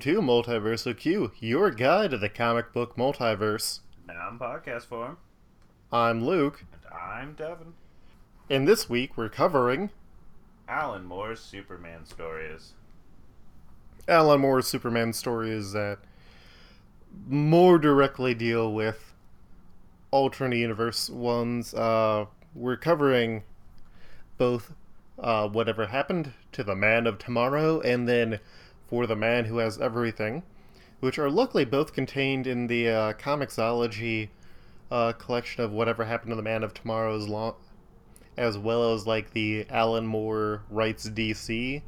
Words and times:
to 0.00 0.20
Multiverse 0.20 0.96
Q, 0.96 1.32
your 1.40 1.70
guide 1.70 2.10
to 2.12 2.18
the 2.18 2.28
comic 2.28 2.72
book 2.72 2.96
multiverse. 2.96 3.80
Now 4.06 4.30
in 4.30 4.38
podcast 4.38 4.84
form. 4.86 5.18
I'm 5.92 6.24
Luke, 6.24 6.64
And 6.72 6.92
I'm 6.92 7.32
Devin. 7.34 7.74
and 8.48 8.66
this 8.66 8.88
week 8.88 9.16
we're 9.16 9.28
covering 9.28 9.90
Alan 10.68 11.04
Moore's 11.04 11.40
Superman 11.40 12.06
stories. 12.06 12.72
Alan 14.08 14.40
Moore's 14.40 14.66
Superman 14.66 15.12
stories 15.12 15.72
that 15.72 15.98
more 17.28 17.78
directly 17.78 18.34
deal 18.34 18.72
with 18.72 19.12
alternate 20.10 20.56
universe 20.56 21.10
ones. 21.10 21.74
Uh, 21.74 22.26
we're 22.54 22.76
covering 22.76 23.42
both 24.38 24.72
uh, 25.18 25.48
whatever 25.48 25.86
happened 25.88 26.32
to 26.52 26.64
the 26.64 26.74
man 26.74 27.06
of 27.06 27.18
tomorrow 27.18 27.80
and 27.80 28.08
then 28.08 28.38
for 28.90 29.06
the 29.06 29.16
man 29.16 29.44
who 29.44 29.58
has 29.58 29.80
everything, 29.80 30.42
which 30.98 31.18
are 31.18 31.30
luckily 31.30 31.64
both 31.64 31.92
contained 31.92 32.46
in 32.46 32.66
the 32.66 32.88
uh, 32.88 33.12
Comixology 33.14 34.28
uh, 34.90 35.12
collection 35.12 35.62
of 35.62 35.70
whatever 35.70 36.04
happened 36.04 36.32
to 36.32 36.36
the 36.36 36.42
man 36.42 36.64
of 36.64 36.74
tomorrow's 36.74 37.28
long 37.28 37.54
as 38.36 38.58
well 38.58 38.92
as 38.92 39.06
like 39.06 39.30
the 39.30 39.64
Alan 39.70 40.06
Moore 40.06 40.64
writes 40.68 41.08
DC 41.08 41.82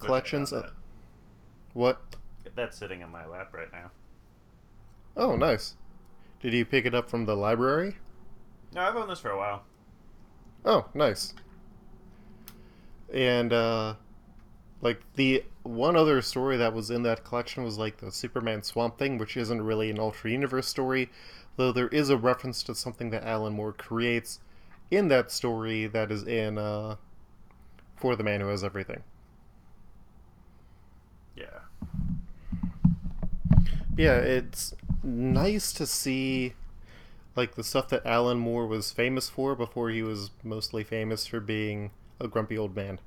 collections. 0.00 0.52
Uh, 0.52 0.70
what? 1.74 2.16
That's 2.56 2.76
sitting 2.76 3.00
in 3.00 3.10
my 3.10 3.24
lap 3.26 3.54
right 3.54 3.72
now. 3.72 3.90
Oh, 5.16 5.36
nice. 5.36 5.76
Did 6.40 6.52
you 6.54 6.64
pick 6.64 6.86
it 6.86 6.94
up 6.94 7.08
from 7.08 7.24
the 7.24 7.36
library? 7.36 7.96
No, 8.74 8.80
I've 8.80 8.96
owned 8.96 9.10
this 9.10 9.20
for 9.20 9.30
a 9.30 9.38
while. 9.38 9.62
Oh, 10.64 10.86
nice. 10.92 11.34
And 13.12 13.52
uh 13.52 13.94
like 14.80 15.00
the 15.14 15.44
one 15.62 15.96
other 15.96 16.20
story 16.22 16.56
that 16.56 16.74
was 16.74 16.90
in 16.90 17.02
that 17.04 17.24
collection 17.24 17.64
was 17.64 17.78
like 17.78 17.98
the 17.98 18.10
Superman 18.10 18.62
Swamp 18.62 18.98
Thing, 18.98 19.18
which 19.18 19.36
isn't 19.36 19.62
really 19.62 19.90
an 19.90 19.98
ultra 19.98 20.30
universe 20.30 20.66
story, 20.66 21.10
though 21.56 21.72
there 21.72 21.88
is 21.88 22.10
a 22.10 22.16
reference 22.16 22.62
to 22.64 22.74
something 22.74 23.10
that 23.10 23.24
Alan 23.24 23.54
Moore 23.54 23.72
creates 23.72 24.40
in 24.90 25.08
that 25.08 25.30
story 25.30 25.86
that 25.86 26.10
is 26.10 26.22
in 26.24 26.58
uh 26.58 26.96
For 27.96 28.16
the 28.16 28.24
Man 28.24 28.40
Who 28.40 28.48
Has 28.48 28.64
Everything. 28.64 29.02
Yeah. 31.36 31.60
Yeah, 33.96 34.16
it's 34.16 34.74
nice 35.02 35.72
to 35.74 35.86
see 35.86 36.54
like 37.36 37.54
the 37.54 37.64
stuff 37.64 37.88
that 37.88 38.04
Alan 38.04 38.38
Moore 38.38 38.66
was 38.66 38.92
famous 38.92 39.28
for 39.28 39.54
before 39.54 39.90
he 39.90 40.02
was 40.02 40.30
mostly 40.42 40.84
famous 40.84 41.26
for 41.26 41.40
being 41.40 41.90
a 42.20 42.28
grumpy 42.28 42.58
old 42.58 42.76
man. 42.76 42.98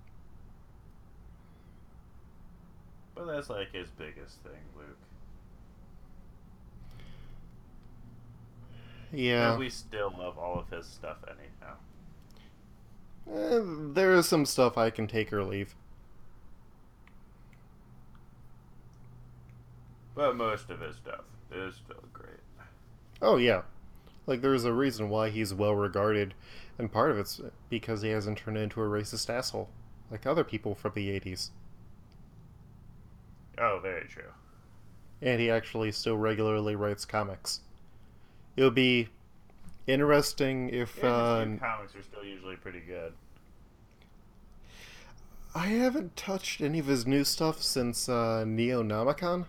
But 3.26 3.34
that's 3.34 3.50
like 3.50 3.74
his 3.74 3.90
biggest 3.90 4.38
thing, 4.44 4.52
Luke. 4.76 4.98
Yeah. 9.12 9.52
And 9.52 9.60
we 9.60 9.70
still 9.70 10.14
love 10.16 10.38
all 10.38 10.60
of 10.60 10.70
his 10.70 10.86
stuff 10.86 11.18
anyhow. 11.28 11.76
Eh, 13.28 13.62
there 13.94 14.14
is 14.14 14.28
some 14.28 14.46
stuff 14.46 14.78
I 14.78 14.92
can 14.92 15.08
take 15.08 15.34
or 15.34 15.44
leave. 15.44 15.74
But 20.14 20.36
most 20.36 20.70
of 20.70 20.80
his 20.82 20.96
stuff 20.98 21.24
is 21.52 21.76
still 21.76 22.04
great. 22.14 22.30
Oh 23.22 23.38
yeah. 23.38 23.64
Like 24.28 24.42
there's 24.42 24.66
a 24.66 24.74
reason 24.74 25.10
why 25.10 25.30
he's 25.30 25.54
well 25.54 25.74
regarded 25.74 26.36
and 26.78 26.92
part 26.92 27.10
of 27.10 27.18
it's 27.18 27.42
because 27.70 28.02
he 28.02 28.10
hasn't 28.10 28.38
turned 28.38 28.58
into 28.58 28.82
a 28.82 28.86
racist 28.86 29.30
asshole 29.30 29.70
like 30.12 30.26
other 30.26 30.44
people 30.44 30.76
from 30.76 30.92
the 30.94 31.10
80s. 31.20 31.50
Oh, 33.58 33.80
very 33.82 34.08
true. 34.08 34.32
And 35.22 35.40
he 35.40 35.50
actually 35.50 35.92
still 35.92 36.18
regularly 36.18 36.76
writes 36.76 37.06
comics. 37.06 37.62
It 38.56 38.64
would 38.64 38.76
be 38.76 39.10
interesting 39.88 40.70
if 40.70 40.98
Yeah, 40.98 41.10
uh, 41.10 41.46
his 41.46 41.60
comics 41.60 41.96
are 41.96 42.04
still 42.04 42.24
usually 42.24 42.56
pretty 42.56 42.82
good. 42.82 43.14
I 45.54 45.68
haven't 45.68 46.18
touched 46.18 46.60
any 46.60 46.80
of 46.80 46.88
his 46.88 47.08
new 47.08 47.24
stuff 47.24 47.64
since 47.64 48.10
uh, 48.10 48.44
Neonomicon. 48.46 49.46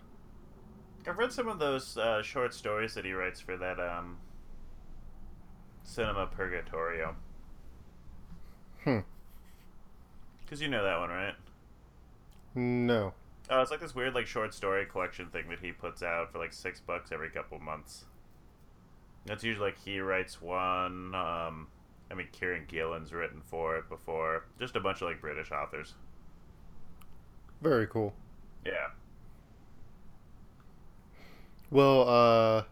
I've 1.08 1.18
read 1.18 1.32
some 1.32 1.48
of 1.48 1.58
those 1.58 1.96
uh, 1.96 2.22
short 2.22 2.54
stories 2.54 2.94
that 2.94 3.04
he 3.04 3.12
writes 3.12 3.40
for 3.40 3.56
that 3.56 3.78
um, 3.80 4.18
Cinema 5.82 6.26
Purgatorio. 6.26 7.16
Hmm. 8.84 9.00
Because 10.44 10.60
you 10.60 10.68
know 10.68 10.84
that 10.84 10.98
one, 10.98 11.10
right? 11.10 11.34
No. 12.54 13.12
Oh, 13.48 13.60
it's 13.60 13.70
like 13.70 13.80
this 13.80 13.94
weird 13.94 14.14
like 14.14 14.26
short 14.26 14.52
story 14.54 14.86
collection 14.86 15.28
thing 15.28 15.48
that 15.50 15.60
he 15.60 15.72
puts 15.72 16.02
out 16.02 16.32
for 16.32 16.38
like 16.38 16.52
six 16.52 16.80
bucks 16.80 17.12
every 17.12 17.30
couple 17.30 17.58
months. 17.58 18.04
That's 19.24 19.44
usually 19.44 19.66
like 19.66 19.78
he 19.84 20.00
writes 20.00 20.40
one. 20.40 21.14
Um, 21.14 21.68
I 22.10 22.14
mean, 22.14 22.28
Kieron 22.32 22.66
Gillen's 22.66 23.12
written 23.12 23.40
for 23.40 23.76
it 23.76 23.88
before. 23.88 24.44
Just 24.58 24.76
a 24.76 24.80
bunch 24.80 25.00
of 25.02 25.08
like 25.08 25.20
British 25.20 25.50
authors. 25.50 25.94
Very 27.60 27.86
cool. 27.86 28.14
Yeah. 28.64 28.88
Well, 31.70 32.08
uh, 32.08 32.62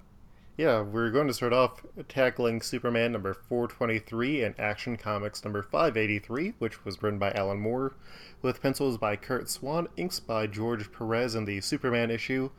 yeah, 0.56 0.82
we're 0.82 1.10
going 1.10 1.26
to 1.26 1.34
start 1.34 1.52
off 1.52 1.84
tackling 2.08 2.62
Superman 2.62 3.10
number 3.10 3.34
423 3.34 4.44
and 4.44 4.58
Action 4.58 4.96
Comics 4.96 5.42
number 5.42 5.62
583, 5.62 6.54
which 6.58 6.84
was 6.84 7.02
written 7.02 7.18
by 7.18 7.32
Alan 7.32 7.58
Moore, 7.58 7.94
with 8.40 8.62
pencils 8.62 8.96
by 8.96 9.16
Curt 9.16 9.50
Swan, 9.50 9.88
inks 9.96 10.20
by 10.20 10.46
George 10.46 10.92
Perez 10.92 11.34
in 11.34 11.44
the 11.44 11.60
Superman 11.60 12.08
issue, 12.08 12.50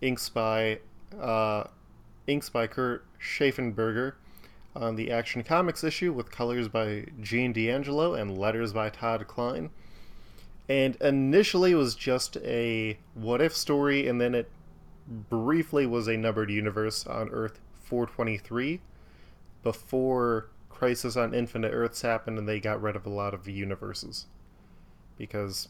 inks 0.00 0.28
by, 0.28 0.80
uh, 1.20 1.64
inks 2.26 2.48
by 2.48 2.66
Kurt 2.66 3.04
Schaffenberger 3.20 4.14
on 4.74 4.96
the 4.96 5.12
Action 5.12 5.44
Comics 5.44 5.84
issue, 5.84 6.12
with 6.12 6.32
colors 6.32 6.66
by 6.66 7.06
Gene 7.20 7.52
D'Angelo 7.52 8.14
and 8.14 8.36
letters 8.36 8.72
by 8.72 8.90
Todd 8.90 9.28
Klein. 9.28 9.70
And 10.68 10.96
initially 10.96 11.70
it 11.70 11.76
was 11.76 11.94
just 11.94 12.38
a 12.38 12.98
what 13.14 13.40
if 13.40 13.54
story, 13.54 14.08
and 14.08 14.20
then 14.20 14.34
it 14.34 14.50
briefly 15.06 15.86
was 15.86 16.08
a 16.08 16.16
numbered 16.16 16.50
universe 16.50 17.06
on 17.06 17.28
Earth 17.30 17.60
423 17.84 18.80
before 19.62 20.48
Crisis 20.68 21.16
on 21.16 21.34
Infinite 21.34 21.72
Earths 21.72 22.02
happened 22.02 22.38
and 22.38 22.48
they 22.48 22.60
got 22.60 22.80
rid 22.80 22.96
of 22.96 23.06
a 23.06 23.10
lot 23.10 23.34
of 23.34 23.48
universes. 23.48 24.26
Because 25.16 25.68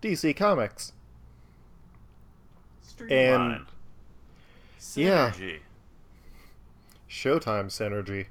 DC 0.00 0.36
Comics. 0.36 0.92
Yeah. 4.94 5.30
Synergy. 5.30 5.58
Showtime 7.08 7.66
synergy. 7.66 8.26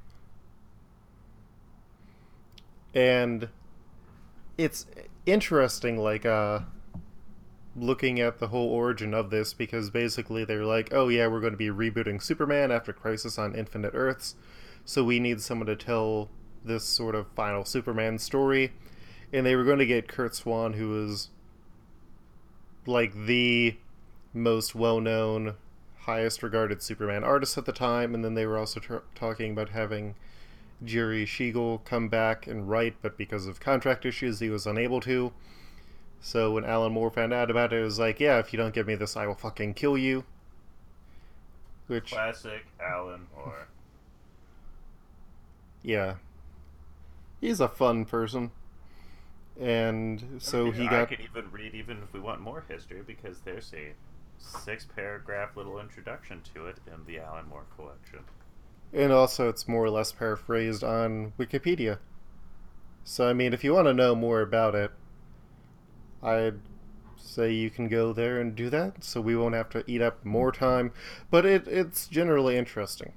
And 2.93 3.47
it's 4.57 4.85
interesting, 5.25 5.97
like, 5.97 6.25
uh, 6.25 6.61
looking 7.75 8.19
at 8.19 8.39
the 8.39 8.47
whole 8.47 8.69
origin 8.69 9.13
of 9.13 9.29
this 9.29 9.53
because 9.53 9.89
basically 9.89 10.43
they're 10.43 10.65
like, 10.65 10.93
oh 10.93 11.07
yeah, 11.07 11.27
we're 11.27 11.39
going 11.39 11.53
to 11.53 11.57
be 11.57 11.69
rebooting 11.69 12.21
Superman 12.21 12.71
after 12.71 12.91
Crisis 12.91 13.37
on 13.37 13.55
Infinite 13.55 13.93
Earths, 13.93 14.35
so 14.83 15.03
we 15.03 15.19
need 15.19 15.41
someone 15.41 15.67
to 15.67 15.75
tell 15.75 16.29
this 16.63 16.83
sort 16.83 17.15
of 17.15 17.27
final 17.35 17.65
Superman 17.65 18.19
story. 18.19 18.73
And 19.33 19.45
they 19.45 19.55
were 19.55 19.63
going 19.63 19.79
to 19.79 19.85
get 19.85 20.09
Curt 20.09 20.35
Swan, 20.35 20.73
who 20.73 20.89
was 20.89 21.29
like 22.85 23.13
the 23.13 23.77
most 24.33 24.75
well 24.75 24.99
known, 24.99 25.55
highest 25.99 26.43
regarded 26.43 26.81
Superman 26.81 27.23
artist 27.23 27.57
at 27.57 27.65
the 27.65 27.71
time, 27.71 28.13
and 28.13 28.25
then 28.25 28.33
they 28.33 28.45
were 28.45 28.57
also 28.57 29.01
talking 29.15 29.51
about 29.51 29.69
having 29.69 30.15
Jerry 30.83 31.25
Siegel 31.25 31.81
come 31.85 32.09
back 32.09 32.47
and 32.47 32.69
write, 32.69 32.95
but 33.01 33.17
because 33.17 33.45
of 33.47 33.59
contract 33.59 34.05
issues, 34.05 34.39
he 34.39 34.49
was 34.49 34.65
unable 34.65 34.99
to. 35.01 35.31
So 36.21 36.53
when 36.53 36.63
Alan 36.63 36.93
Moore 36.93 37.11
found 37.11 37.33
out 37.33 37.51
about 37.51 37.73
it, 37.73 37.79
it 37.81 37.83
was 37.83 37.99
like, 37.99 38.19
yeah, 38.21 38.39
if 38.39 38.53
you 38.53 38.57
don't 38.57 38.73
give 38.73 38.87
me 38.87 38.95
this, 38.95 39.17
I 39.17 39.27
will 39.27 39.35
fucking 39.35 39.73
kill 39.73 39.97
you. 39.97 40.23
Which, 41.87 42.11
Classic 42.11 42.65
Alan 42.79 43.27
Moore. 43.35 43.67
yeah. 45.83 46.15
He's 47.41 47.59
a 47.59 47.67
fun 47.67 48.05
person. 48.05 48.51
And 49.59 50.41
so 50.41 50.71
I 50.71 50.71
he 50.71 50.87
I 50.87 50.89
got. 50.89 51.09
could 51.09 51.19
even 51.21 51.51
read 51.51 51.75
even 51.75 52.01
if 52.03 52.13
we 52.13 52.19
want 52.19 52.41
more 52.41 52.65
history 52.67 53.01
because 53.05 53.41
there's 53.41 53.73
a 53.73 53.93
six 54.37 54.85
paragraph 54.85 55.55
little 55.55 55.79
introduction 55.79 56.41
to 56.53 56.67
it 56.67 56.77
in 56.87 57.05
the 57.05 57.19
Alan 57.19 57.47
Moore 57.47 57.65
collection. 57.75 58.25
And 58.93 59.11
also, 59.11 59.49
it's 59.49 59.67
more 59.67 59.83
or 59.85 59.89
less 59.89 60.11
paraphrased 60.11 60.83
on 60.83 61.33
Wikipedia. 61.39 61.99
So, 63.03 63.27
I 63.29 63.33
mean, 63.33 63.53
if 63.53 63.63
you 63.63 63.73
want 63.73 63.87
to 63.87 63.93
know 63.93 64.15
more 64.15 64.41
about 64.41 64.75
it, 64.75 64.91
I'd 66.23 66.59
say 67.17 67.51
you 67.51 67.69
can 67.69 67.87
go 67.87 68.13
there 68.13 68.39
and 68.39 68.55
do 68.55 68.69
that, 68.69 69.03
so 69.03 69.21
we 69.21 69.35
won't 69.35 69.55
have 69.55 69.69
to 69.69 69.83
eat 69.87 70.01
up 70.01 70.23
more 70.25 70.51
time. 70.51 70.91
But 71.29 71.45
it, 71.45 71.67
it's 71.67 72.07
generally 72.07 72.57
interesting. 72.57 73.13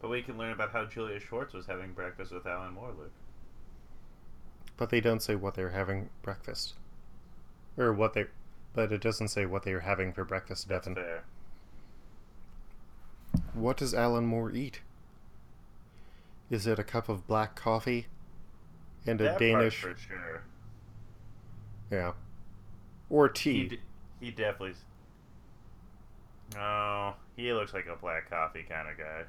But 0.00 0.10
we 0.10 0.22
can 0.22 0.36
learn 0.36 0.52
about 0.52 0.72
how 0.72 0.84
Julius 0.84 1.22
Schwartz 1.22 1.54
was 1.54 1.66
having 1.66 1.92
breakfast 1.92 2.32
with 2.32 2.46
Alan 2.46 2.74
Moore, 2.74 2.92
Luke. 2.98 3.12
But 4.76 4.90
they 4.90 5.00
don't 5.00 5.22
say 5.22 5.34
what 5.34 5.54
they're 5.54 5.70
having 5.70 6.10
breakfast. 6.22 6.74
Or 7.76 7.92
what 7.92 8.14
they 8.14 8.26
but 8.74 8.90
it 8.90 9.00
doesn't 9.00 9.28
say 9.28 9.46
what 9.46 9.62
they 9.62 9.72
are 9.72 9.80
having 9.80 10.12
for 10.12 10.24
breakfast, 10.24 10.68
Devin. 10.68 10.96
Fair. 10.96 11.24
What 13.54 13.76
does 13.76 13.94
Alan 13.94 14.26
Moore 14.26 14.50
eat? 14.50 14.80
Is 16.50 16.66
it 16.66 16.78
a 16.78 16.84
cup 16.84 17.08
of 17.08 17.26
black 17.26 17.54
coffee 17.54 18.06
and 19.06 19.20
a 19.20 19.24
That 19.24 19.30
part 19.32 19.40
Danish? 19.40 19.80
for 19.80 19.96
sure. 19.96 20.42
Yeah. 21.90 22.12
Or 23.10 23.28
He, 23.28 23.32
tea. 23.34 23.68
d- 23.68 23.80
he 24.20 24.30
definitely. 24.30 24.74
Oh, 26.58 27.14
he 27.36 27.52
looks 27.52 27.72
like 27.74 27.86
a 27.86 27.96
black 27.96 28.28
coffee 28.30 28.64
kind 28.68 28.88
of 28.88 28.96
guy. 28.98 29.22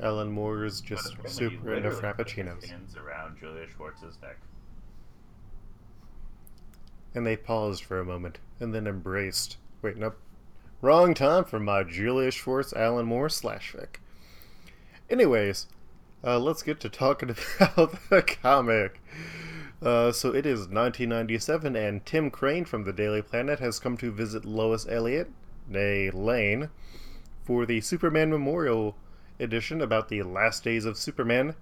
Alan 0.00 0.30
Moore 0.30 0.64
is 0.64 0.80
just 0.80 1.16
super 1.26 1.74
into 1.74 1.74
literally 1.74 1.82
put 1.82 1.90
his 1.90 2.00
frappuccinos. 2.00 2.64
Hands 2.68 2.96
around 2.96 3.38
Julius 3.40 3.70
Schwartz's 3.76 4.16
neck. 4.22 4.38
And 7.14 7.26
they 7.26 7.36
paused 7.36 7.82
for 7.82 7.98
a 7.98 8.04
moment 8.04 8.38
and 8.60 8.72
then 8.72 8.86
embraced. 8.86 9.56
Wait, 9.82 9.96
nope. 9.96 10.16
Wrong 10.80 11.14
time 11.14 11.44
for 11.44 11.58
my 11.58 11.82
Julius 11.82 12.34
Schwartz 12.34 12.72
Alan 12.72 13.06
Moore 13.06 13.28
slash 13.28 13.72
fic. 13.72 13.96
Anyways, 15.10 15.66
uh, 16.24 16.38
let's 16.38 16.62
get 16.62 16.80
to 16.80 16.88
talking 16.88 17.30
about 17.60 17.96
the 18.10 18.22
comic. 18.22 19.00
Uh, 19.80 20.10
so 20.10 20.34
it 20.34 20.44
is 20.44 20.60
1997, 20.60 21.76
and 21.76 22.04
Tim 22.04 22.30
Crane 22.30 22.64
from 22.64 22.84
the 22.84 22.92
Daily 22.92 23.22
Planet 23.22 23.60
has 23.60 23.78
come 23.78 23.96
to 23.98 24.10
visit 24.10 24.44
Lois 24.44 24.86
Elliott, 24.88 25.30
nay 25.68 26.10
Lane, 26.10 26.70
for 27.44 27.64
the 27.64 27.80
Superman 27.80 28.30
Memorial 28.30 28.96
edition 29.38 29.80
about 29.80 30.08
the 30.08 30.22
last 30.22 30.64
days 30.64 30.84
of 30.84 30.98
Superman, 30.98 31.54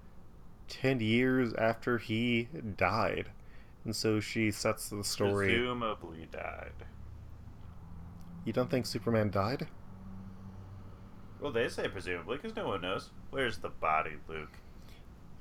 10 0.68 1.00
years 1.00 1.52
after 1.54 1.98
he 1.98 2.48
died. 2.76 3.30
And 3.84 3.94
so 3.94 4.18
she 4.18 4.50
sets 4.50 4.88
the 4.88 5.04
story. 5.04 5.48
Presumably 5.48 6.26
died. 6.32 6.72
You 8.44 8.52
don't 8.52 8.70
think 8.70 8.86
Superman 8.86 9.30
died? 9.30 9.68
Well, 11.40 11.52
they 11.52 11.68
say 11.68 11.86
presumably 11.88 12.36
because 12.36 12.56
no 12.56 12.68
one 12.68 12.80
knows. 12.80 13.10
Where's 13.30 13.58
the 13.58 13.68
body, 13.68 14.12
Luke? 14.28 14.52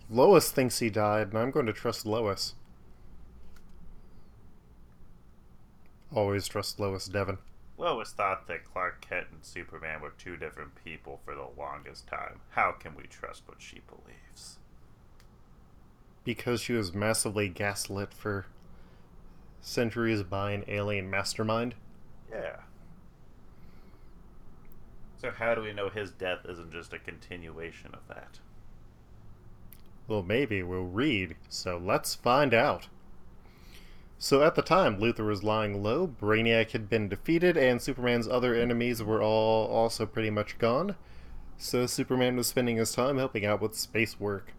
Lois 0.09 0.51
thinks 0.51 0.79
he 0.79 0.89
died, 0.89 1.29
and 1.29 1.37
I'm 1.37 1.51
going 1.51 1.65
to 1.65 1.73
trust 1.73 2.05
Lois. 2.05 2.55
Always 6.13 6.47
trust 6.47 6.79
Lois, 6.79 7.07
Devin. 7.07 7.37
Lois 7.77 8.11
thought 8.11 8.47
that 8.47 8.63
Clark 8.63 9.01
Kent 9.01 9.27
and 9.31 9.43
Superman 9.43 10.01
were 10.01 10.13
two 10.17 10.37
different 10.37 10.75
people 10.83 11.19
for 11.25 11.35
the 11.35 11.47
longest 11.57 12.07
time. 12.07 12.39
How 12.51 12.71
can 12.71 12.95
we 12.95 13.03
trust 13.03 13.43
what 13.47 13.61
she 13.61 13.81
believes? 13.87 14.59
Because 16.23 16.61
she 16.61 16.73
was 16.73 16.93
massively 16.93 17.49
gaslit 17.49 18.13
for 18.13 18.45
centuries 19.59 20.23
by 20.23 20.51
an 20.51 20.63
alien 20.67 21.09
mastermind. 21.09 21.75
Yeah. 22.31 22.57
So 25.17 25.31
how 25.31 25.55
do 25.55 25.61
we 25.61 25.73
know 25.73 25.89
his 25.89 26.11
death 26.11 26.39
isn't 26.47 26.71
just 26.71 26.93
a 26.93 26.99
continuation 26.99 27.91
of 27.93 28.07
that? 28.07 28.39
Well, 30.07 30.21
maybe 30.23 30.61
we'll 30.61 30.83
read, 30.83 31.35
so 31.49 31.77
let's 31.83 32.13
find 32.13 32.53
out. 32.53 32.89
So 34.17 34.43
at 34.43 34.55
the 34.55 34.61
time, 34.61 34.99
Luthor 34.99 35.27
was 35.27 35.43
lying 35.43 35.81
low, 35.81 36.07
Brainiac 36.07 36.71
had 36.71 36.89
been 36.89 37.09
defeated, 37.09 37.57
and 37.57 37.81
Superman's 37.81 38.27
other 38.27 38.53
enemies 38.53 39.03
were 39.03 39.21
all 39.21 39.67
also 39.67 40.05
pretty 40.05 40.29
much 40.29 40.57
gone. 40.57 40.95
So 41.57 41.85
Superman 41.85 42.35
was 42.35 42.47
spending 42.47 42.77
his 42.77 42.91
time 42.91 43.17
helping 43.17 43.45
out 43.45 43.61
with 43.61 43.75
space 43.75 44.19
work. 44.19 44.53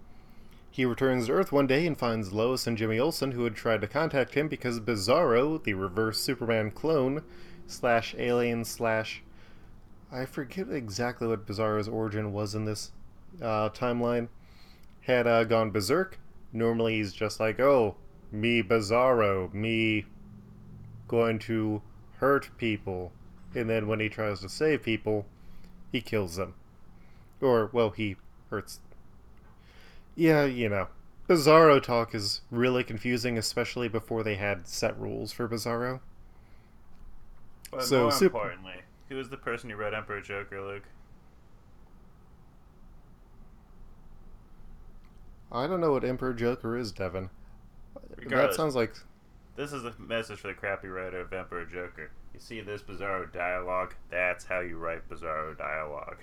He 0.71 0.85
returns 0.85 1.27
to 1.27 1.33
Earth 1.33 1.53
one 1.53 1.67
day 1.67 1.87
and 1.87 1.97
finds 1.97 2.33
Lois 2.33 2.67
and 2.67 2.77
Jimmy 2.77 2.99
Olsen, 2.99 3.33
who 3.33 3.45
had 3.45 3.55
tried 3.55 3.81
to 3.81 3.89
contact 3.89 4.35
him 4.35 4.49
because 4.49 4.79
Bizarro, 4.79 5.63
the 5.63 5.75
reverse 5.75 6.21
Superman 6.21 6.71
clone, 6.71 7.23
slash 7.67 8.15
alien 8.19 8.65
slash. 8.65 9.23
I 10.17 10.25
forget 10.25 10.71
exactly 10.71 11.29
what 11.29 11.47
Bizarro's 11.47 11.89
origin 11.89 12.33
was 12.33 12.55
in 12.55 12.65
this 12.65 12.91
uh, 13.43 13.69
timeline 13.69 14.29
had 15.03 15.27
uh, 15.27 15.45
gone 15.45 15.71
berserk. 15.71 16.19
Normally, 16.55 16.97
he's 16.97 17.13
just 17.13 17.39
like, 17.39 17.61
oh, 17.61 17.97
me 18.33 18.63
Bizarro, 18.63 19.53
me 19.53 20.07
going 21.07 21.39
to 21.41 21.83
hurt 22.19 22.49
people. 22.57 23.13
And 23.55 23.69
then 23.69 23.89
when 23.89 24.01
he 24.01 24.09
tries 24.09 24.41
to 24.41 24.49
save 24.49 24.83
people, 24.83 25.27
he 25.93 26.01
kills 26.01 26.37
them. 26.37 26.55
Or, 27.43 27.69
well, 27.73 27.91
he 27.91 28.17
hurts. 28.49 28.81
Yeah, 30.15 30.47
you 30.47 30.71
know. 30.71 30.89
Bizarro 31.29 31.83
talk 31.83 32.15
is 32.15 32.41
really 32.51 32.85
confusing, 32.85 33.37
especially 33.37 33.89
before 33.89 34.23
they 34.23 34.37
had 34.37 34.67
set 34.67 34.99
rules 34.99 35.33
for 35.33 35.47
Bizarro. 35.47 36.01
But 37.71 37.83
So, 37.83 38.03
more 38.05 38.13
Sup- 38.13 38.23
importantly, 38.23 38.81
who 39.09 39.17
was 39.17 39.29
the 39.29 39.37
person 39.37 39.71
who 39.71 39.77
read 39.77 39.95
Emperor 39.95 40.21
Joker, 40.21 40.61
Luke? 40.61 40.85
I 45.51 45.67
don't 45.67 45.81
know 45.81 45.93
what 45.93 46.05
Emperor 46.05 46.35
Joker 46.35 46.77
is, 46.77 46.93
Devin. 46.93 47.31
That 48.29 48.55
sounds 48.55 48.75
like. 48.75 48.95
This 49.55 49.73
is 49.73 49.85
a 49.85 49.95
message 49.99 50.41
for 50.41 50.49
the 50.49 50.55
crappy 50.55 50.89
writer 50.89 51.21
of 51.21 51.33
Emperor 51.33 51.65
Joker. 51.65 52.11
You 52.35 52.41
see 52.41 52.61
this 52.61 52.83
Bizarro 52.83 53.33
dialogue? 53.33 53.95
That's 54.11 54.45
how 54.45 54.61
you 54.61 54.77
write 54.77 55.09
Bizarro 55.09 55.57
dialogue. 55.57 56.19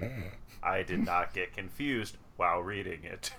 I 0.62 0.82
did 0.82 1.04
not 1.04 1.34
get 1.34 1.52
confused 1.52 2.16
while 2.36 2.60
reading 2.60 3.04
it. 3.04 3.32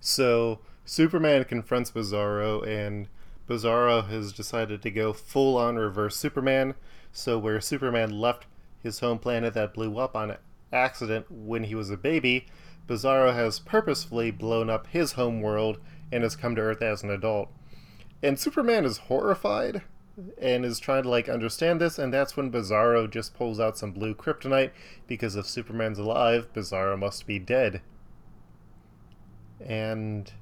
So 0.00 0.58
Superman 0.84 1.44
confronts 1.44 1.92
Bizarro, 1.92 2.66
and 2.66 3.06
Bizarro 3.48 4.08
has 4.08 4.32
decided 4.32 4.82
to 4.82 4.90
go 4.90 5.12
full 5.12 5.56
on 5.56 5.76
reverse 5.76 6.16
Superman. 6.16 6.74
So 7.12 7.38
where 7.38 7.60
Superman 7.60 8.20
left 8.20 8.46
his 8.82 9.00
home 9.00 9.18
planet 9.18 9.54
that 9.54 9.74
blew 9.74 9.98
up 9.98 10.16
on 10.16 10.36
accident 10.72 11.26
when 11.30 11.64
he 11.64 11.74
was 11.74 11.90
a 11.90 11.96
baby, 11.96 12.46
Bizarro 12.88 13.34
has 13.34 13.58
purposefully 13.58 14.30
blown 14.30 14.70
up 14.70 14.86
his 14.88 15.12
home 15.12 15.40
world 15.40 15.78
and 16.10 16.22
has 16.22 16.36
come 16.36 16.54
to 16.56 16.62
Earth 16.62 16.82
as 16.82 17.02
an 17.02 17.10
adult. 17.10 17.48
And 18.22 18.38
Superman 18.38 18.84
is 18.84 18.98
horrified 18.98 19.82
and 20.40 20.64
is 20.64 20.78
trying 20.78 21.04
to 21.04 21.08
like 21.08 21.28
understand 21.28 21.80
this, 21.80 21.98
and 21.98 22.12
that's 22.12 22.36
when 22.36 22.52
Bizarro 22.52 23.10
just 23.10 23.34
pulls 23.34 23.58
out 23.58 23.78
some 23.78 23.92
blue 23.92 24.14
kryptonite 24.14 24.70
because 25.06 25.36
if 25.36 25.46
Superman's 25.46 25.98
alive, 25.98 26.52
Bizarro 26.52 26.98
must 26.98 27.26
be 27.26 27.38
dead 27.38 27.82
and 29.66 30.32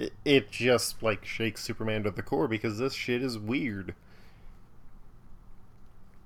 it, 0.00 0.12
it 0.24 0.50
just 0.50 1.02
like 1.02 1.24
shakes 1.24 1.62
Superman 1.62 2.04
to 2.04 2.10
the 2.10 2.22
core 2.22 2.48
because 2.48 2.78
this 2.78 2.94
shit 2.94 3.22
is 3.22 3.38
weird. 3.38 3.94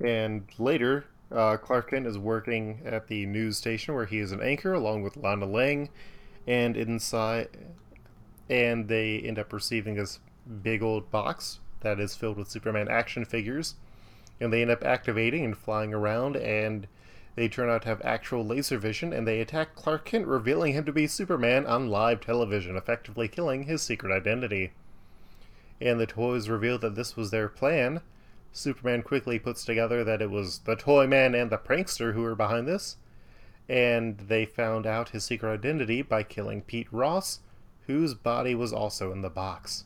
And 0.00 0.47
later, 0.59 1.07
uh, 1.33 1.57
Clark 1.57 1.90
Kent 1.90 2.07
is 2.07 2.16
working 2.16 2.81
at 2.85 3.09
the 3.09 3.26
news 3.26 3.59
station 3.59 3.95
where 3.95 4.07
he 4.07 4.19
is 4.19 4.33
an 4.33 4.40
anchor 4.40 4.73
along 4.73 5.02
with 5.02 5.16
Lana 5.16 5.47
Lang, 5.47 5.88
and 6.47 6.76
inside, 6.76 7.49
and 8.49 8.88
they 8.88 9.19
end 9.19 9.38
up 9.38 9.52
receiving 9.52 9.95
this 9.95 10.21
big 10.62 10.83
old 10.83 11.11
box 11.11 11.61
that 11.81 11.99
is 11.99 12.14
filled 12.14 12.37
with 12.37 12.50
Superman 12.50 12.88
action 12.88 13.25
figures, 13.25 13.75
and 14.40 14.52
they 14.52 14.62
end 14.62 14.71
up 14.71 14.85
activating 14.85 15.45
and 15.45 15.57
flying 15.57 15.93
around 15.93 16.37
and 16.37 16.87
they 17.37 17.49
turn 17.49 17.69
out 17.69 17.83
to 17.83 17.88
have 17.88 18.00
actual 18.05 18.45
laser 18.45 18.79
vision 18.79 19.12
and 19.12 19.26
they 19.26 19.41
attack 19.41 19.75
Clark 19.75 20.05
Kent, 20.05 20.26
revealing 20.26 20.73
him 20.73 20.85
to 20.85 20.93
be 20.93 21.07
Superman 21.07 21.67
on 21.67 21.88
live 21.88 22.21
television, 22.21 22.76
effectively 22.76 23.26
killing 23.26 23.64
his 23.64 23.83
secret 23.83 24.14
identity. 24.14 24.73
And 25.81 25.99
the 25.99 26.07
toys 26.07 26.49
reveal 26.49 26.79
that 26.79 26.95
this 26.95 27.17
was 27.17 27.31
their 27.31 27.49
plan. 27.49 28.00
Superman 28.53 29.03
quickly 29.03 29.41
puts 29.41 29.64
together 29.64 30.05
that 30.05 30.23
it 30.23 30.31
was 30.31 30.61
the 30.61 30.76
Toy 30.76 31.09
Man 31.09 31.35
and 31.35 31.50
the 31.50 31.59
Prankster 31.59 32.14
who 32.14 32.23
were 32.23 32.37
behind 32.37 32.69
this, 32.69 32.97
and 33.69 34.19
they 34.19 34.45
found 34.45 34.87
out 34.87 35.09
his 35.09 35.25
secret 35.25 35.53
identity 35.53 36.03
by 36.03 36.23
killing 36.23 36.62
Pete 36.62 36.87
Ross, 36.93 37.41
whose 37.88 38.14
body 38.14 38.55
was 38.55 38.73
also 38.73 39.11
in 39.11 39.23
the 39.23 39.29
box. 39.29 39.85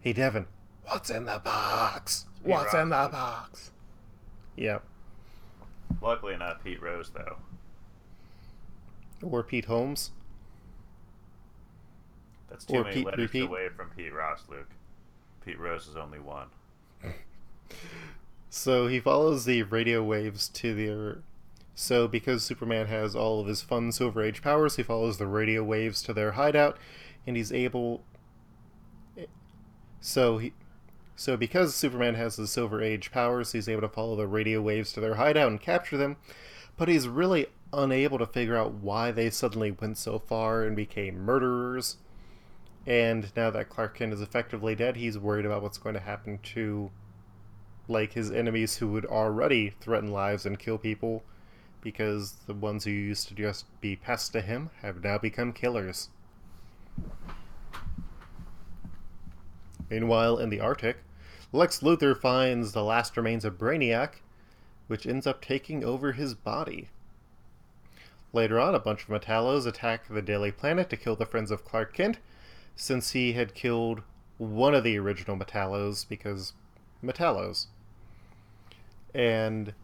Hey 0.00 0.12
Devin, 0.12 0.46
what's 0.84 1.08
in 1.08 1.24
the 1.24 1.40
box? 1.42 2.26
What's 2.42 2.74
in 2.74 2.90
the 2.90 3.08
box? 3.10 3.70
Yep. 4.56 4.84
Luckily, 6.00 6.36
not 6.36 6.62
Pete 6.64 6.80
Rose, 6.82 7.10
though. 7.10 7.36
Or 9.22 9.42
Pete 9.42 9.66
Holmes. 9.66 10.10
That's 12.48 12.64
too 12.64 12.78
Or 12.78 12.84
many 12.84 12.96
Pete 12.96 13.06
letters 13.06 13.18
Repeat. 13.20 13.42
away 13.44 13.68
from 13.68 13.90
Pete 13.90 14.12
Ross, 14.12 14.44
Luke. 14.48 14.70
Pete 15.44 15.58
Rose 15.58 15.86
is 15.86 15.96
only 15.96 16.18
one. 16.18 16.48
So 18.52 18.88
he 18.88 18.98
follows 18.98 19.44
the 19.44 19.62
radio 19.62 20.02
waves 20.02 20.48
to 20.48 20.74
the. 20.74 21.18
So 21.76 22.08
because 22.08 22.42
Superman 22.42 22.86
has 22.88 23.14
all 23.14 23.40
of 23.40 23.46
his 23.46 23.62
fun 23.62 23.92
Silver 23.92 24.22
Age 24.22 24.42
powers, 24.42 24.74
he 24.74 24.82
follows 24.82 25.18
the 25.18 25.28
radio 25.28 25.62
waves 25.62 26.02
to 26.02 26.12
their 26.12 26.32
hideout, 26.32 26.76
and 27.28 27.36
he's 27.36 27.52
able. 27.52 28.02
Eh, 29.16 29.26
so 30.00 30.38
he. 30.38 30.52
So 31.20 31.36
because 31.36 31.74
Superman 31.74 32.14
has 32.14 32.36
the 32.36 32.46
Silver 32.46 32.80
Age 32.80 33.12
powers, 33.12 33.52
he's 33.52 33.68
able 33.68 33.82
to 33.82 33.90
follow 33.90 34.16
the 34.16 34.26
radio 34.26 34.62
waves 34.62 34.90
to 34.94 35.00
their 35.00 35.16
hideout 35.16 35.50
and 35.50 35.60
capture 35.60 35.98
them. 35.98 36.16
But 36.78 36.88
he's 36.88 37.08
really 37.08 37.48
unable 37.74 38.16
to 38.16 38.24
figure 38.24 38.56
out 38.56 38.72
why 38.72 39.10
they 39.10 39.28
suddenly 39.28 39.70
went 39.70 39.98
so 39.98 40.18
far 40.18 40.62
and 40.62 40.74
became 40.74 41.20
murderers. 41.20 41.98
And 42.86 43.30
now 43.36 43.50
that 43.50 43.68
Clark 43.68 43.98
Kent 43.98 44.14
is 44.14 44.22
effectively 44.22 44.74
dead, 44.74 44.96
he's 44.96 45.18
worried 45.18 45.44
about 45.44 45.60
what's 45.60 45.76
going 45.76 45.92
to 45.94 46.00
happen 46.00 46.38
to 46.54 46.90
like 47.86 48.14
his 48.14 48.30
enemies 48.30 48.78
who 48.78 48.88
would 48.88 49.04
already 49.04 49.74
threaten 49.78 50.10
lives 50.10 50.46
and 50.46 50.58
kill 50.58 50.78
people 50.78 51.22
because 51.82 52.32
the 52.46 52.54
ones 52.54 52.84
who 52.84 52.90
used 52.92 53.28
to 53.28 53.34
just 53.34 53.66
be 53.82 53.94
pests 53.94 54.30
to 54.30 54.40
him 54.40 54.70
have 54.80 55.04
now 55.04 55.18
become 55.18 55.52
killers. 55.52 56.08
Meanwhile, 59.90 60.38
in 60.38 60.48
the 60.48 60.60
Arctic, 60.60 60.96
Lex 61.52 61.80
Luthor 61.80 62.16
finds 62.16 62.72
the 62.72 62.84
last 62.84 63.16
remains 63.16 63.44
of 63.44 63.58
Brainiac, 63.58 64.20
which 64.86 65.06
ends 65.06 65.26
up 65.26 65.40
taking 65.40 65.84
over 65.84 66.12
his 66.12 66.34
body. 66.34 66.88
Later 68.32 68.60
on, 68.60 68.74
a 68.74 68.78
bunch 68.78 69.02
of 69.02 69.08
Metallos 69.08 69.66
attack 69.66 70.06
the 70.08 70.22
Daily 70.22 70.52
Planet 70.52 70.88
to 70.90 70.96
kill 70.96 71.16
the 71.16 71.26
friends 71.26 71.50
of 71.50 71.64
Clark 71.64 71.92
Kent, 71.92 72.18
since 72.76 73.10
he 73.10 73.32
had 73.32 73.54
killed 73.54 74.02
one 74.38 74.74
of 74.74 74.84
the 74.84 74.96
original 74.96 75.36
Metallos 75.36 76.08
because 76.08 76.52
Metallos. 77.02 77.66
And 79.12 79.74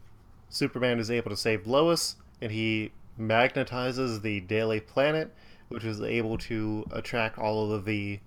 Superman 0.49 1.01
is 1.01 1.11
able 1.11 1.31
to 1.31 1.37
save 1.37 1.67
Lois, 1.67 2.15
and 2.41 2.53
he 2.53 2.93
magnetizes 3.19 4.23
the 4.23 4.41
Daily 4.41 4.79
Planet, 4.79 5.35
which 5.69 5.85
is 5.85 6.01
able 6.01 6.39
to 6.39 6.87
attract 6.93 7.39
all 7.39 7.73
of 7.73 7.85
the 7.85 8.21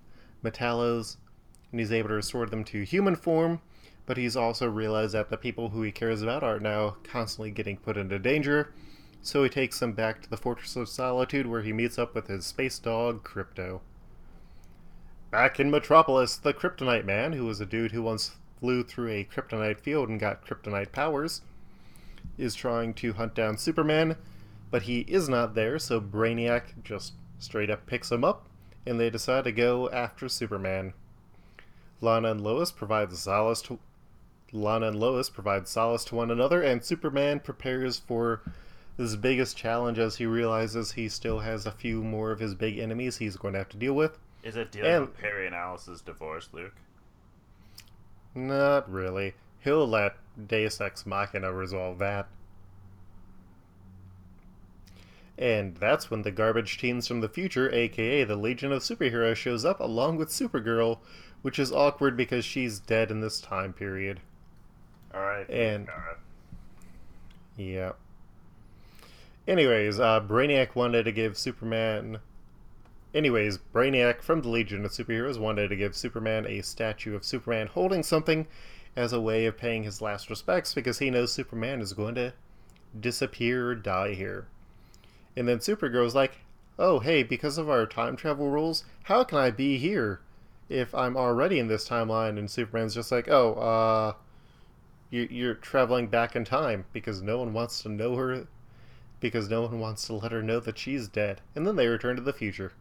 Metallos, 0.44 1.16
and 1.70 1.80
he's 1.80 1.92
able 1.92 2.08
to 2.08 2.14
restore 2.14 2.46
them 2.46 2.64
to 2.64 2.82
human 2.82 3.16
form. 3.16 3.60
But 4.06 4.16
he's 4.16 4.36
also 4.36 4.68
realized 4.68 5.14
that 5.14 5.30
the 5.30 5.36
people 5.36 5.68
who 5.68 5.82
he 5.82 5.92
cares 5.92 6.22
about 6.22 6.42
are 6.42 6.58
now 6.58 6.96
constantly 7.04 7.50
getting 7.50 7.76
put 7.76 7.96
into 7.96 8.18
danger, 8.18 8.72
so 9.22 9.42
he 9.42 9.48
takes 9.48 9.78
them 9.78 9.92
back 9.92 10.22
to 10.22 10.30
the 10.30 10.36
Fortress 10.36 10.74
of 10.76 10.88
Solitude 10.88 11.46
where 11.46 11.62
he 11.62 11.72
meets 11.72 11.98
up 11.98 12.14
with 12.14 12.26
his 12.26 12.44
space 12.44 12.78
dog, 12.78 13.22
Krypto. 13.22 13.80
Back 15.30 15.60
in 15.60 15.70
Metropolis, 15.70 16.36
the 16.36 16.52
Kryptonite 16.52 17.04
Man, 17.04 17.34
who 17.34 17.44
was 17.44 17.60
a 17.60 17.66
dude 17.66 17.92
who 17.92 18.02
once 18.02 18.32
flew 18.58 18.82
through 18.82 19.10
a 19.10 19.24
kryptonite 19.24 19.78
field 19.78 20.08
and 20.08 20.18
got 20.18 20.44
kryptonite 20.44 20.90
powers, 20.90 21.42
is 22.36 22.54
trying 22.54 22.94
to 22.94 23.12
hunt 23.12 23.34
down 23.34 23.56
Superman, 23.56 24.16
but 24.70 24.82
he 24.82 25.00
is 25.00 25.28
not 25.28 25.54
there, 25.54 25.78
so 25.78 26.00
Brainiac 26.00 26.82
just 26.82 27.12
straight 27.38 27.70
up 27.70 27.86
picks 27.86 28.10
him 28.10 28.24
up, 28.24 28.46
and 28.86 28.98
they 28.98 29.10
decide 29.10 29.44
to 29.44 29.52
go 29.52 29.88
after 29.90 30.28
Superman. 30.28 30.94
Lana 32.00 32.30
and 32.30 32.40
Lois 32.40 32.72
provide 32.72 33.12
solace 33.12 33.62
to 33.62 33.78
Lana 34.52 34.88
and 34.88 34.98
Lois 34.98 35.30
provide 35.30 35.68
solace 35.68 36.04
to 36.06 36.14
one 36.14 36.30
another, 36.30 36.62
and 36.62 36.84
Superman 36.84 37.40
prepares 37.40 37.98
for 37.98 38.42
his 38.96 39.16
biggest 39.16 39.56
challenge 39.56 39.98
as 39.98 40.16
he 40.16 40.26
realizes 40.26 40.92
he 40.92 41.08
still 41.08 41.40
has 41.40 41.66
a 41.66 41.72
few 41.72 42.02
more 42.02 42.32
of 42.32 42.40
his 42.40 42.54
big 42.54 42.78
enemies 42.78 43.18
he's 43.18 43.36
going 43.36 43.52
to 43.52 43.58
have 43.58 43.68
to 43.70 43.76
deal 43.76 43.94
with. 43.94 44.18
Is 44.42 44.56
it 44.56 44.72
dealing 44.72 44.90
and, 44.90 45.00
with 45.02 45.18
Perry 45.18 45.46
and 45.46 45.54
Alice's 45.54 46.00
divorce, 46.00 46.48
Luke? 46.52 46.74
Not 48.34 48.90
really. 48.90 49.34
He'll 49.60 49.86
let 49.86 50.16
Deus 50.48 50.80
Ex 50.80 51.06
Machina 51.06 51.52
resolve 51.52 51.98
that. 51.98 52.28
And 55.38 55.76
that's 55.76 56.10
when 56.10 56.22
the 56.22 56.30
garbage 56.30 56.76
teens 56.76 57.08
from 57.08 57.22
the 57.22 57.28
future, 57.28 57.72
aka 57.72 58.24
the 58.24 58.36
Legion 58.36 58.72
of 58.72 58.82
Superheroes, 58.82 59.36
shows 59.36 59.64
up 59.64 59.80
along 59.80 60.16
with 60.18 60.28
Supergirl, 60.28 60.98
which 61.42 61.58
is 61.58 61.72
awkward 61.72 62.16
because 62.16 62.44
she's 62.44 62.78
dead 62.78 63.10
in 63.10 63.20
this 63.20 63.40
time 63.40 63.72
period. 63.72 64.20
Alright. 65.14 65.48
And. 65.48 65.88
Yeah. 67.56 67.92
Anyways, 69.48 69.98
uh, 69.98 70.20
Brainiac 70.20 70.74
wanted 70.74 71.04
to 71.04 71.12
give 71.12 71.36
Superman. 71.36 72.18
Anyways, 73.14 73.58
Brainiac 73.58 74.22
from 74.22 74.42
the 74.42 74.48
Legion 74.48 74.84
of 74.84 74.92
Superheroes 74.92 75.38
wanted 75.38 75.68
to 75.68 75.76
give 75.76 75.96
Superman 75.96 76.46
a 76.46 76.62
statue 76.62 77.16
of 77.16 77.24
Superman 77.24 77.66
holding 77.66 78.02
something 78.02 78.46
as 78.94 79.12
a 79.12 79.20
way 79.20 79.46
of 79.46 79.56
paying 79.56 79.82
his 79.82 80.00
last 80.00 80.30
respects 80.30 80.74
because 80.74 80.98
he 80.98 81.10
knows 81.10 81.32
Superman 81.32 81.80
is 81.80 81.92
going 81.92 82.14
to 82.16 82.32
disappear 82.98 83.70
or 83.70 83.74
die 83.74 84.14
here. 84.14 84.46
And 85.36 85.48
then 85.48 85.58
Supergirl's 85.58 86.14
like, 86.14 86.40
oh, 86.78 87.00
hey, 87.00 87.22
because 87.22 87.58
of 87.58 87.68
our 87.68 87.86
time 87.86 88.16
travel 88.16 88.48
rules, 88.48 88.84
how 89.04 89.24
can 89.24 89.38
I 89.38 89.50
be 89.50 89.78
here 89.78 90.20
if 90.70 90.94
I'm 90.94 91.16
already 91.16 91.58
in 91.58 91.68
this 91.68 91.86
timeline? 91.86 92.38
And 92.38 92.50
Superman's 92.50 92.94
just 92.94 93.12
like, 93.12 93.28
oh, 93.28 93.54
uh, 93.54 94.12
you're 95.10 95.54
traveling 95.54 96.06
back 96.06 96.34
in 96.34 96.44
time 96.44 96.86
because 96.92 97.20
no 97.20 97.38
one 97.38 97.52
wants 97.52 97.82
to 97.82 97.88
know 97.88 98.16
her 98.16 98.46
because 99.18 99.50
no 99.50 99.62
one 99.62 99.78
wants 99.78 100.06
to 100.06 100.14
let 100.14 100.32
her 100.32 100.42
know 100.42 100.60
that 100.60 100.78
she's 100.78 101.06
dead, 101.06 101.42
and 101.54 101.66
then 101.66 101.76
they 101.76 101.86
return 101.86 102.16
to 102.16 102.22
the 102.22 102.32
future. 102.32 102.72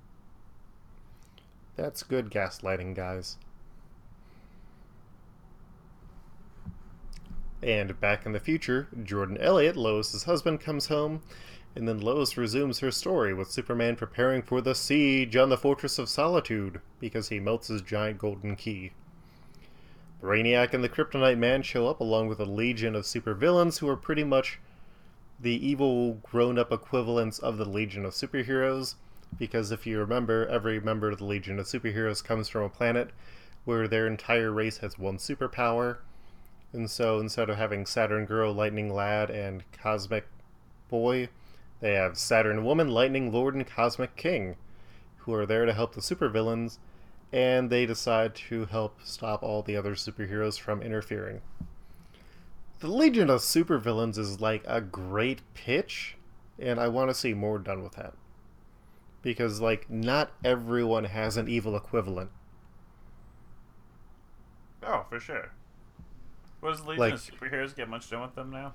That's 1.75 2.03
good 2.03 2.29
gaslighting, 2.29 2.95
guys. 2.95 3.37
And 7.61 7.99
back 7.99 8.25
in 8.25 8.31
the 8.31 8.39
future, 8.39 8.87
Jordan 9.03 9.37
Elliott, 9.37 9.75
Lois's 9.75 10.23
husband, 10.23 10.61
comes 10.61 10.87
home, 10.87 11.21
and 11.75 11.87
then 11.87 11.99
Lois 11.99 12.37
resumes 12.37 12.79
her 12.79 12.91
story 12.91 13.33
with 13.33 13.51
Superman 13.51 13.95
preparing 13.95 14.41
for 14.41 14.61
the 14.61 14.75
siege 14.75 15.35
on 15.35 15.49
the 15.49 15.57
Fortress 15.57 15.99
of 15.99 16.09
Solitude 16.09 16.81
because 16.99 17.29
he 17.29 17.39
melts 17.39 17.67
his 17.67 17.81
giant 17.81 18.17
golden 18.17 18.55
key. 18.55 18.91
Brainiac 20.21 20.73
and 20.73 20.83
the 20.83 20.89
Kryptonite 20.89 21.37
Man 21.37 21.61
show 21.61 21.87
up 21.87 22.01
along 22.01 22.27
with 22.27 22.39
a 22.39 22.45
legion 22.45 22.95
of 22.95 23.05
supervillains 23.05 23.79
who 23.79 23.87
are 23.87 23.95
pretty 23.95 24.23
much 24.23 24.59
the 25.39 25.65
evil 25.65 26.15
grown 26.15 26.59
up 26.59 26.71
equivalents 26.71 27.39
of 27.39 27.57
the 27.57 27.65
Legion 27.65 28.03
of 28.03 28.11
Superheroes, 28.11 28.95
because 29.37 29.71
if 29.71 29.87
you 29.87 29.97
remember, 29.97 30.45
every 30.47 30.81
member 30.81 31.09
of 31.09 31.19
the 31.19 31.25
Legion 31.25 31.59
of 31.59 31.65
Superheroes 31.65 32.23
comes 32.23 32.49
from 32.49 32.63
a 32.63 32.69
planet 32.69 33.11
where 33.63 33.87
their 33.87 34.05
entire 34.05 34.51
race 34.51 34.79
has 34.79 34.99
one 34.99 35.17
superpower. 35.17 35.97
And 36.73 36.89
so 36.91 37.19
instead 37.19 37.49
of 37.49 37.57
having 37.57 37.85
Saturn 37.85 38.25
Girl, 38.25 38.53
Lightning 38.53 38.93
Lad, 38.93 39.29
and 39.29 39.63
Cosmic 39.71 40.27
Boy, 40.89 41.29
they 41.79 41.93
have 41.93 42.17
Saturn 42.17 42.63
Woman, 42.65 42.89
Lightning 42.89 43.31
Lord, 43.31 43.55
and 43.55 43.65
Cosmic 43.65 44.15
King, 44.15 44.55
who 45.17 45.33
are 45.33 45.45
there 45.45 45.65
to 45.65 45.73
help 45.73 45.95
the 45.95 46.01
supervillains, 46.01 46.77
and 47.31 47.69
they 47.69 47.85
decide 47.85 48.35
to 48.35 48.65
help 48.65 48.99
stop 49.03 49.43
all 49.43 49.61
the 49.61 49.77
other 49.77 49.95
superheroes 49.95 50.59
from 50.59 50.81
interfering 50.81 51.41
the 52.79 52.87
Legion 52.87 53.29
of 53.29 53.41
Supervillains 53.41 54.17
is 54.17 54.39
like 54.39 54.63
a 54.65 54.81
great 54.81 55.41
pitch, 55.53 56.15
and 56.57 56.79
I 56.79 56.87
want 56.87 57.09
to 57.09 57.13
see 57.13 57.33
more 57.33 57.59
done 57.59 57.83
with 57.83 57.93
that. 57.93 58.13
Because, 59.21 59.59
like, 59.59 59.89
not 59.89 60.31
everyone 60.45 61.03
has 61.03 61.35
an 61.35 61.49
evil 61.49 61.75
equivalent. 61.75 62.31
Oh, 64.81 65.05
for 65.09 65.19
sure. 65.19 65.51
What 66.61 66.71
does 66.71 66.85
Legion 66.85 66.99
like, 66.99 67.13
of 67.13 67.21
Superheroes 67.21 67.75
get 67.75 67.89
much 67.89 68.09
done 68.09 68.21
with 68.21 68.35
them 68.35 68.49
now? 68.49 68.73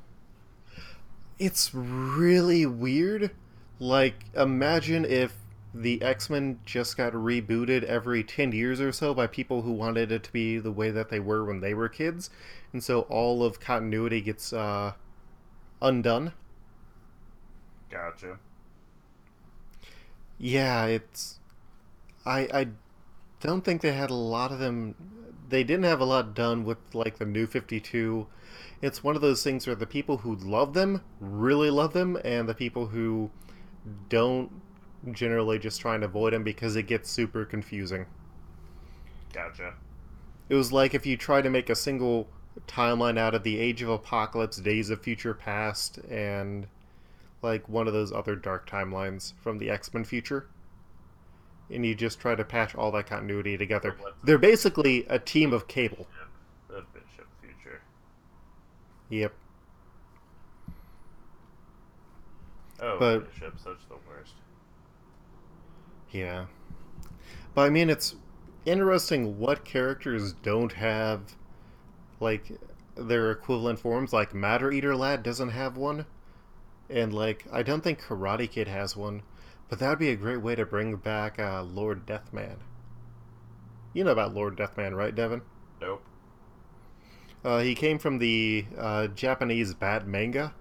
It's 1.38 1.74
really 1.74 2.66
weird. 2.66 3.30
Like, 3.78 4.26
imagine 4.34 5.04
if 5.04 5.36
the 5.74 6.00
X 6.02 6.30
Men 6.30 6.60
just 6.64 6.96
got 6.96 7.12
rebooted 7.12 7.82
every 7.84 8.22
10 8.22 8.52
years 8.52 8.80
or 8.80 8.92
so 8.92 9.12
by 9.14 9.26
people 9.26 9.62
who 9.62 9.72
wanted 9.72 10.12
it 10.12 10.22
to 10.24 10.32
be 10.32 10.58
the 10.58 10.70
way 10.70 10.90
that 10.90 11.08
they 11.08 11.20
were 11.20 11.44
when 11.44 11.60
they 11.60 11.74
were 11.74 11.88
kids. 11.88 12.30
And 12.72 12.82
so 12.82 13.02
all 13.02 13.42
of 13.44 13.60
continuity 13.60 14.20
gets 14.20 14.52
uh, 14.52 14.92
undone. 15.82 16.32
Gotcha. 17.90 18.38
Yeah, 20.38 20.86
it's. 20.86 21.38
I, 22.26 22.40
I 22.52 22.68
don't 23.40 23.64
think 23.64 23.82
they 23.82 23.92
had 23.92 24.10
a 24.10 24.14
lot 24.14 24.52
of 24.52 24.58
them. 24.58 24.94
They 25.48 25.64
didn't 25.64 25.84
have 25.84 26.00
a 26.00 26.04
lot 26.04 26.34
done 26.34 26.64
with, 26.64 26.78
like, 26.94 27.18
the 27.18 27.26
new 27.26 27.46
52. 27.46 28.26
It's 28.84 29.02
one 29.02 29.16
of 29.16 29.22
those 29.22 29.42
things 29.42 29.66
where 29.66 29.74
the 29.74 29.86
people 29.86 30.18
who 30.18 30.36
love 30.36 30.74
them 30.74 31.00
really 31.18 31.70
love 31.70 31.94
them, 31.94 32.18
and 32.22 32.46
the 32.46 32.52
people 32.52 32.88
who 32.88 33.30
don't 34.10 34.50
generally 35.10 35.58
just 35.58 35.80
try 35.80 35.94
and 35.94 36.04
avoid 36.04 36.34
them 36.34 36.44
because 36.44 36.76
it 36.76 36.82
gets 36.82 37.08
super 37.10 37.46
confusing. 37.46 38.04
Gotcha. 39.32 39.72
It 40.50 40.54
was 40.54 40.70
like 40.70 40.92
if 40.92 41.06
you 41.06 41.16
try 41.16 41.40
to 41.40 41.48
make 41.48 41.70
a 41.70 41.74
single 41.74 42.28
timeline 42.68 43.16
out 43.18 43.34
of 43.34 43.42
the 43.42 43.58
Age 43.58 43.80
of 43.80 43.88
Apocalypse, 43.88 44.58
Days 44.58 44.90
of 44.90 45.00
Future 45.00 45.32
Past, 45.32 45.96
and 46.10 46.66
like 47.40 47.66
one 47.66 47.86
of 47.86 47.94
those 47.94 48.12
other 48.12 48.36
dark 48.36 48.68
timelines 48.68 49.32
from 49.42 49.56
the 49.56 49.70
X 49.70 49.94
Men 49.94 50.04
future. 50.04 50.46
And 51.70 51.86
you 51.86 51.94
just 51.94 52.20
try 52.20 52.34
to 52.34 52.44
patch 52.44 52.74
all 52.74 52.92
that 52.92 53.06
continuity 53.06 53.56
together. 53.56 53.96
They're 54.24 54.36
basically 54.36 55.06
a 55.08 55.18
team 55.18 55.54
of 55.54 55.68
cable. 55.68 56.06
Future. 56.12 56.23
Yep. 59.14 59.32
Oh, 62.80 62.96
but, 62.98 63.32
Bishop, 63.32 63.54
such 63.60 63.88
the 63.88 63.94
worst. 64.08 64.34
Yeah. 66.10 66.46
But 67.54 67.62
I 67.62 67.70
mean, 67.70 67.90
it's 67.90 68.16
interesting 68.64 69.38
what 69.38 69.64
characters 69.64 70.32
don't 70.32 70.72
have, 70.72 71.36
like, 72.18 72.58
their 72.96 73.30
equivalent 73.30 73.78
forms. 73.78 74.12
Like, 74.12 74.34
Matter 74.34 74.72
Eater 74.72 74.96
Lad 74.96 75.22
doesn't 75.22 75.50
have 75.50 75.76
one. 75.76 76.06
And 76.90 77.14
like, 77.14 77.46
I 77.52 77.62
don't 77.62 77.82
think 77.84 78.02
Karate 78.02 78.50
Kid 78.50 78.66
has 78.66 78.96
one, 78.96 79.22
but 79.68 79.78
that 79.78 79.90
would 79.90 79.98
be 80.00 80.10
a 80.10 80.16
great 80.16 80.42
way 80.42 80.56
to 80.56 80.66
bring 80.66 80.96
back 80.96 81.38
uh, 81.38 81.62
Lord 81.62 82.04
Deathman. 82.04 82.56
You 83.92 84.02
know 84.02 84.10
about 84.10 84.34
Lord 84.34 84.56
Deathman, 84.56 84.96
right, 84.96 85.14
Devin? 85.14 85.42
Nope. 85.80 86.02
Uh, 87.44 87.58
he 87.60 87.74
came 87.74 87.98
from 87.98 88.18
the 88.18 88.64
uh, 88.78 89.06
Japanese 89.08 89.74
Bat 89.74 90.06
manga, 90.06 90.54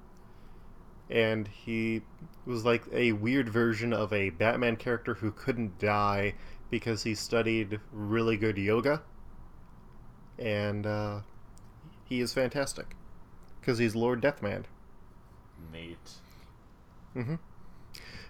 and 1.10 1.48
he 1.48 2.02
was 2.46 2.66
like 2.66 2.84
a 2.92 3.13
weird 3.13 3.48
version 3.48 3.94
of 3.94 4.12
a 4.12 4.32
Batman 4.32 4.75
character 4.75 5.13
who 5.13 5.32
couldn't 5.32 5.80
die 5.80 6.34
because 6.70 7.04
he 7.04 7.16
studied 7.16 7.80
really 7.94 8.36
good 8.36 8.58
yoga, 8.58 9.02
and 10.38 10.86
uh, 10.86 11.22
he 12.04 12.20
is 12.20 12.34
fantastic 12.34 12.96
because 13.62 13.78
he's 13.78 13.96
Lord 13.96 14.22
Deathman. 14.22 14.66
Neat. 15.72 16.12
Mm-hmm. 17.16 17.36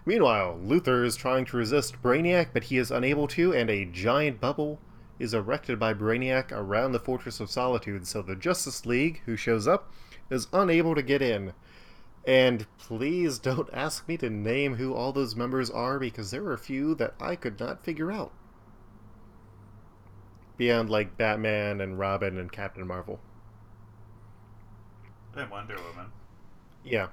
Meanwhile, 0.05 0.59
Luthor 0.63 1.05
is 1.05 1.15
trying 1.15 1.45
to 1.45 1.57
resist 1.57 2.01
Brainiac, 2.03 2.49
but 2.53 2.65
he 2.65 2.77
is 2.77 2.91
unable 2.91 3.27
to, 3.29 3.53
and 3.53 3.69
a 3.69 3.85
giant 3.85 4.39
bubble 4.39 4.79
is 5.19 5.33
erected 5.33 5.79
by 5.79 5.93
Brainiac 5.93 6.51
around 6.51 6.91
the 6.91 6.99
Fortress 6.99 7.39
of 7.39 7.49
Solitude, 7.49 8.07
so 8.07 8.21
the 8.21 8.35
Justice 8.35 8.85
League, 8.85 9.21
who 9.25 9.35
shows 9.35 9.67
up, 9.67 9.91
is 10.29 10.47
unable 10.51 10.95
to 10.95 11.01
get 11.01 11.21
in. 11.21 11.53
And 12.25 12.65
please 12.77 13.39
don't 13.39 13.69
ask 13.73 14.07
me 14.07 14.17
to 14.17 14.29
name 14.29 14.75
who 14.75 14.93
all 14.93 15.11
those 15.11 15.35
members 15.35 15.69
are 15.69 15.99
because 15.99 16.31
there 16.31 16.43
are 16.45 16.53
a 16.53 16.57
few 16.57 16.95
that 16.95 17.13
I 17.19 17.35
could 17.35 17.59
not 17.59 17.83
figure 17.83 18.11
out. 18.11 18.31
Beyond 20.57 20.89
like 20.89 21.17
Batman 21.17 21.81
and 21.81 21.99
Robin 21.99 22.37
and 22.37 22.51
Captain 22.51 22.85
Marvel. 22.85 23.19
And 25.35 25.49
Wonder 25.49 25.75
Woman. 25.75 26.11
Yeah. 26.83 27.07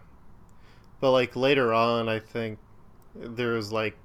But 1.01 1.13
like 1.13 1.35
later 1.35 1.73
on, 1.73 2.09
I 2.09 2.19
think 2.19 2.59
there's 3.15 3.73
like 3.73 3.97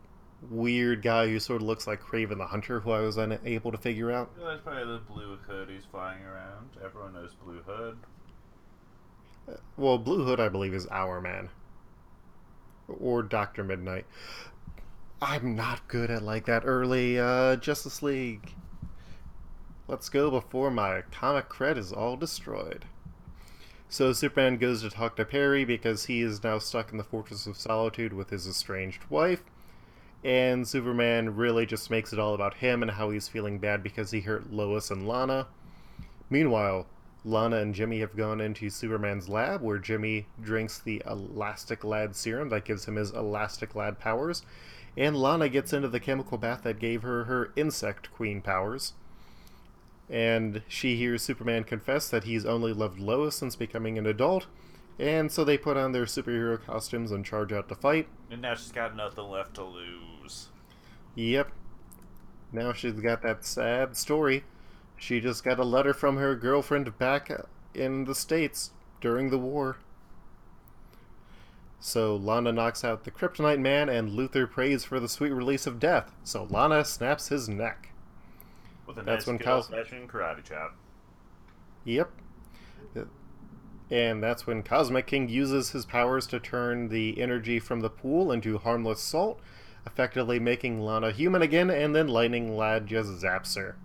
weird 0.49 1.01
guy 1.01 1.27
who 1.27 1.39
sort 1.39 1.61
of 1.61 1.67
looks 1.67 1.87
like 1.87 2.01
Kraven 2.01 2.37
the 2.37 2.47
Hunter, 2.47 2.79
who 2.79 2.91
I 2.91 3.01
was 3.01 3.17
unable 3.17 3.71
to 3.71 3.77
figure 3.77 4.11
out. 4.11 4.31
Yeah, 4.39 4.49
that's 4.49 4.61
probably 4.61 4.85
the 4.85 4.99
blue 4.99 5.37
hood 5.37 5.69
he's 5.69 5.85
flying 5.85 6.23
around. 6.23 6.69
Everyone 6.83 7.13
knows 7.13 7.33
Blue 7.43 7.61
Hood. 7.65 7.97
Well, 9.77 9.97
Blue 9.97 10.23
Hood, 10.25 10.39
I 10.39 10.49
believe, 10.49 10.73
is 10.73 10.87
Hourman. 10.87 11.49
Or 12.87 13.23
Doctor 13.23 13.63
Midnight. 13.63 14.05
I'm 15.21 15.55
not 15.55 15.87
good 15.87 16.11
at 16.11 16.21
like 16.21 16.45
that 16.45 16.63
early 16.65 17.19
uh, 17.19 17.55
Justice 17.55 18.03
League. 18.03 18.53
Let's 19.87 20.09
go 20.09 20.29
before 20.29 20.71
my 20.71 21.03
comic 21.11 21.47
cred 21.47 21.77
is 21.77 21.91
all 21.91 22.17
destroyed. 22.17 22.85
So 23.87 24.13
Superman 24.13 24.57
goes 24.57 24.81
to 24.81 24.89
talk 24.89 25.15
to 25.15 25.25
Perry 25.25 25.63
because 25.63 26.05
he 26.05 26.21
is 26.21 26.43
now 26.43 26.57
stuck 26.59 26.91
in 26.91 26.97
the 26.97 27.03
Fortress 27.03 27.45
of 27.45 27.55
Solitude 27.55 28.13
with 28.13 28.31
his 28.31 28.47
estranged 28.47 29.03
wife. 29.09 29.43
And 30.25 30.67
Superman 30.67 31.35
really 31.35 31.67
just 31.67 31.91
makes 31.91 32.11
it 32.11 32.17
all 32.17 32.33
about 32.33 32.55
him 32.55 32.81
and 32.81 32.91
how 32.91 33.11
he's 33.11 33.27
feeling 33.27 33.59
bad 33.59 33.83
because 33.83 34.09
he 34.09 34.21
hurt 34.21 34.51
Lois 34.51 34.89
and 34.89 35.07
Lana. 35.07 35.47
Meanwhile, 36.29 36.87
Lana 37.23 37.57
and 37.57 37.75
Jimmy 37.75 37.99
have 37.99 38.17
gone 38.17 38.41
into 38.41 38.71
Superman's 38.71 39.29
lab 39.29 39.61
where 39.61 39.77
Jimmy 39.77 40.25
drinks 40.41 40.79
the 40.79 41.03
Elastic 41.05 41.83
Lad 41.83 42.15
serum 42.15 42.49
that 42.49 42.65
gives 42.65 42.85
him 42.85 42.95
his 42.95 43.11
Elastic 43.11 43.75
Lad 43.75 43.99
powers. 43.99 44.41
And 44.97 45.15
Lana 45.15 45.47
gets 45.47 45.71
into 45.71 45.87
the 45.89 45.99
chemical 45.99 46.39
bath 46.39 46.63
that 46.63 46.79
gave 46.79 47.03
her 47.03 47.25
her 47.25 47.51
Insect 47.55 48.11
Queen 48.11 48.41
powers 48.41 48.93
and 50.09 50.61
she 50.67 50.95
hears 50.95 51.23
Superman 51.23 51.63
confess 51.63 52.09
that 52.09 52.25
he's 52.25 52.45
only 52.45 52.73
loved 52.73 52.99
Lois 52.99 53.35
since 53.35 53.55
becoming 53.55 53.97
an 53.97 54.05
adult, 54.05 54.45
and 54.99 55.31
so 55.31 55.43
they 55.43 55.57
put 55.57 55.77
on 55.77 55.91
their 55.91 56.05
superhero 56.05 56.63
costumes 56.63 57.11
and 57.11 57.25
charge 57.25 57.51
out 57.51 57.67
to 57.69 57.75
fight. 57.75 58.07
And 58.29 58.41
now 58.41 58.55
she's 58.55 58.71
got 58.71 58.95
nothing 58.95 59.25
left 59.25 59.55
to 59.55 59.63
lose. 59.63 60.49
Yep. 61.15 61.51
Now 62.51 62.73
she's 62.73 62.93
got 62.93 63.21
that 63.23 63.45
sad 63.45 63.97
story. 63.97 64.43
She 64.97 65.19
just 65.19 65.43
got 65.43 65.59
a 65.59 65.63
letter 65.65 65.93
from 65.93 66.17
her 66.17 66.35
girlfriend 66.35 66.97
back 66.97 67.29
in 67.73 68.05
the 68.05 68.15
States 68.15 68.71
during 69.01 69.29
the 69.29 69.37
war. 69.37 69.77
So 71.79 72.15
Lana 72.15 72.51
knocks 72.51 72.83
out 72.83 73.03
the 73.03 73.11
Kryptonite 73.11 73.59
Man, 73.59 73.89
and 73.89 74.09
Luthor 74.09 74.49
prays 74.49 74.83
for 74.85 74.99
the 74.99 75.09
sweet 75.09 75.31
release 75.31 75.67
of 75.67 75.79
death. 75.79 76.13
So 76.23 76.45
Lana 76.49 76.83
snaps 76.85 77.27
his 77.27 77.47
neck. 77.47 77.91
With 78.87 78.97
a 78.97 79.01
That's 79.03 79.23
nice 79.23 79.27
when 79.27 79.37
good 79.37 79.45
Cos- 79.45 79.69
old-fashioned 79.71 80.09
karate 80.09 80.43
chop. 80.43 80.75
Yep. 81.83 82.09
And 83.91 84.23
that's 84.23 84.47
when 84.47 84.63
Cosmic 84.63 85.07
King 85.07 85.29
uses 85.29 85.71
his 85.71 85.85
powers 85.85 86.25
to 86.27 86.39
turn 86.39 86.89
the 86.89 87.21
energy 87.21 87.59
from 87.59 87.81
the 87.81 87.89
pool 87.89 88.31
into 88.31 88.57
harmless 88.57 89.01
salt, 89.01 89.39
effectively 89.85 90.39
making 90.39 90.81
Lana 90.81 91.11
human 91.11 91.41
again, 91.41 91.69
and 91.69 91.95
then 91.95 92.07
Lightning 92.07 92.57
Lad 92.57 92.87
just 92.87 93.09
zaps 93.09 93.55
her. 93.55 93.75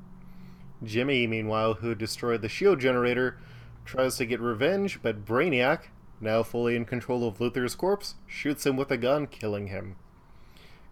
Jimmy, 0.82 1.26
meanwhile, 1.26 1.74
who 1.74 1.94
destroyed 1.94 2.40
the 2.40 2.48
shield 2.48 2.80
generator, 2.80 3.36
tries 3.84 4.16
to 4.16 4.24
get 4.24 4.40
revenge, 4.40 5.00
but 5.02 5.26
Brainiac, 5.26 5.88
now 6.20 6.42
fully 6.42 6.76
in 6.76 6.86
control 6.86 7.26
of 7.28 7.38
Luthor's 7.38 7.74
corpse, 7.74 8.14
shoots 8.26 8.64
him 8.64 8.76
with 8.76 8.90
a 8.90 8.96
gun, 8.96 9.26
killing 9.26 9.66
him. 9.66 9.96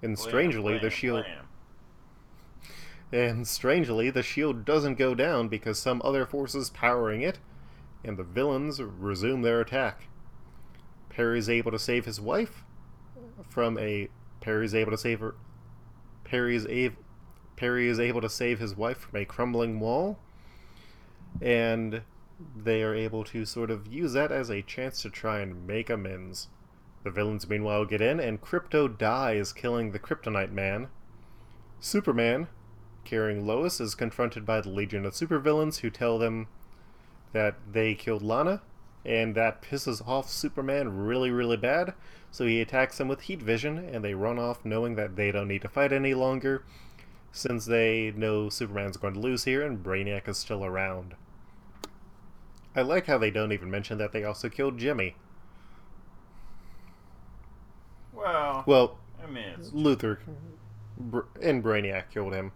And 0.02 0.18
strangely, 0.18 0.74
Blam, 0.74 0.82
the 0.82 0.90
shield. 0.90 1.24
blam. 1.24 1.44
And 3.10 3.48
strangely, 3.48 4.10
the 4.10 4.22
shield 4.22 4.66
doesn't 4.66 4.96
go 4.96 5.14
down 5.14 5.48
because 5.48 5.78
some 5.78 6.02
other 6.04 6.26
forces 6.26 6.68
powering 6.68 7.22
it, 7.22 7.38
and 8.08 8.16
the 8.16 8.24
villains 8.24 8.80
resume 8.82 9.42
their 9.42 9.60
attack. 9.60 10.08
Perry's 11.08 11.48
able 11.48 11.70
to 11.70 11.78
save 11.78 12.06
his 12.06 12.20
wife 12.20 12.64
from 13.48 13.78
a 13.78 14.08
Perry's 14.40 14.74
able 14.74 14.90
to 14.90 14.98
save 14.98 15.20
her 15.20 15.34
Perry's 16.28 16.66
a, 16.66 16.90
Perry 17.56 17.88
is 17.88 17.98
able 17.98 18.20
to 18.20 18.28
save 18.28 18.58
his 18.58 18.76
wife 18.76 18.98
from 18.98 19.18
a 19.18 19.24
crumbling 19.24 19.80
wall, 19.80 20.18
and 21.40 22.02
they 22.54 22.82
are 22.82 22.94
able 22.94 23.24
to 23.24 23.44
sort 23.44 23.70
of 23.70 23.86
use 23.86 24.12
that 24.12 24.30
as 24.30 24.50
a 24.50 24.62
chance 24.62 25.00
to 25.02 25.10
try 25.10 25.40
and 25.40 25.66
make 25.66 25.88
amends. 25.88 26.48
The 27.02 27.10
villains 27.10 27.48
meanwhile 27.48 27.86
get 27.86 28.02
in, 28.02 28.20
and 28.20 28.40
Krypto 28.40 28.88
dies, 28.88 29.52
killing 29.52 29.92
the 29.92 29.98
Kryptonite 29.98 30.52
Man. 30.52 30.88
Superman, 31.80 32.48
carrying 33.04 33.46
Lois, 33.46 33.80
is 33.80 33.94
confronted 33.94 34.44
by 34.44 34.60
the 34.60 34.68
Legion 34.68 35.06
of 35.06 35.14
Supervillains 35.14 35.78
who 35.78 35.90
tell 35.90 36.18
them 36.18 36.48
that 37.32 37.56
they 37.70 37.94
killed 37.94 38.22
Lana, 38.22 38.62
and 39.04 39.34
that 39.34 39.62
pisses 39.62 40.06
off 40.06 40.28
Superman 40.30 40.96
really, 40.96 41.30
really 41.30 41.56
bad. 41.56 41.94
So 42.30 42.46
he 42.46 42.60
attacks 42.60 42.98
them 42.98 43.08
with 43.08 43.22
heat 43.22 43.42
vision, 43.42 43.78
and 43.78 44.04
they 44.04 44.14
run 44.14 44.38
off 44.38 44.64
knowing 44.64 44.96
that 44.96 45.16
they 45.16 45.30
don't 45.32 45.48
need 45.48 45.62
to 45.62 45.68
fight 45.68 45.92
any 45.92 46.14
longer, 46.14 46.64
since 47.32 47.64
they 47.66 48.12
know 48.16 48.48
Superman's 48.48 48.96
going 48.96 49.14
to 49.14 49.20
lose 49.20 49.44
here 49.44 49.62
and 49.62 49.82
Brainiac 49.82 50.28
is 50.28 50.38
still 50.38 50.64
around. 50.64 51.14
I 52.74 52.82
like 52.82 53.06
how 53.06 53.18
they 53.18 53.30
don't 53.30 53.52
even 53.52 53.70
mention 53.70 53.98
that 53.98 54.12
they 54.12 54.24
also 54.24 54.48
killed 54.48 54.78
Jimmy. 54.78 55.16
Well, 58.12 58.64
Well, 58.66 58.98
I 59.22 59.26
mean, 59.30 59.54
Luthor 59.72 60.18
Br- 60.98 61.20
and 61.40 61.62
Brainiac 61.62 62.10
killed 62.10 62.34
him. 62.34 62.52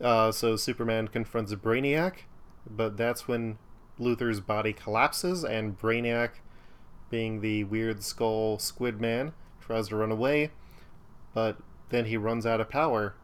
Uh, 0.00 0.30
so 0.30 0.56
Superman 0.56 1.08
confronts 1.08 1.52
Brainiac, 1.54 2.20
but 2.68 2.96
that's 2.96 3.26
when 3.26 3.58
Luthor's 3.98 4.40
body 4.40 4.72
collapses, 4.72 5.44
and 5.44 5.78
Brainiac, 5.78 6.30
being 7.10 7.40
the 7.40 7.64
weird 7.64 8.02
skull 8.02 8.58
squid 8.58 9.00
man, 9.00 9.32
tries 9.60 9.88
to 9.88 9.96
run 9.96 10.12
away, 10.12 10.50
but 11.34 11.58
then 11.88 12.04
he 12.04 12.16
runs 12.16 12.46
out 12.46 12.60
of 12.60 12.70
power, 12.70 13.14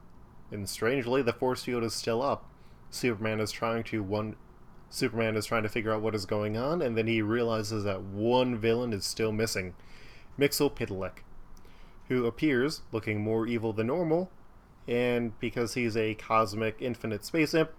and 0.50 0.68
strangely, 0.68 1.22
the 1.22 1.32
force 1.32 1.64
field 1.64 1.84
is 1.84 1.94
still 1.94 2.22
up. 2.22 2.48
Superman 2.90 3.40
is 3.40 3.52
trying 3.52 3.84
to 3.84 4.02
one. 4.02 4.36
Superman 4.90 5.36
is 5.36 5.46
trying 5.46 5.64
to 5.64 5.68
figure 5.68 5.92
out 5.92 6.02
what 6.02 6.14
is 6.14 6.26
going 6.26 6.56
on, 6.56 6.80
and 6.80 6.96
then 6.96 7.06
he 7.06 7.22
realizes 7.22 7.84
that 7.84 8.02
one 8.02 8.56
villain 8.56 8.92
is 8.92 9.04
still 9.04 9.32
missing, 9.32 9.74
Mixel 10.38 10.70
Mxyzptlk 10.70 11.18
who 12.08 12.26
appears 12.26 12.82
looking 12.92 13.22
more 13.22 13.46
evil 13.46 13.72
than 13.72 13.86
normal, 13.86 14.30
and 14.86 15.38
because 15.40 15.74
he's 15.74 15.96
a 15.96 16.14
cosmic 16.14 16.76
infinite 16.80 17.24
space 17.24 17.54
imp 17.54 17.70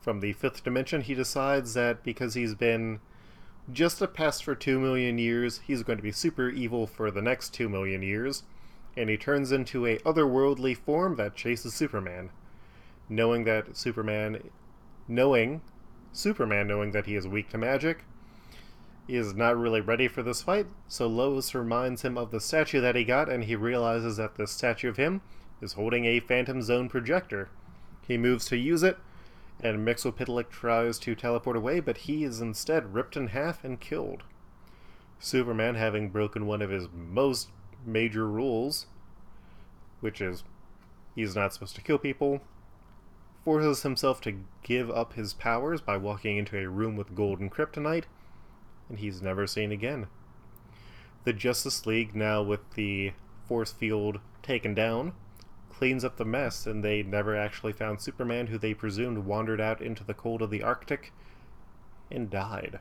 from 0.00 0.20
the 0.20 0.32
fifth 0.32 0.64
dimension, 0.64 1.02
he 1.02 1.14
decides 1.14 1.74
that 1.74 2.02
because 2.02 2.34
he's 2.34 2.54
been 2.54 3.00
just 3.72 4.02
a 4.02 4.08
pest 4.08 4.42
for 4.44 4.54
two 4.54 4.80
million 4.80 5.18
years, 5.18 5.60
he's 5.66 5.82
going 5.82 5.98
to 5.98 6.02
be 6.02 6.12
super 6.12 6.48
evil 6.48 6.86
for 6.86 7.10
the 7.10 7.22
next 7.22 7.54
two 7.54 7.68
million 7.68 8.02
years, 8.02 8.42
and 8.96 9.08
he 9.08 9.16
turns 9.16 9.52
into 9.52 9.86
a 9.86 9.98
otherworldly 9.98 10.76
form 10.76 11.16
that 11.16 11.36
chases 11.36 11.74
Superman. 11.74 12.30
Knowing 13.08 13.44
that 13.44 13.76
Superman, 13.76 14.50
knowing 15.06 15.60
Superman, 16.12 16.66
knowing 16.66 16.90
that 16.92 17.06
he 17.06 17.14
is 17.14 17.28
weak 17.28 17.50
to 17.50 17.58
magic, 17.58 18.04
is 19.08 19.34
not 19.34 19.56
really 19.56 19.80
ready 19.80 20.08
for 20.08 20.22
this 20.22 20.42
fight, 20.42 20.66
so 20.88 21.06
Lois 21.06 21.54
reminds 21.54 22.02
him 22.02 22.16
of 22.16 22.30
the 22.30 22.40
statue 22.40 22.80
that 22.80 22.96
he 22.96 23.04
got, 23.04 23.28
and 23.28 23.44
he 23.44 23.56
realizes 23.56 24.16
that 24.16 24.36
the 24.36 24.46
statue 24.46 24.88
of 24.88 24.96
him 24.96 25.20
is 25.62 25.74
holding 25.74 26.04
a 26.04 26.20
Phantom 26.20 26.60
Zone 26.60 26.88
projector. 26.88 27.48
He 28.06 28.18
moves 28.18 28.44
to 28.46 28.56
use 28.56 28.82
it, 28.82 28.98
and 29.62 29.86
Mxyzptlk 29.86 30.50
tries 30.50 30.98
to 30.98 31.14
teleport 31.14 31.56
away, 31.56 31.78
but 31.80 31.98
he 31.98 32.24
is 32.24 32.40
instead 32.40 32.92
ripped 32.92 33.16
in 33.16 33.28
half 33.28 33.64
and 33.64 33.80
killed. 33.80 34.24
Superman, 35.20 35.76
having 35.76 36.10
broken 36.10 36.46
one 36.46 36.60
of 36.60 36.70
his 36.70 36.88
most 36.92 37.48
major 37.86 38.26
rules, 38.26 38.86
which 40.00 40.20
is 40.20 40.42
he's 41.14 41.36
not 41.36 41.54
supposed 41.54 41.76
to 41.76 41.80
kill 41.82 41.98
people, 41.98 42.40
forces 43.44 43.82
himself 43.82 44.20
to 44.22 44.40
give 44.64 44.90
up 44.90 45.12
his 45.14 45.32
powers 45.32 45.80
by 45.80 45.96
walking 45.96 46.36
into 46.36 46.58
a 46.58 46.68
room 46.68 46.96
with 46.96 47.14
golden 47.14 47.48
kryptonite, 47.48 48.04
and 48.88 48.98
he's 48.98 49.22
never 49.22 49.46
seen 49.46 49.70
again. 49.70 50.08
The 51.24 51.32
Justice 51.32 51.86
League, 51.86 52.16
now 52.16 52.42
with 52.42 52.74
the 52.74 53.12
force 53.46 53.70
field 53.70 54.18
taken 54.42 54.74
down, 54.74 55.12
cleans 55.72 56.04
up 56.04 56.16
the 56.16 56.24
mess, 56.24 56.66
and 56.66 56.84
they 56.84 57.02
never 57.02 57.36
actually 57.36 57.72
found 57.72 58.00
Superman, 58.00 58.48
who 58.48 58.58
they 58.58 58.74
presumed 58.74 59.18
wandered 59.18 59.60
out 59.60 59.80
into 59.80 60.04
the 60.04 60.14
cold 60.14 60.42
of 60.42 60.50
the 60.50 60.62
Arctic 60.62 61.12
and 62.10 62.30
died. 62.30 62.78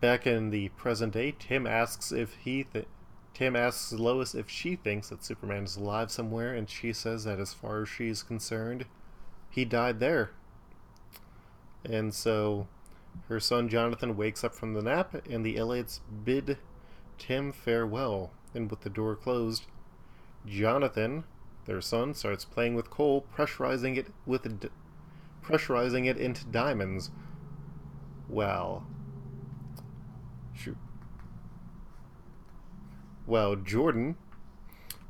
Back 0.00 0.26
in 0.26 0.50
the 0.50 0.70
present 0.70 1.12
day, 1.12 1.34
Tim 1.38 1.66
asks 1.66 2.12
if 2.12 2.34
he 2.34 2.64
th- 2.64 2.86
Tim 3.32 3.56
asks 3.56 3.92
Lois 3.92 4.34
if 4.34 4.48
she 4.48 4.76
thinks 4.76 5.08
that 5.08 5.24
Superman 5.24 5.64
is 5.64 5.76
alive 5.76 6.10
somewhere, 6.10 6.54
and 6.54 6.70
she 6.70 6.92
says 6.92 7.24
that 7.24 7.40
as 7.40 7.52
far 7.52 7.82
as 7.82 7.88
she 7.88 8.08
is 8.08 8.22
concerned, 8.22 8.86
he 9.50 9.64
died 9.64 9.98
there. 9.98 10.30
And 11.84 12.14
so 12.14 12.68
her 13.28 13.40
son 13.40 13.68
Jonathan 13.68 14.16
wakes 14.16 14.44
up 14.44 14.54
from 14.54 14.74
the 14.74 14.82
nap, 14.82 15.26
and 15.28 15.44
the 15.44 15.56
Elliots 15.56 16.00
bid 16.24 16.58
Tim 17.18 17.52
farewell. 17.52 18.30
And 18.54 18.70
with 18.70 18.82
the 18.82 18.90
door 18.90 19.16
closed, 19.16 19.66
Jonathan, 20.46 21.24
their 21.66 21.80
son, 21.80 22.14
starts 22.14 22.44
playing 22.44 22.74
with 22.74 22.90
coal, 22.90 23.24
pressurizing 23.34 23.96
it 23.96 24.08
with 24.26 24.68
pressurizing 25.42 26.06
it 26.06 26.16
into 26.16 26.44
diamonds. 26.46 27.10
Well, 28.28 28.86
shoot. 30.54 30.76
Well, 33.26 33.56
Jordan 33.56 34.16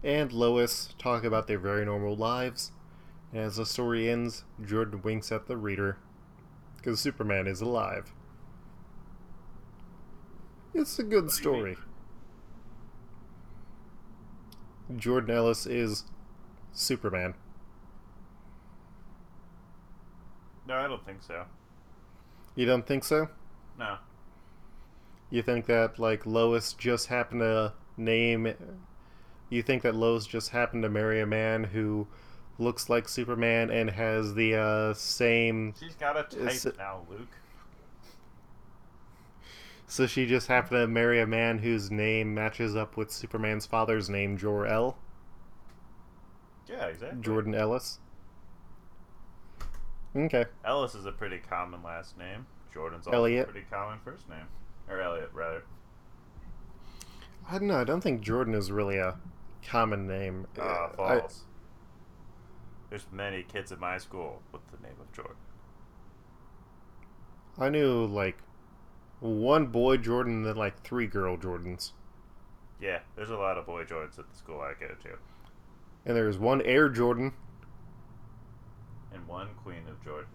and 0.03 0.33
Lois 0.33 0.95
talk 0.99 1.25
about 1.25 1.47
their 1.47 1.59
very 1.59 1.85
normal 1.85 2.17
lives. 2.17 2.73
And 3.33 3.43
as 3.43 3.57
the 3.57 3.67
story 3.67 4.09
ends, 4.09 4.45
Jordan 4.65 5.03
winks 5.03 5.33
at 5.33 5.47
the 5.47 5.57
reader 5.57 5.99
because 6.77 7.01
Superman 7.01 7.47
is 7.47 7.61
alive. 7.61 8.13
It's 10.75 10.99
a 10.99 11.03
good 11.05 11.31
story. 11.31 11.77
Jordan 14.97 15.35
Ellis 15.37 15.67
is 15.67 16.05
Superman. 16.73 17.35
No, 20.67 20.77
I 20.77 20.89
don't 20.89 21.05
think 21.05 21.23
so. 21.23 21.45
You 22.55 22.67
don't 22.67 22.87
think 22.87 23.05
so? 23.05 23.29
No. 23.79 23.99
You 25.31 25.43
think 25.43 25.67
that 25.67 25.99
like 25.99 26.25
Lois 26.27 26.73
just 26.73 27.09
happened 27.09 27.41
to 27.41 27.73
name 27.97 28.53
you 29.51 29.63
think 29.63 29.83
that 29.83 29.95
Lois 29.95 30.27
just 30.27 30.51
happened 30.51 30.83
to 30.83 30.89
marry 30.89 31.21
a 31.21 31.27
man 31.27 31.65
who 31.65 32.07
looks 32.59 32.89
like 32.89 33.09
Superman 33.09 33.71
and 33.71 33.91
has 33.91 34.35
the 34.35 34.57
uh, 34.57 34.95
same 34.95 35.75
She's 35.79 35.95
got 35.95 36.17
a 36.17 36.23
type 36.25 36.65
it- 36.67 36.79
now, 36.79 37.03
Luke. 37.09 37.29
So 39.87 40.07
she 40.07 40.27
just 40.27 40.47
happened 40.49 40.81
to 40.81 40.87
marry 40.87 41.21
a 41.21 41.27
man 41.27 41.59
whose 41.59 41.91
name 41.91 42.35
matches 42.35 42.75
up 42.77 42.97
with 42.97 43.11
Superman's 43.11 43.67
father's 43.67 44.09
name, 44.11 44.37
Jor-El, 44.37 44.97
Yeah, 46.69 46.87
exactly. 46.87 47.21
Jordan 47.23 47.55
Ellis. 47.55 47.99
Okay. 50.17 50.45
Ellis 50.65 50.95
is 50.95 51.07
a 51.07 51.13
pretty 51.13 51.39
common 51.39 51.83
last 51.83 52.17
name. 52.17 52.47
Jordan's 52.73 53.07
also 53.07 53.17
Elliot. 53.19 53.49
a 53.49 53.53
pretty 53.53 53.67
common 53.71 53.99
first 54.05 54.29
name. 54.29 54.47
Or 54.89 55.01
Elliot, 55.01 55.31
rather. 55.33 55.65
I 57.51 57.59
don't 57.59 57.69
know. 57.69 57.81
I 57.81 57.85
don't 57.85 58.01
think 58.01 58.21
Jordan 58.21 58.55
is 58.55 58.71
really 58.71 58.97
a 58.99 59.17
common 59.67 60.07
name. 60.07 60.47
Ah, 60.59 60.91
I- 60.93 60.97
false. 60.97 61.43
There's 62.91 63.07
many 63.11 63.43
kids 63.43 63.73
at 63.73 63.81
my 63.81 63.99
school 63.99 64.41
with 64.53 64.63
the 64.71 64.77
name 64.87 64.97
of 65.01 65.11
Jordan. 65.13 65.37
I 67.59 67.69
knew 67.69 68.05
like 68.07 68.39
one 69.29 69.67
boy 69.69 69.97
Jordan 69.97 70.35
and 70.35 70.47
then 70.47 70.57
like 70.57 70.83
three 70.83 71.07
girl 71.07 71.37
Jordans. 71.37 71.93
Yeah, 72.81 72.99
there's 73.17 73.31
a 73.31 73.37
lot 73.37 73.57
of 73.57 73.67
boy 73.67 73.85
Jordans 73.85 74.19
at 74.19 74.31
the 74.31 74.37
school 74.37 74.61
I 74.61 74.73
go 74.79 74.89
to. 74.89 75.19
And 76.05 76.17
there's 76.17 76.39
one 76.39 76.61
Air 76.63 76.89
Jordan. 76.89 77.33
And 79.13 79.27
one 79.27 79.49
Queen 79.63 79.83
of 79.89 80.03
Jordan. 80.05 80.29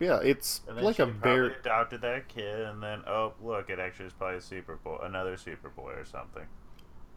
Yeah, 0.00 0.20
it's 0.22 0.60
like 0.68 1.00
a 1.00 1.06
very 1.06 1.54
adopted 1.54 2.02
that 2.02 2.28
kid, 2.28 2.60
and 2.60 2.80
then 2.80 3.02
oh 3.08 3.32
look, 3.42 3.68
it 3.68 3.80
actually 3.80 4.06
is 4.06 4.12
probably 4.12 4.36
a 4.36 4.40
Superboy, 4.40 5.04
another 5.04 5.36
Superboy 5.36 6.00
or 6.00 6.04
something. 6.04 6.44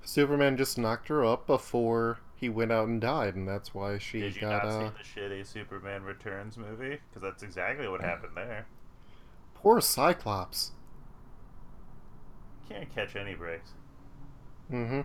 Superman 0.04 0.58
just 0.58 0.80
knocked 0.80 1.08
her 1.10 1.24
up 1.24 1.46
before 1.46 2.18
he 2.42 2.50
went 2.50 2.72
out 2.72 2.88
and 2.88 3.00
died, 3.00 3.36
and 3.36 3.48
that's 3.48 3.72
why 3.72 4.00
she 4.00 4.20
Did 4.20 4.36
you 4.36 4.42
got 4.42 4.64
not 4.64 4.66
uh, 4.66 4.90
see 4.90 5.20
the 5.20 5.22
shitty 5.22 5.46
Superman 5.46 6.02
Returns 6.04 6.58
movie? 6.58 6.98
Because 7.08 7.22
that's 7.22 7.44
exactly 7.44 7.88
what 7.88 8.02
happened 8.02 8.36
there. 8.36 8.66
poor 9.54 9.80
Cyclops. 9.80 10.72
Can't 12.68 12.94
catch 12.94 13.16
any 13.16 13.36
breaks. 13.36 13.70
Mm-hmm. 14.72 15.02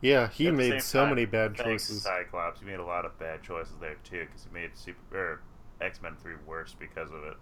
Yeah, 0.00 0.28
he 0.28 0.48
At 0.48 0.54
made 0.54 0.82
so 0.82 1.00
time, 1.00 1.10
many 1.10 1.26
bad 1.26 1.54
choices. 1.54 2.02
Cyclops, 2.04 2.62
you 2.62 2.66
made 2.68 2.80
a 2.80 2.84
lot 2.84 3.04
of 3.04 3.18
bad 3.18 3.42
choices 3.42 3.74
there 3.78 3.96
too, 4.02 4.24
because 4.24 4.46
you 4.46 4.52
made 4.54 4.74
Super 4.74 5.02
or 5.14 5.40
X 5.82 6.00
Men 6.00 6.16
Three 6.22 6.36
worse 6.46 6.74
because 6.78 7.10
of 7.10 7.22
it. 7.24 7.36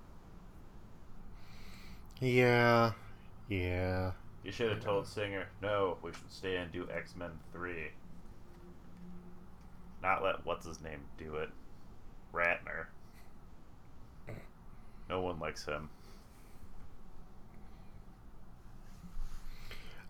Yeah, 2.20 2.92
yeah. 3.48 4.10
You 4.42 4.50
should 4.50 4.70
have 4.70 4.80
told 4.80 5.06
Singer, 5.06 5.46
no, 5.62 5.98
we 6.02 6.10
should 6.10 6.32
stay 6.32 6.56
and 6.56 6.72
do 6.72 6.88
X 6.92 7.14
Men 7.14 7.30
Three. 7.52 7.90
Not 10.02 10.22
let 10.22 10.44
what's 10.44 10.66
his 10.66 10.80
name 10.80 11.00
do 11.18 11.36
it. 11.36 11.50
Ratner. 12.32 12.86
No 15.08 15.22
one 15.22 15.38
likes 15.38 15.64
him. 15.64 15.88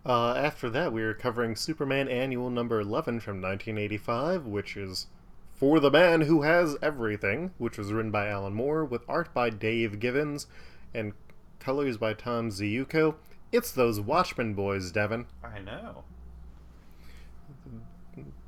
Uh, 0.04 0.34
after 0.34 0.70
that, 0.70 0.92
we 0.92 1.02
are 1.02 1.14
covering 1.14 1.54
Superman 1.54 2.08
Annual 2.08 2.50
Number 2.50 2.80
11 2.80 3.20
from 3.20 3.42
1985, 3.42 4.46
which 4.46 4.76
is 4.76 5.06
For 5.54 5.80
the 5.80 5.90
Man 5.90 6.22
Who 6.22 6.42
Has 6.42 6.76
Everything, 6.80 7.52
which 7.58 7.76
was 7.78 7.92
written 7.92 8.10
by 8.10 8.28
Alan 8.28 8.54
Moore, 8.54 8.84
with 8.84 9.02
art 9.08 9.32
by 9.34 9.50
Dave 9.50 10.00
Gibbons 10.00 10.46
and 10.94 11.12
colors 11.60 11.98
by 11.98 12.14
Tom 12.14 12.50
Ziuko. 12.50 13.16
It's 13.52 13.70
those 13.70 14.00
Watchmen 14.00 14.54
boys, 14.54 14.90
Devin. 14.92 15.26
I 15.42 15.58
know. 15.58 16.04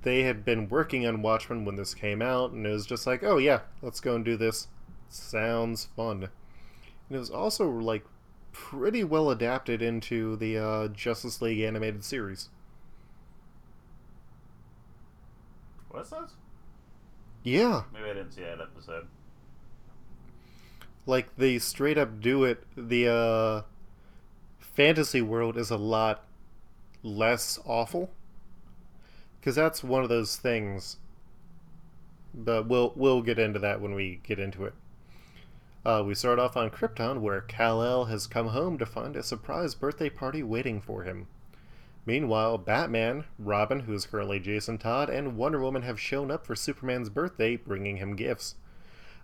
They 0.02 0.22
had 0.22 0.44
been 0.44 0.68
working 0.68 1.06
on 1.06 1.22
Watchmen 1.22 1.64
when 1.64 1.76
this 1.76 1.94
came 1.94 2.22
out, 2.22 2.52
and 2.52 2.66
it 2.66 2.70
was 2.70 2.86
just 2.86 3.06
like, 3.06 3.22
oh 3.22 3.36
yeah, 3.38 3.60
let's 3.82 4.00
go 4.00 4.14
and 4.14 4.24
do 4.24 4.36
this. 4.36 4.68
Sounds 5.08 5.88
fun. 5.96 6.24
And 7.08 7.16
it 7.16 7.18
was 7.18 7.30
also, 7.30 7.68
like, 7.68 8.04
pretty 8.52 9.04
well 9.04 9.30
adapted 9.30 9.82
into 9.82 10.36
the 10.36 10.56
uh, 10.58 10.88
Justice 10.88 11.42
League 11.42 11.60
animated 11.60 12.04
series. 12.04 12.48
What's 15.90 16.10
that? 16.10 16.30
Yeah, 17.42 17.82
Maybe 17.92 18.04
I 18.10 18.14
didn't 18.14 18.32
see 18.32 18.42
that 18.42 18.60
episode. 18.60 19.06
like 21.06 21.34
they 21.36 21.58
straight 21.58 21.98
up 21.98 22.20
do 22.20 22.44
it. 22.44 22.64
The 22.76 23.08
uh, 23.08 23.62
fantasy 24.58 25.22
world 25.22 25.56
is 25.56 25.70
a 25.70 25.76
lot 25.76 26.24
less 27.02 27.58
awful 27.64 28.10
because 29.40 29.57
that's 29.57 29.83
one 29.83 30.03
of 30.03 30.09
those 30.09 30.37
things. 30.37 30.98
But 32.33 32.68
we'll 32.68 32.92
we'll 32.94 33.22
get 33.22 33.38
into 33.38 33.59
that 33.59 33.81
when 33.81 33.94
we 33.94 34.20
get 34.22 34.38
into 34.38 34.64
it. 34.64 34.74
Uh, 35.85 36.03
we 36.07 36.14
start 36.14 36.38
off 36.38 36.57
on 36.57 36.70
Krypton, 36.70 37.20
where 37.20 37.40
Kal 37.40 37.83
El 37.83 38.05
has 38.05 38.26
come 38.26 38.48
home 38.48 38.76
to 38.79 38.87
find 38.87 39.16
a 39.16 39.22
surprise 39.22 39.74
birthday 39.74 40.11
party 40.11 40.42
waiting 40.42 40.81
for 40.81 41.05
him. 41.05 41.26
Meanwhile, 42.05 42.59
Batman, 42.59 43.24
Robin, 43.38 43.81
who 43.81 43.94
is 43.94 44.07
currently 44.07 44.40
Jason 44.40 44.79
Todd, 44.79 45.09
and 45.09 45.37
Wonder 45.37 45.61
Woman 45.61 45.83
have 45.83 45.98
shown 45.98 46.31
up 46.31 46.46
for 46.46 46.55
Superman's 46.55 47.09
birthday, 47.09 47.57
bringing 47.57 47.96
him 47.96 48.16
gifts. 48.16 48.57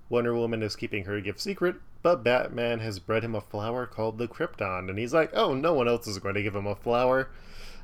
Wonder 0.08 0.34
Woman 0.34 0.62
is 0.62 0.76
keeping 0.76 1.04
her 1.04 1.20
gift 1.20 1.40
secret, 1.40 1.76
but 2.02 2.22
Batman 2.22 2.78
has 2.80 3.00
bred 3.00 3.24
him 3.24 3.34
a 3.34 3.40
flower 3.40 3.86
called 3.86 4.18
the 4.18 4.28
Krypton, 4.28 4.88
and 4.88 4.98
he's 4.98 5.14
like, 5.14 5.30
oh, 5.34 5.52
no 5.52 5.74
one 5.74 5.88
else 5.88 6.06
is 6.06 6.18
going 6.18 6.34
to 6.36 6.42
give 6.42 6.54
him 6.54 6.66
a 6.66 6.76
flower. 6.76 7.30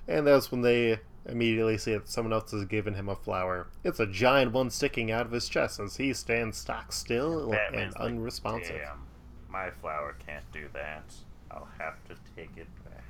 And 0.06 0.26
that's 0.26 0.50
when 0.50 0.62
they 0.62 1.00
immediately 1.26 1.78
see 1.78 1.92
that 1.92 2.08
someone 2.08 2.32
else 2.32 2.50
has 2.50 2.64
given 2.64 2.94
him 2.94 3.08
a 3.08 3.14
flower. 3.16 3.68
It's 3.84 4.00
a 4.00 4.06
giant 4.06 4.52
one 4.52 4.70
sticking 4.70 5.10
out 5.10 5.26
of 5.26 5.32
his 5.32 5.48
chest 5.48 5.78
as 5.80 5.96
he 5.96 6.12
stands 6.14 6.58
stock 6.58 6.92
still 6.92 7.42
and 7.44 7.50
Batman's 7.52 7.94
like, 7.94 8.02
unresponsive. 8.04 8.76
Damn, 8.76 9.06
my 9.48 9.70
flower 9.70 10.16
can't 10.26 10.50
do 10.52 10.68
that. 10.72 11.04
I'll 11.50 11.68
have 11.78 12.02
to 12.08 12.14
take 12.36 12.56
it 12.56 12.66
back. 12.84 13.04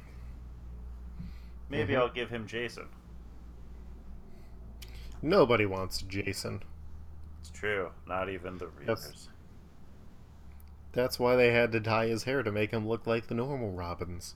Maybe 1.68 1.94
Mhm. 1.94 1.98
I'll 1.98 2.11
give 2.11 2.29
him 2.31 2.46
Jason. 2.46 2.88
Nobody 5.22 5.66
wants 5.66 6.03
Jason. 6.03 6.62
It's 7.40 7.51
true. 7.51 7.92
Not 8.07 8.29
even 8.29 8.59
the 8.59 8.66
readers. 8.68 9.29
That's 10.92 11.18
why 11.18 11.37
they 11.37 11.53
had 11.53 11.72
to 11.72 11.81
dye 11.81 12.09
his 12.09 12.25
hair 12.25 12.42
to 12.42 12.53
make 12.53 12.72
him 12.72 12.87
look 12.87 13.07
like 13.07 13.29
the 13.29 13.35
normal 13.35 13.70
Robins. 13.72 14.35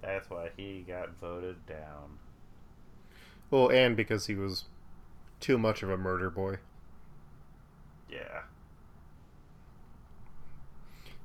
That's 0.00 0.30
why 0.30 0.50
he 0.56 0.82
got 0.82 1.10
voted 1.20 1.66
down. 1.66 2.18
Well, 3.52 3.70
and 3.70 3.94
because 3.94 4.28
he 4.28 4.34
was 4.34 4.64
too 5.38 5.58
much 5.58 5.82
of 5.82 5.90
a 5.90 5.98
murder 5.98 6.30
boy. 6.30 6.56
Yeah. 8.10 8.44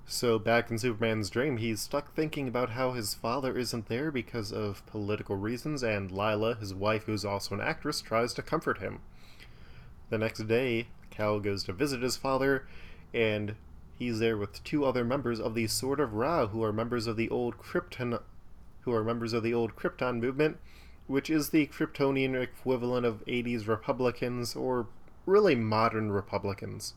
So 0.06 0.38
back 0.38 0.70
in 0.70 0.78
Superman's 0.78 1.30
dream, 1.30 1.56
he's 1.56 1.80
stuck 1.80 2.14
thinking 2.14 2.50
about 2.50 2.72
how 2.72 2.92
his 2.92 3.14
father 3.14 3.58
isn't 3.58 3.88
there 3.88 4.12
because 4.12 4.52
of 4.52 4.86
political 4.88 5.38
reasons, 5.38 5.84
and 5.84 6.12
Lila, 6.12 6.56
his 6.56 6.74
wife, 6.74 7.06
who's 7.06 7.24
also 7.24 7.56
an 7.56 7.62
actress, 7.62 8.02
tries 8.02 8.34
to 8.34 8.42
comfort 8.42 8.80
him. 8.80 9.00
The 10.10 10.18
next 10.18 10.48
day, 10.48 10.88
Kal 11.10 11.40
goes 11.40 11.64
to 11.64 11.72
visit 11.72 12.02
his 12.02 12.18
father, 12.18 12.68
and 13.14 13.56
he's 13.98 14.20
there 14.20 14.36
with 14.36 14.62
two 14.66 14.84
other 14.84 15.06
members 15.06 15.40
of 15.40 15.56
the 15.56 15.68
Sword 15.68 16.02
of 16.02 16.14
Ra, 16.14 16.48
who 16.48 16.62
are 16.62 16.74
members 16.74 17.08
of 17.08 17.16
the 17.16 17.30
old 17.30 17.58
Krypton, 17.58 18.22
who 18.82 18.92
are 18.92 19.04
members 19.06 19.32
of 19.32 19.44
the 19.44 19.54
old 19.54 19.78
Krypton 19.78 20.20
movement, 20.20 20.58
which 21.08 21.30
is 21.30 21.50
the 21.50 21.68
Kryptonian 21.68 22.40
equivalent 22.42 23.06
of 23.06 23.26
80s 23.26 23.68
Republicans, 23.68 24.56
or 24.56 24.88
really 25.26 25.56
modern 25.56 26.12
Republicans, 26.12 26.94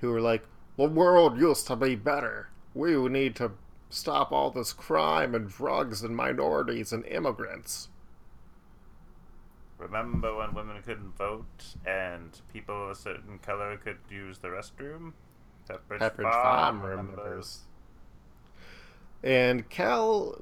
who 0.00 0.12
are 0.12 0.20
like, 0.20 0.44
the 0.76 0.88
world 0.88 1.38
used 1.38 1.66
to 1.66 1.76
be 1.76 1.94
better. 1.94 2.48
We 2.74 2.96
need 3.08 3.34
to 3.36 3.52
stop 3.88 4.32
all 4.32 4.50
this 4.50 4.72
crime 4.72 5.34
and 5.34 5.48
drugs 5.48 6.02
and 6.02 6.16
minorities 6.16 6.92
and 6.92 7.04
immigrants. 7.06 7.88
Remember 9.78 10.34
when 10.36 10.54
women 10.54 10.82
couldn't 10.82 11.16
vote 11.16 11.74
and 11.84 12.40
people 12.52 12.84
of 12.84 12.90
a 12.90 12.94
certain 12.94 13.38
color 13.38 13.76
could 13.76 13.98
use 14.10 14.38
the 14.38 14.48
restroom? 14.48 15.12
Pepperidge, 15.68 15.98
Pepperidge 15.98 16.32
Farm, 16.32 16.80
Farm 16.80 16.82
remembers. 16.82 17.60
And 19.22 19.68
Kal 19.68 20.40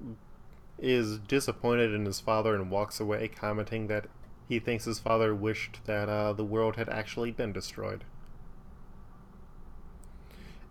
is 0.84 1.18
disappointed 1.18 1.92
in 1.92 2.04
his 2.04 2.20
father 2.20 2.54
and 2.54 2.70
walks 2.70 3.00
away, 3.00 3.28
commenting 3.28 3.86
that 3.88 4.06
he 4.48 4.58
thinks 4.58 4.84
his 4.84 4.98
father 4.98 5.34
wished 5.34 5.80
that 5.86 6.08
uh, 6.08 6.32
the 6.32 6.44
world 6.44 6.76
had 6.76 6.88
actually 6.88 7.30
been 7.30 7.52
destroyed. 7.52 8.04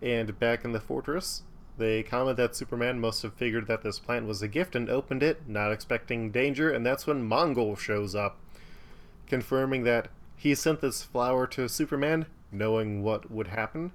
And 0.02 0.38
back 0.40 0.64
in 0.64 0.74
the 0.74 0.80
fortress, 0.80 1.44
they 1.78 2.04
comment 2.04 2.38
that 2.38 2.56
Superman 2.56 3.00
must 3.00 3.24
have 3.24 3.34
figured 3.34 3.68
that 3.68 3.82
this 3.82 4.00
plant 4.00 4.28
was 4.28 4.42
a 4.42 4.48
gift 4.48 4.76
and 4.76 4.90
opened 4.90 5.24
it, 5.24 5.48
not 5.48 5.72
expecting 5.72 6.30
danger, 6.30 6.70
and 6.70 6.86
that's 6.86 7.08
when 7.08 7.28
Mongul 7.28 7.78
shows 7.78 8.14
up, 8.14 8.38
confirming 9.28 9.84
that 9.84 10.10
he 10.36 10.54
sent 10.54 10.82
this 10.82 11.02
flower 11.04 11.48
to 11.48 11.68
Superman, 11.68 12.28
knowing 12.52 13.02
what 13.02 13.32
would 13.32 13.48
happen. 13.48 13.92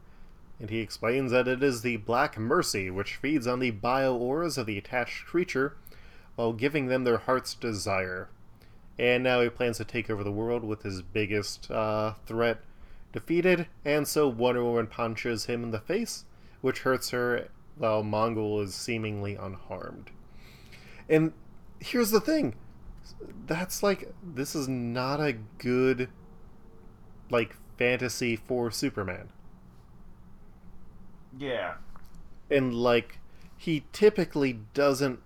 And 0.58 0.70
he 0.70 0.80
explains 0.80 1.30
that 1.30 1.46
it 1.46 1.62
is 1.62 1.82
the 1.82 1.98
Black 1.98 2.36
Mercy, 2.36 2.90
which 2.90 3.14
feeds 3.14 3.46
on 3.46 3.60
the 3.60 3.70
bio 3.70 4.16
ores 4.16 4.58
of 4.58 4.66
the 4.66 4.78
attached 4.78 5.24
creature 5.26 5.76
while 6.38 6.52
giving 6.52 6.86
them 6.86 7.02
their 7.02 7.18
heart's 7.18 7.52
desire. 7.52 8.28
And 8.96 9.24
now 9.24 9.40
he 9.40 9.48
plans 9.48 9.78
to 9.78 9.84
take 9.84 10.08
over 10.08 10.22
the 10.22 10.30
world 10.30 10.62
with 10.62 10.84
his 10.84 11.02
biggest 11.02 11.68
uh, 11.68 12.14
threat 12.26 12.60
defeated, 13.12 13.66
and 13.84 14.06
so 14.06 14.28
Wonder 14.28 14.62
Woman 14.62 14.86
punches 14.86 15.46
him 15.46 15.64
in 15.64 15.72
the 15.72 15.80
face, 15.80 16.26
which 16.60 16.82
hurts 16.82 17.10
her 17.10 17.48
while 17.76 18.04
Mongul 18.04 18.62
is 18.62 18.72
seemingly 18.72 19.34
unharmed. 19.34 20.12
And 21.08 21.32
here's 21.80 22.12
the 22.12 22.20
thing 22.20 22.54
that's 23.48 23.82
like, 23.82 24.12
this 24.22 24.54
is 24.54 24.68
not 24.68 25.18
a 25.18 25.38
good, 25.58 26.08
like, 27.30 27.56
fantasy 27.78 28.36
for 28.36 28.70
Superman. 28.70 29.30
Yeah. 31.36 31.74
And, 32.48 32.74
like, 32.74 33.18
he 33.56 33.86
typically 33.92 34.60
doesn't 34.72 35.18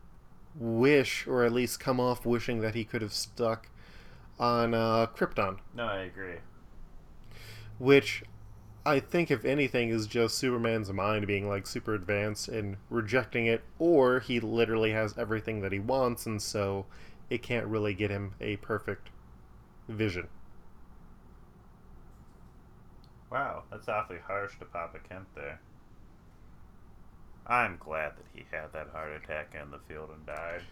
wish, 0.54 1.26
or 1.26 1.44
at 1.44 1.52
least 1.52 1.80
come 1.80 2.00
off 2.00 2.26
wishing 2.26 2.60
that 2.60 2.74
he 2.74 2.84
could 2.84 3.02
have 3.02 3.12
stuck 3.12 3.68
on 4.38 4.74
uh, 4.74 5.06
Krypton. 5.14 5.58
No, 5.74 5.84
I 5.84 6.00
agree 6.00 6.36
which 7.82 8.22
I 8.86 9.00
think, 9.00 9.30
if 9.30 9.44
anything, 9.44 9.90
is 9.90 10.06
just 10.06 10.38
Superman's 10.38 10.92
mind 10.92 11.26
being 11.26 11.48
like 11.48 11.66
super 11.66 11.94
advanced 11.94 12.48
and 12.48 12.76
rejecting 12.90 13.46
it, 13.46 13.64
or 13.80 14.20
he 14.20 14.38
literally 14.38 14.92
has 14.92 15.18
everything 15.18 15.60
that 15.62 15.72
he 15.72 15.80
wants, 15.80 16.24
and 16.24 16.40
so 16.40 16.86
it 17.28 17.42
can't 17.42 17.66
really 17.66 17.92
get 17.92 18.10
him 18.10 18.34
a 18.40 18.56
perfect 18.56 19.10
vision. 19.88 20.28
Wow, 23.30 23.64
that's 23.68 23.88
awfully 23.88 24.18
harsh 24.24 24.56
to 24.60 24.64
Papa 24.64 24.98
Kent 25.08 25.26
there. 25.34 25.60
I'm 27.46 27.76
glad 27.78 28.12
that 28.16 28.26
he 28.35 28.44
had 28.50 28.72
that 28.72 28.88
heart 28.92 29.12
attack 29.12 29.55
in 29.61 29.70
the 29.70 29.78
field 29.88 30.11
and 30.14 30.26
died. 30.26 30.62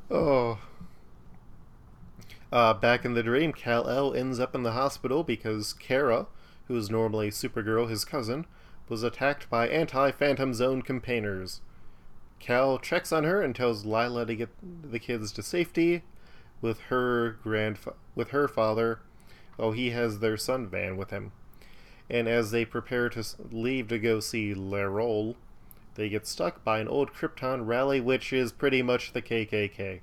oh. 0.10 0.58
Uh, 2.50 2.74
back 2.74 3.04
in 3.04 3.14
the 3.14 3.22
dream, 3.22 3.52
Kal 3.52 3.88
El 3.88 4.14
ends 4.14 4.40
up 4.40 4.54
in 4.54 4.62
the 4.62 4.72
hospital 4.72 5.22
because 5.22 5.72
Kara, 5.74 6.26
who 6.66 6.76
is 6.76 6.90
normally 6.90 7.30
Supergirl, 7.30 7.90
his 7.90 8.04
cousin, 8.04 8.46
was 8.88 9.02
attacked 9.02 9.50
by 9.50 9.68
anti-Phantom 9.68 10.54
Zone 10.54 10.82
campaigners. 10.82 11.60
Kal 12.38 12.78
checks 12.78 13.12
on 13.12 13.24
her 13.24 13.42
and 13.42 13.54
tells 13.54 13.84
Lila 13.84 14.24
to 14.24 14.34
get 14.34 14.48
the 14.62 14.98
kids 14.98 15.32
to 15.32 15.42
safety 15.42 16.04
with 16.62 16.80
her 16.82 17.38
grandfa- 17.44 17.94
with 18.14 18.30
her 18.30 18.48
father, 18.48 19.00
while 19.56 19.72
he 19.72 19.90
has 19.90 20.20
their 20.20 20.36
son 20.36 20.66
Van 20.66 20.96
with 20.96 21.10
him. 21.10 21.32
And 22.10 22.26
as 22.26 22.50
they 22.50 22.64
prepare 22.64 23.08
to 23.10 23.24
leave 23.50 23.88
to 23.88 23.98
go 23.98 24.20
see 24.20 24.54
Lerrol, 24.54 25.36
they 25.94 26.08
get 26.08 26.26
stuck 26.26 26.64
by 26.64 26.78
an 26.78 26.88
old 26.88 27.12
Krypton 27.12 27.66
rally, 27.66 28.00
which 28.00 28.32
is 28.32 28.52
pretty 28.52 28.82
much 28.82 29.12
the 29.12 29.20
KKK. 29.20 30.00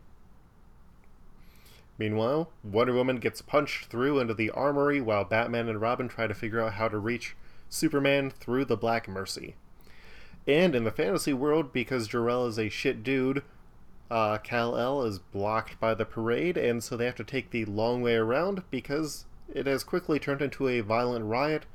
Meanwhile, 1.98 2.52
Wonder 2.63 2.94
Woman 2.94 3.18
gets 3.18 3.41
punched 3.41 3.86
through 3.86 4.20
into 4.20 4.34
the 4.34 4.52
armory 4.52 5.00
while 5.00 5.24
Batman 5.24 5.70
and 5.70 5.80
Robin 5.80 6.10
try 6.10 6.28
to 6.28 6.34
figure 6.34 6.62
out 6.62 6.74
how 6.74 6.89
to 6.89 6.98
reach 6.98 7.36
Superman 7.70 8.30
through 8.30 8.65
the 8.65 8.76
Black 8.76 9.08
Mercy. 9.08 9.56
And 10.46 10.76
in 10.76 10.84
the 10.84 10.91
fantasy 10.91 11.34
world, 11.34 11.74
because 11.74 12.08
Jor-El 12.08 12.48
is 12.48 12.60
a 12.60 12.70
shit 12.70 13.04
dude, 13.04 13.44
uh, 14.12 14.38
Kal-El 14.38 15.04
is 15.04 15.20
blocked 15.20 15.80
by 15.80 15.94
the 15.94 16.06
parade, 16.06 16.58
and 16.58 16.84
so 16.84 16.96
they 16.96 17.06
have 17.06 17.15
to 17.15 17.24
take 17.24 17.50
the 17.50 17.65
long 17.65 18.02
way 18.02 18.15
around 18.15 18.63
because 18.70 19.26
it 19.54 19.65
has 19.65 19.84
quickly 19.84 20.20
turned 20.20 20.41
into 20.41 20.68
a 20.68 20.82
violent 20.82 21.26
riot, 21.26 21.65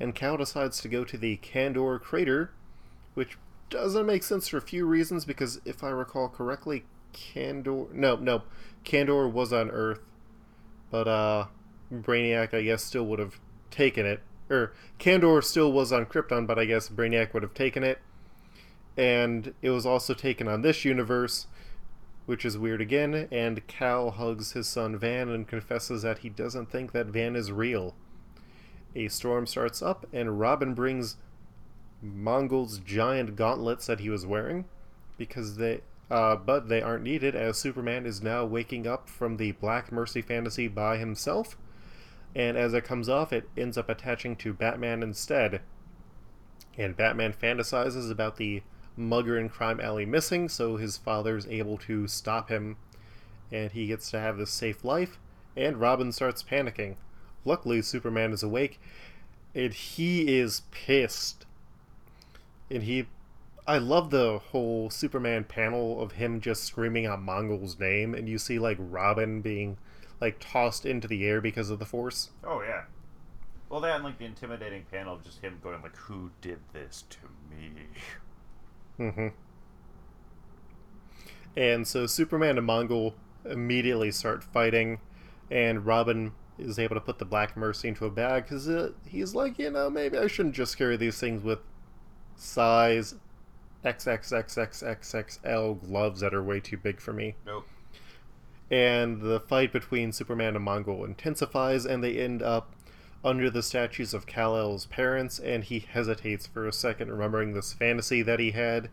and 0.00 0.14
Kal 0.14 0.36
decides 0.36 0.80
to 0.80 0.88
go 0.88 1.04
to 1.04 1.16
the 1.16 1.38
Kandor 1.38 2.00
crater, 2.00 2.52
which 3.14 3.38
doesn't 3.70 4.06
make 4.06 4.22
sense 4.22 4.48
for 4.48 4.58
a 4.58 4.62
few 4.62 4.86
reasons, 4.86 5.24
because 5.24 5.60
if 5.64 5.82
I 5.82 5.88
recall 5.90 6.28
correctly, 6.28 6.84
Kandor. 7.12 7.92
No, 7.92 8.16
no. 8.16 8.42
Kandor 8.84 9.30
was 9.30 9.52
on 9.52 9.70
Earth, 9.70 10.00
but 10.90 11.06
uh, 11.06 11.46
Brainiac, 11.92 12.52
I 12.54 12.62
guess, 12.62 12.82
still 12.82 13.04
would 13.06 13.18
have 13.18 13.38
taken 13.70 14.06
it. 14.06 14.22
Or 14.50 14.72
Kandor 14.98 15.42
still 15.42 15.72
was 15.72 15.92
on 15.92 16.06
Krypton, 16.06 16.46
but 16.46 16.58
I 16.58 16.64
guess 16.64 16.88
Brainiac 16.88 17.32
would 17.32 17.42
have 17.42 17.54
taken 17.54 17.84
it. 17.84 17.98
And 18.96 19.54
it 19.62 19.70
was 19.70 19.86
also 19.86 20.12
taken 20.12 20.48
on 20.48 20.60
this 20.60 20.84
universe, 20.84 21.46
which 22.26 22.44
is 22.44 22.58
weird 22.58 22.80
again. 22.80 23.28
And 23.30 23.66
Kal 23.66 24.10
hugs 24.10 24.52
his 24.52 24.68
son 24.68 24.98
Van 24.98 25.28
and 25.28 25.48
confesses 25.48 26.02
that 26.02 26.18
he 26.18 26.28
doesn't 26.28 26.70
think 26.70 26.92
that 26.92 27.06
Van 27.06 27.36
is 27.36 27.52
real. 27.52 27.94
A 28.94 29.08
storm 29.08 29.46
starts 29.46 29.80
up, 29.82 30.06
and 30.12 30.38
Robin 30.38 30.74
brings 30.74 31.16
Mongul's 32.02 32.78
giant 32.78 33.36
gauntlets 33.36 33.86
that 33.86 34.00
he 34.00 34.10
was 34.10 34.26
wearing 34.26 34.66
because 35.16 35.56
they 35.56 35.80
uh, 36.10 36.36
but 36.36 36.68
they 36.68 36.82
aren't 36.82 37.04
needed 37.04 37.34
as 37.34 37.56
Superman 37.56 38.04
is 38.04 38.20
now 38.20 38.44
waking 38.44 38.86
up 38.86 39.08
from 39.08 39.38
the 39.38 39.52
Black 39.52 39.90
Mercy 39.90 40.20
fantasy 40.20 40.68
by 40.68 40.98
himself, 40.98 41.56
and 42.34 42.56
as 42.58 42.74
it 42.74 42.84
comes 42.84 43.08
off, 43.08 43.32
it 43.32 43.48
ends 43.56 43.78
up 43.78 43.88
attaching 43.88 44.36
to 44.36 44.52
Batman 44.52 45.02
instead. 45.02 45.62
And 46.76 46.96
Batman 46.96 47.32
fantasizes 47.32 48.10
about 48.10 48.36
the 48.36 48.62
mugger 48.94 49.38
in 49.38 49.48
Crime 49.48 49.80
Alley 49.80 50.04
missing, 50.04 50.50
so 50.50 50.76
his 50.76 50.98
father's 50.98 51.46
able 51.46 51.78
to 51.78 52.06
stop 52.06 52.50
him, 52.50 52.76
and 53.50 53.72
he 53.72 53.86
gets 53.86 54.10
to 54.10 54.20
have 54.20 54.36
this 54.36 54.50
safe 54.50 54.84
life. 54.84 55.18
And 55.56 55.80
Robin 55.80 56.12
starts 56.12 56.42
panicking. 56.42 56.96
Luckily, 57.44 57.82
Superman 57.82 58.32
is 58.32 58.42
awake, 58.42 58.80
and 59.54 59.72
he 59.72 60.38
is 60.38 60.62
pissed. 60.70 61.46
And 62.70 62.84
he 62.84 63.06
I 63.66 63.78
love 63.78 64.10
the 64.10 64.40
whole 64.50 64.90
Superman 64.90 65.44
panel 65.44 66.02
of 66.02 66.12
him 66.12 66.40
just 66.40 66.64
screaming 66.64 67.06
out 67.06 67.20
Mongul's 67.20 67.78
name, 67.78 68.14
and 68.14 68.28
you 68.28 68.38
see 68.38 68.58
like 68.58 68.76
Robin 68.80 69.40
being 69.40 69.78
like 70.20 70.38
tossed 70.40 70.84
into 70.84 71.06
the 71.06 71.24
air 71.24 71.40
because 71.40 71.70
of 71.70 71.78
the 71.78 71.86
Force. 71.86 72.30
Oh 72.42 72.62
yeah. 72.62 72.84
Well, 73.68 73.80
that 73.80 73.96
and 73.96 74.04
like 74.04 74.18
the 74.18 74.24
intimidating 74.24 74.84
panel 74.90 75.14
of 75.14 75.22
just 75.22 75.40
him 75.40 75.60
going 75.62 75.80
like, 75.80 75.96
"Who 75.96 76.30
did 76.40 76.58
this 76.72 77.04
to 77.10 77.18
me?" 77.50 77.72
Mm-hmm. 78.98 79.28
And 81.56 81.86
so 81.86 82.06
Superman 82.06 82.58
and 82.58 82.68
Mongul 82.68 83.14
immediately 83.44 84.10
start 84.10 84.42
fighting, 84.42 85.00
and 85.50 85.86
Robin 85.86 86.32
is 86.58 86.78
able 86.78 86.94
to 86.94 87.00
put 87.00 87.18
the 87.18 87.24
Black 87.24 87.56
Mercy 87.56 87.88
into 87.88 88.06
a 88.06 88.10
bag 88.10 88.44
because 88.44 88.68
uh, 88.68 88.92
he's 89.06 89.34
like, 89.34 89.58
you 89.58 89.70
know, 89.70 89.90
maybe 89.90 90.18
I 90.18 90.26
shouldn't 90.26 90.54
just 90.54 90.78
carry 90.78 90.96
these 90.96 91.18
things 91.18 91.42
with 91.42 91.58
size 92.36 93.14
XXXXXXL 93.84 95.86
gloves 95.86 96.20
that 96.20 96.34
are 96.34 96.42
way 96.42 96.60
too 96.60 96.76
big 96.76 97.00
for 97.00 97.12
me. 97.12 97.34
Nope. 97.46 97.66
And 98.70 99.20
the 99.20 99.40
fight 99.40 99.72
between 99.72 100.12
Superman 100.12 100.56
and 100.56 100.66
Mongul 100.66 101.04
intensifies, 101.04 101.84
and 101.84 102.02
they 102.02 102.18
end 102.18 102.42
up 102.42 102.74
under 103.24 103.50
the 103.50 103.62
statues 103.62 104.14
of 104.14 104.26
Kal-El's 104.26 104.86
parents, 104.86 105.38
and 105.38 105.64
he 105.64 105.80
hesitates 105.80 106.46
for 106.46 106.66
a 106.66 106.72
second, 106.72 107.10
remembering 107.10 107.52
this 107.52 107.72
fantasy 107.72 108.22
that 108.22 108.40
he 108.40 108.52
had. 108.52 108.88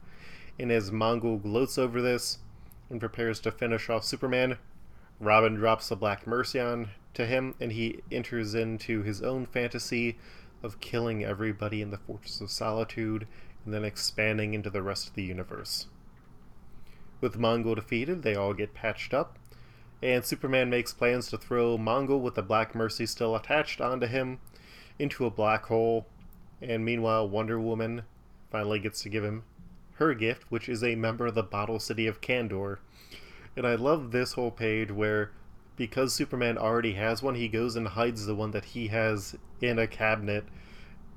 And 0.60 0.72
as 0.72 0.92
Mongul 0.92 1.42
gloats 1.42 1.78
over 1.78 2.02
this 2.02 2.40
and 2.90 3.00
prepares 3.00 3.40
to 3.42 3.52
finish 3.52 3.90
off 3.90 4.04
Superman, 4.04 4.58
Robin 5.20 5.56
drops 5.56 5.90
the 5.90 5.96
Black 5.96 6.28
Mercy 6.28 6.60
on 6.60 6.90
to 7.14 7.26
him, 7.26 7.56
and 7.60 7.72
he 7.72 8.02
enters 8.12 8.56
into 8.56 9.04
his 9.04 9.22
own 9.22 9.46
fantasy 9.46 10.18
of 10.62 10.80
killing 10.80 11.24
everybody 11.24 11.82
in 11.82 11.92
the 11.92 11.98
Fortress 11.98 12.42
of 12.42 12.52
Solitude 12.52 13.28
and 13.66 13.74
then 13.74 13.86
expanding 13.86 14.54
into 14.54 14.70
the 14.70 14.82
rest 14.82 15.08
of 15.08 15.16
the 15.16 15.24
universe. 15.24 15.88
With 17.22 17.38
Mongul 17.38 17.76
defeated, 17.76 18.24
they 18.24 18.36
all 18.36 18.54
get 18.54 18.74
patched 18.74 19.14
up, 19.14 19.38
and 20.02 20.24
Superman 20.24 20.70
makes 20.70 20.94
plans 20.94 21.30
to 21.30 21.38
throw 21.38 21.78
Mongul 21.78 22.22
with 22.22 22.36
the 22.36 22.42
Black 22.42 22.74
Mercy 22.74 23.06
still 23.06 23.36
attached 23.36 23.82
onto 23.82 24.08
him 24.08 24.40
into 24.98 25.26
a 25.26 25.32
black 25.32 25.66
hole, 25.66 26.08
and 26.62 26.86
meanwhile, 26.86 27.28
Wonder 27.28 27.60
Woman 27.60 28.04
finally 28.50 28.80
gets 28.80 29.02
to 29.02 29.10
give 29.10 29.24
him 29.24 29.44
her 29.96 30.14
gift, 30.14 30.46
which 30.50 30.70
is 30.70 30.84
a 30.84 30.96
member 30.96 31.28
of 31.28 31.36
the 31.36 31.44
Bottle 31.44 31.80
City 31.80 32.08
of 32.08 32.22
Kandor. 32.22 32.78
And 33.56 33.68
I 33.68 33.76
love 33.76 34.12
this 34.12 34.34
whole 34.34 34.52
page 34.52 34.92
where, 34.92 35.32
because 35.80 36.14
Superman 36.14 36.58
already 36.58 36.96
has 36.96 37.24
one, 37.24 37.36
he 37.36 37.48
goes 37.48 37.78
and 37.78 37.88
hides 37.88 38.26
the 38.26 38.36
one 38.36 38.52
that 38.52 38.66
he 38.66 38.90
has 38.90 39.38
in 39.62 39.80
a 39.80 39.88
cabinet 39.88 40.44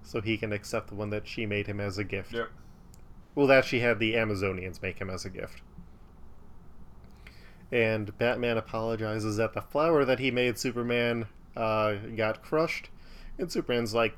so 0.05 0.21
he 0.21 0.39
can 0.39 0.53
accept 0.53 0.87
the 0.87 0.95
one 0.95 1.11
that 1.11 1.27
she 1.27 1.45
made 1.45 1.67
him 1.67 1.81
as 1.81 1.99
a 1.99 2.05
gift. 2.05 2.33
Yep. 2.33 2.49
Well, 3.35 3.49
that 3.49 3.65
she 3.65 3.81
had 3.81 3.99
the 3.99 4.15
Amazonians 4.15 4.81
make 4.81 5.01
him 5.01 5.11
as 5.11 5.25
a 5.25 5.31
gift. 5.31 5.63
And 7.73 8.17
Batman 8.19 8.57
apologizes 8.57 9.37
that 9.39 9.53
the 9.53 9.63
flower 9.63 10.05
that 10.05 10.21
he 10.21 10.31
made 10.31 10.59
Superman 10.59 11.27
uh, 11.57 11.95
got 12.17 12.43
crushed, 12.43 12.89
and 13.39 13.51
Superman's 13.51 13.95
like, 13.95 14.17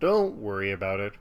"Don't 0.00 0.36
worry 0.36 0.72
about 0.72 1.00
it." 1.00 1.12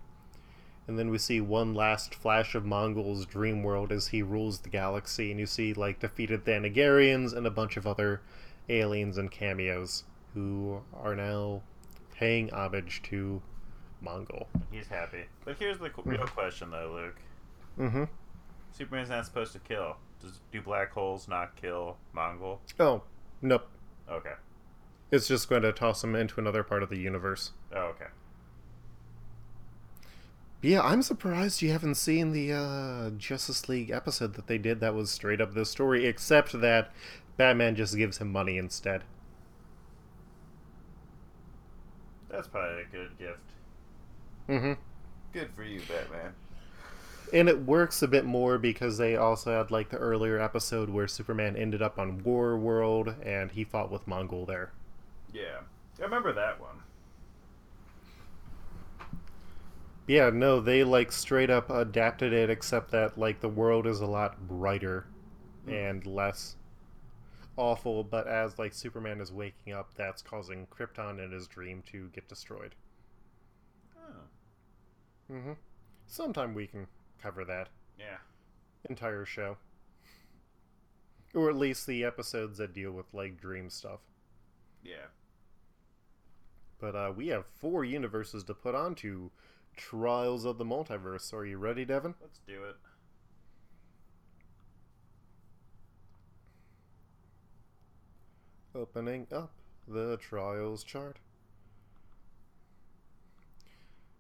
And 0.88 0.98
then 0.98 1.10
we 1.10 1.18
see 1.18 1.42
one 1.42 1.74
last 1.74 2.16
flash 2.16 2.56
of 2.56 2.66
Mongul's 2.66 3.26
dream 3.26 3.62
world 3.62 3.92
as 3.92 4.10
he 4.10 4.22
rules 4.22 4.60
the 4.60 4.70
galaxy, 4.70 5.32
and 5.32 5.40
you 5.40 5.48
see 5.48 5.74
like 5.74 6.00
defeated 6.00 6.46
Thanagarians 6.46 7.36
and 7.36 7.46
a 7.46 7.52
bunch 7.52 7.76
of 7.76 7.86
other 7.86 8.22
aliens 8.70 9.18
and 9.18 9.30
cameos 9.32 10.04
who 10.34 10.82
are 10.94 11.16
now 11.16 11.62
paying 12.14 12.52
homage 12.54 13.02
to 13.04 13.42
Mongul. 14.04 14.46
He's 14.72 14.88
happy. 14.88 15.26
But 15.46 15.58
here's 15.58 15.80
the 15.80 15.92
real 16.04 16.28
question, 16.28 16.72
though, 16.72 16.92
Luke. 16.94 17.20
Mm-hmm. 17.80 18.04
Superman's 18.72 19.10
not 19.10 19.26
supposed 19.26 19.54
to 19.54 19.60
kill. 19.60 19.98
Does 20.22 20.40
do 20.52 20.62
black 20.62 20.92
holes 20.92 21.28
not 21.28 21.56
kill 21.56 21.98
Mongul? 22.16 22.60
Oh, 22.80 23.04
nope. 23.42 23.68
Okay. 24.10 24.34
It's 25.12 25.28
just 25.28 25.50
going 25.50 25.62
to 25.62 25.72
toss 25.72 26.04
him 26.04 26.16
into 26.16 26.40
another 26.40 26.64
part 26.64 26.82
of 26.82 26.90
the 26.90 26.98
universe. 26.98 27.52
Oh, 27.76 27.94
okay. 27.96 28.08
Yeah, 30.62 30.82
I'm 30.82 31.02
surprised 31.02 31.62
you 31.62 31.72
haven't 31.72 31.96
seen 31.96 32.32
the 32.32 32.54
uh, 32.54 33.10
Justice 33.18 33.68
League 33.68 33.90
episode 33.92 34.36
that 34.36 34.48
they 34.48 34.58
did 34.58 34.80
that 34.80 34.96
was 34.96 35.12
straight 35.12 35.42
up 35.42 35.54
this 35.54 35.70
story, 35.70 36.06
except 36.06 36.60
that 36.62 36.94
Batman 37.38 37.76
just 37.76 37.96
gives 37.98 38.18
him 38.20 38.32
money 38.32 38.58
instead. 38.58 39.04
That's 42.30 42.48
probably 42.48 42.82
a 42.84 42.86
good 42.92 43.18
gift. 43.18 43.40
Mm-hmm. 44.50 44.74
Good 45.34 45.50
for 45.56 45.64
you, 45.64 45.80
Batman. 45.82 46.34
And 47.34 47.50
it 47.50 47.66
works 47.66 48.02
a 48.02 48.08
bit 48.08 48.26
more 48.26 48.58
because 48.58 48.98
they 48.98 49.16
also 49.16 49.58
had 49.58 49.72
like 49.72 49.90
the 49.90 49.98
earlier 49.98 50.40
episode 50.40 50.90
where 50.90 51.08
Superman 51.08 51.56
ended 51.56 51.82
up 51.82 51.98
on 51.98 52.24
War 52.24 52.58
World 52.58 53.16
and 53.24 53.52
he 53.52 53.64
fought 53.64 53.92
with 53.92 54.06
Mongul 54.08 54.46
there. 54.46 54.72
Yeah. 55.34 55.60
I 56.00 56.04
remember 56.04 56.34
that 56.34 56.60
one. 56.60 56.76
Yeah, 60.06 60.30
no, 60.32 60.60
they 60.60 60.84
like 60.84 61.12
straight 61.12 61.50
up 61.50 61.70
adapted 61.70 62.34
it 62.34 62.50
except 62.50 62.92
that 62.92 63.18
like 63.18 63.40
the 63.40 63.50
world 63.50 63.88
is 63.88 64.02
a 64.02 64.06
lot 64.08 64.48
brighter 64.48 65.06
Mm. 65.66 65.92
and 65.92 66.06
less 66.06 66.58
awful, 67.58 68.04
but 68.04 68.28
as 68.28 68.58
like 68.60 68.74
Superman 68.74 69.22
is 69.22 69.32
waking 69.32 69.74
up, 69.74 69.94
that's 69.96 70.22
causing 70.22 70.68
Krypton 70.68 71.24
in 71.24 71.32
his 71.32 71.48
dream 71.48 71.84
to 71.92 72.10
get 72.10 72.28
destroyed. 72.28 72.76
Oh. 73.98 75.34
Mm-hmm. 75.34 75.54
Sometime 76.08 76.54
we 76.54 76.68
can 76.68 76.88
cover 77.22 77.46
that 77.46 77.70
Yeah. 77.98 78.18
entire 78.90 79.26
show. 79.26 79.58
Or 81.34 81.50
at 81.50 81.56
least 81.56 81.88
the 81.88 82.04
episodes 82.04 82.58
that 82.60 82.74
deal 82.74 82.92
with 82.92 83.12
like 83.14 83.40
dream 83.40 83.70
stuff. 83.70 84.02
Yeah. 84.84 85.08
But 86.80 86.96
uh, 86.96 87.14
we 87.16 87.28
have 87.30 87.46
four 87.46 87.86
universes 87.86 88.44
to 88.46 88.54
put 88.54 88.76
onto 88.76 89.30
Trials 89.76 90.46
of 90.46 90.58
the 90.58 90.66
Multiverse. 90.66 91.34
Are 91.34 91.46
you 91.46 91.58
ready, 91.58 91.86
Devin? 91.86 92.14
Let's 92.22 92.40
do 92.46 92.64
it. 92.66 92.76
Opening 98.76 99.28
up 99.32 99.52
the 99.88 100.18
Trials 100.18 100.84
chart. 100.84 101.20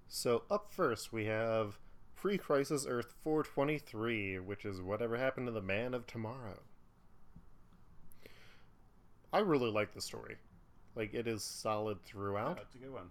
So, 0.07 0.43
up 0.51 0.71
first, 0.71 1.11
we 1.11 1.25
have 1.25 1.79
Pre 2.15 2.37
Crisis 2.37 2.85
Earth 2.87 3.15
423, 3.23 4.37
which 4.39 4.63
is 4.63 4.79
Whatever 4.79 5.17
Happened 5.17 5.47
to 5.47 5.51
the 5.51 5.61
Man 5.61 5.95
of 5.95 6.05
Tomorrow. 6.05 6.59
I 9.31 9.39
really 9.39 9.71
like 9.71 9.95
the 9.95 10.01
story. 10.01 10.37
Like, 10.95 11.15
it 11.15 11.27
is 11.27 11.43
solid 11.43 12.03
throughout. 12.03 12.57
that's 12.57 12.75
a 12.75 12.77
good 12.77 12.93
one. 12.93 13.09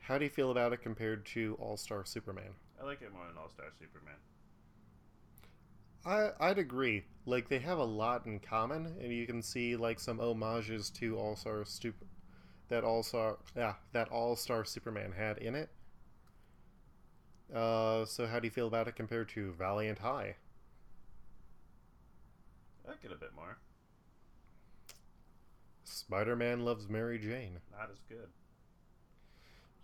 How 0.00 0.18
do 0.18 0.24
you 0.24 0.30
feel 0.30 0.50
about 0.50 0.74
it 0.74 0.82
compared 0.82 1.24
to 1.26 1.56
All 1.58 1.78
Star 1.78 2.04
Superman? 2.04 2.52
I 2.78 2.84
like 2.84 3.00
it 3.00 3.12
more 3.14 3.26
than 3.26 3.38
All 3.38 3.48
Star 3.48 3.68
Superman. 3.78 4.16
I 6.04 6.30
I'd 6.40 6.58
agree. 6.58 7.04
Like 7.26 7.48
they 7.48 7.60
have 7.60 7.78
a 7.78 7.84
lot 7.84 8.26
in 8.26 8.40
common, 8.40 8.86
and 9.00 9.12
you 9.12 9.26
can 9.26 9.42
see 9.42 9.76
like 9.76 10.00
some 10.00 10.18
homages 10.18 10.90
to 10.90 11.16
All 11.18 11.36
Star 11.36 11.60
Stup 11.64 11.94
that 12.68 12.84
All 12.84 13.02
Star 13.02 13.38
yeah 13.56 13.74
that 13.92 14.08
All 14.08 14.36
Star 14.36 14.64
Superman 14.64 15.12
had 15.12 15.38
in 15.38 15.54
it. 15.54 15.70
Uh, 17.54 18.04
so 18.06 18.26
how 18.26 18.40
do 18.40 18.46
you 18.46 18.50
feel 18.50 18.66
about 18.66 18.88
it 18.88 18.96
compared 18.96 19.28
to 19.30 19.52
Valiant 19.52 19.98
High? 19.98 20.36
I 22.84 22.90
like 22.90 23.04
it 23.04 23.12
a 23.12 23.16
bit 23.16 23.34
more. 23.34 23.58
Spider 25.84 26.34
Man 26.34 26.64
loves 26.64 26.88
Mary 26.88 27.18
Jane. 27.18 27.58
Not 27.70 27.90
as 27.90 28.00
good. 28.08 28.28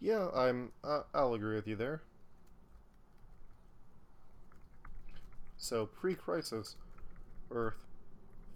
Yeah, 0.01 0.29
I'm. 0.35 0.73
Uh, 0.83 1.03
I'll 1.15 1.35
agree 1.35 1.55
with 1.57 1.69
you 1.69 1.77
there. 1.77 2.03
So 5.59 5.87
pre-crisis, 5.87 6.77
Earth, 7.51 7.75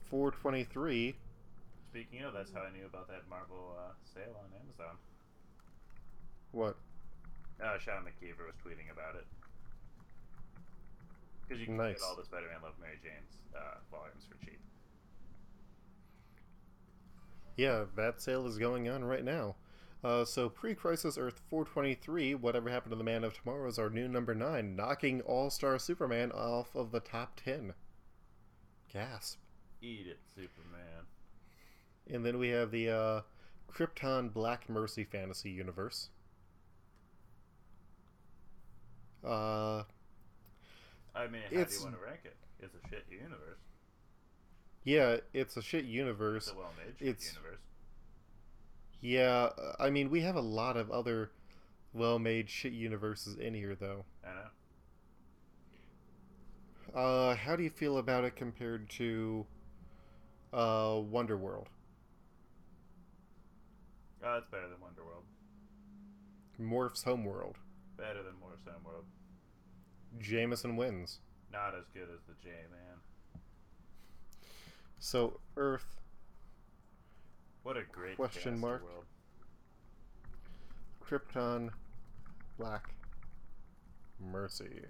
four 0.09 0.31
twenty 0.31 0.65
three. 0.65 1.17
Speaking 1.91 2.23
of, 2.23 2.33
that's 2.33 2.53
how 2.53 2.61
I 2.61 2.71
knew 2.71 2.87
about 2.87 3.09
that 3.09 3.29
Marvel 3.29 3.77
uh, 3.77 3.93
sale 4.15 4.35
on 4.39 4.47
Amazon. 4.63 4.97
What? 6.53 6.77
Uh, 7.63 7.79
Sean 7.79 8.03
McKeever 8.05 8.47
was 8.47 8.55
tweeting 8.65 8.91
about 8.91 9.17
it. 9.17 9.27
Because 11.43 11.61
you 11.61 11.67
can 11.67 11.77
Nice. 11.77 11.99
get 11.99 12.03
all 12.03 12.17
the 12.17 12.25
Spider-Man 12.25 12.63
Love 12.63 12.75
Mary 12.81 12.99
Jane's 13.03 13.37
uh, 13.55 13.77
volumes 13.91 14.25
for 14.29 14.43
cheap. 14.45 14.59
Yeah, 17.57 17.85
that 17.97 18.23
sale 18.23 18.47
is 18.47 18.59
going 18.59 18.89
on 18.89 19.05
right 19.05 19.25
now. 19.25 19.57
Uh, 20.05 20.25
so 20.25 20.49
pre-crisis 20.49 21.17
Earth 21.17 21.41
423, 21.49 22.35
whatever 22.35 22.69
happened 22.71 22.91
to 22.91 22.97
the 22.97 23.05
Man 23.05 23.23
of 23.23 23.35
Tomorrow 23.35 23.69
is 23.69 23.79
our 23.79 23.89
new 23.89 24.09
number 24.09 24.35
nine, 24.35 24.75
knocking 24.75 25.21
All-Star 25.21 25.79
Superman 25.79 26.33
off 26.33 26.75
of 26.75 26.91
the 26.91 26.99
top 27.01 27.37
ten. 27.43 27.75
Gasp! 28.93 29.39
Eat 29.81 30.07
it, 30.09 30.19
Superman. 30.35 31.07
And 32.11 32.27
then 32.27 32.39
we 32.39 32.49
have 32.49 32.73
the 32.73 32.91
uh, 32.91 33.21
Krypton 33.73 34.33
Black 34.33 34.69
Mercy 34.69 35.05
fantasy 35.05 35.51
universe. 35.51 36.09
Uh, 39.25 39.85
I 41.15 41.29
mean, 41.29 41.43
how 41.45 41.51
do 41.51 41.57
you 41.75 41.83
want 41.85 41.95
to 41.95 42.05
rank 42.05 42.21
it? 42.25 42.37
It's 42.59 42.75
a 42.75 42.89
shit 42.89 43.05
universe. 43.09 43.59
yeah, 44.85 45.17
it's 45.33 45.57
a 45.57 45.63
shit 45.63 45.85
universe. 45.85 46.49
It's 46.49 46.57
a 46.57 46.59
well-made 46.59 46.99
shit 46.99 47.09
It's- 47.09 47.33
universe. 47.35 47.61
Yeah, 49.03 49.51
I 49.79 49.91
mean 49.91 50.11
we 50.11 50.23
have 50.23 50.37
a 50.37 50.41
lot 50.41 50.77
of 50.77 50.91
other 50.91 51.33
well-made 51.93 52.49
shit 52.49 52.73
universes 52.73 53.37
in 53.37 53.53
here 53.53 53.75
though. 53.75 54.05
I 54.25 54.29
know. 56.95 57.01
Uh, 57.01 57.35
how 57.35 57.57
do 57.57 57.63
you 57.65 57.71
feel 57.71 57.99
about 57.99 58.25
it 58.25 58.37
compared 58.37 58.89
to 58.91 59.45
uh, 60.53 61.01
Wonder 61.01 61.37
World? 61.37 61.69
Oh, 64.25 64.37
it's 64.37 64.47
better 64.51 64.69
than 64.69 64.81
Wonder 64.81 65.05
World. 65.05 65.25
Morph's 66.59 67.03
Homeworld. 67.03 67.57
Better 67.97 68.23
than 68.23 68.39
Morph's 68.41 68.67
Homeworld. 68.73 69.05
Jameson 70.21 70.77
wins. 70.77 71.19
Not 71.53 71.75
as 71.75 71.85
good 71.93 72.09
as 72.15 72.21
the 72.29 72.35
J 72.43 72.51
Man. 72.71 73.41
So 75.01 75.41
Earth 75.57 76.02
What 77.63 77.77
a 77.77 77.83
great 77.93 78.17
Question 78.17 78.59
mark. 78.59 78.83
World. 78.83 79.05
Krypton, 81.05 81.71
Black, 82.59 82.95
Mercy. 84.19 84.81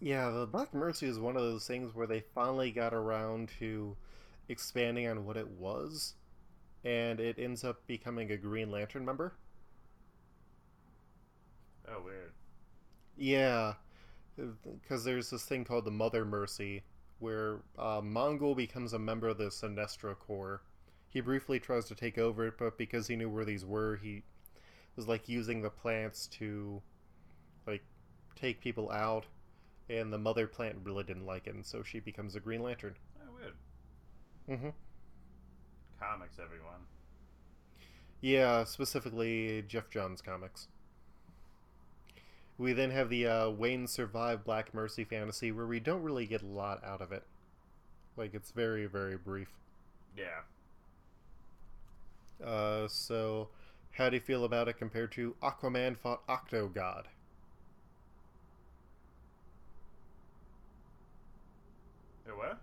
Yeah, 0.00 0.30
the 0.30 0.46
Black 0.46 0.74
Mercy 0.74 1.06
is 1.06 1.18
one 1.18 1.36
of 1.36 1.42
those 1.42 1.66
things 1.66 1.94
where 1.94 2.06
they 2.06 2.20
finally 2.34 2.70
got 2.70 2.92
around 2.92 3.50
to 3.58 3.96
expanding 4.48 5.08
on 5.08 5.24
what 5.24 5.38
it 5.38 5.48
was, 5.48 6.14
and 6.84 7.18
it 7.18 7.38
ends 7.38 7.64
up 7.64 7.86
becoming 7.86 8.30
a 8.30 8.36
Green 8.36 8.70
Lantern 8.70 9.04
member. 9.04 9.32
Oh, 11.88 12.02
weird. 12.04 12.32
Yeah, 13.16 13.74
because 14.36 15.04
there's 15.04 15.30
this 15.30 15.44
thing 15.44 15.64
called 15.64 15.86
the 15.86 15.90
Mother 15.90 16.26
Mercy, 16.26 16.82
where 17.18 17.60
uh, 17.78 18.00
Mongul 18.00 18.56
becomes 18.56 18.92
a 18.92 18.98
member 18.98 19.28
of 19.28 19.38
the 19.38 19.46
Sinestro 19.46 20.18
Corps. 20.18 20.62
He 21.08 21.20
briefly 21.20 21.58
tries 21.58 21.86
to 21.86 21.94
take 21.94 22.18
over 22.18 22.46
it, 22.46 22.54
but 22.58 22.76
because 22.76 23.06
he 23.06 23.16
knew 23.16 23.30
where 23.30 23.44
these 23.44 23.64
were, 23.64 23.96
he 23.96 24.22
was 24.96 25.08
like 25.08 25.28
using 25.28 25.62
the 25.62 25.70
plants 25.70 26.26
to 26.26 26.82
like 27.66 27.82
take 28.34 28.60
people 28.60 28.90
out, 28.90 29.26
and 29.88 30.12
the 30.12 30.18
mother 30.18 30.46
plant 30.46 30.76
really 30.82 31.04
didn't 31.04 31.26
like 31.26 31.46
it, 31.46 31.54
and 31.54 31.64
so 31.64 31.82
she 31.82 32.00
becomes 32.00 32.36
a 32.36 32.40
Green 32.40 32.62
Lantern. 32.62 32.94
Oh, 33.18 33.34
weird. 33.34 33.54
Mm-hmm. 34.58 34.70
Comics, 36.00 36.38
everyone. 36.42 36.80
Yeah, 38.20 38.64
specifically 38.64 39.64
Geoff 39.68 39.90
Johns 39.90 40.20
comics. 40.20 40.68
We 42.58 42.72
then 42.72 42.90
have 42.90 43.10
the 43.10 43.26
uh, 43.26 43.50
Wayne 43.50 43.86
Survive 43.86 44.44
Black 44.44 44.72
Mercy 44.72 45.04
fantasy, 45.04 45.52
where 45.52 45.66
we 45.66 45.78
don't 45.80 46.02
really 46.02 46.26
get 46.26 46.42
a 46.42 46.46
lot 46.46 46.82
out 46.84 47.02
of 47.02 47.12
it. 47.12 47.22
Like, 48.16 48.34
it's 48.34 48.50
very, 48.50 48.86
very 48.86 49.16
brief. 49.16 49.48
Yeah. 50.16 50.40
Uh, 52.44 52.88
so, 52.88 53.48
how 53.92 54.08
do 54.08 54.16
you 54.16 54.20
feel 54.20 54.44
about 54.44 54.68
it 54.68 54.78
compared 54.78 55.12
to 55.12 55.34
Aquaman 55.42 55.98
fought 55.98 56.22
Octo 56.28 56.68
God? 56.68 57.08
What? 62.34 62.58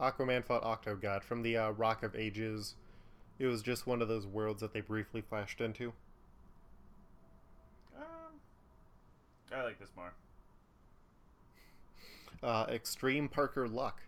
Aquaman 0.00 0.44
fought 0.44 0.64
Octo 0.64 0.96
God 0.96 1.22
from 1.22 1.42
the 1.42 1.56
uh, 1.56 1.70
Rock 1.70 2.02
of 2.02 2.14
Ages. 2.16 2.74
It 3.38 3.46
was 3.46 3.62
just 3.62 3.86
one 3.86 4.02
of 4.02 4.08
those 4.08 4.26
worlds 4.26 4.60
that 4.60 4.72
they 4.72 4.80
briefly 4.80 5.20
flashed 5.20 5.60
into. 5.60 5.92
Um, 7.96 8.40
I 9.54 9.62
like 9.64 9.78
this 9.78 9.90
more. 9.96 10.12
Uh, 12.42 12.66
Extreme 12.68 13.28
Parker 13.28 13.66
Luck. 13.68 14.00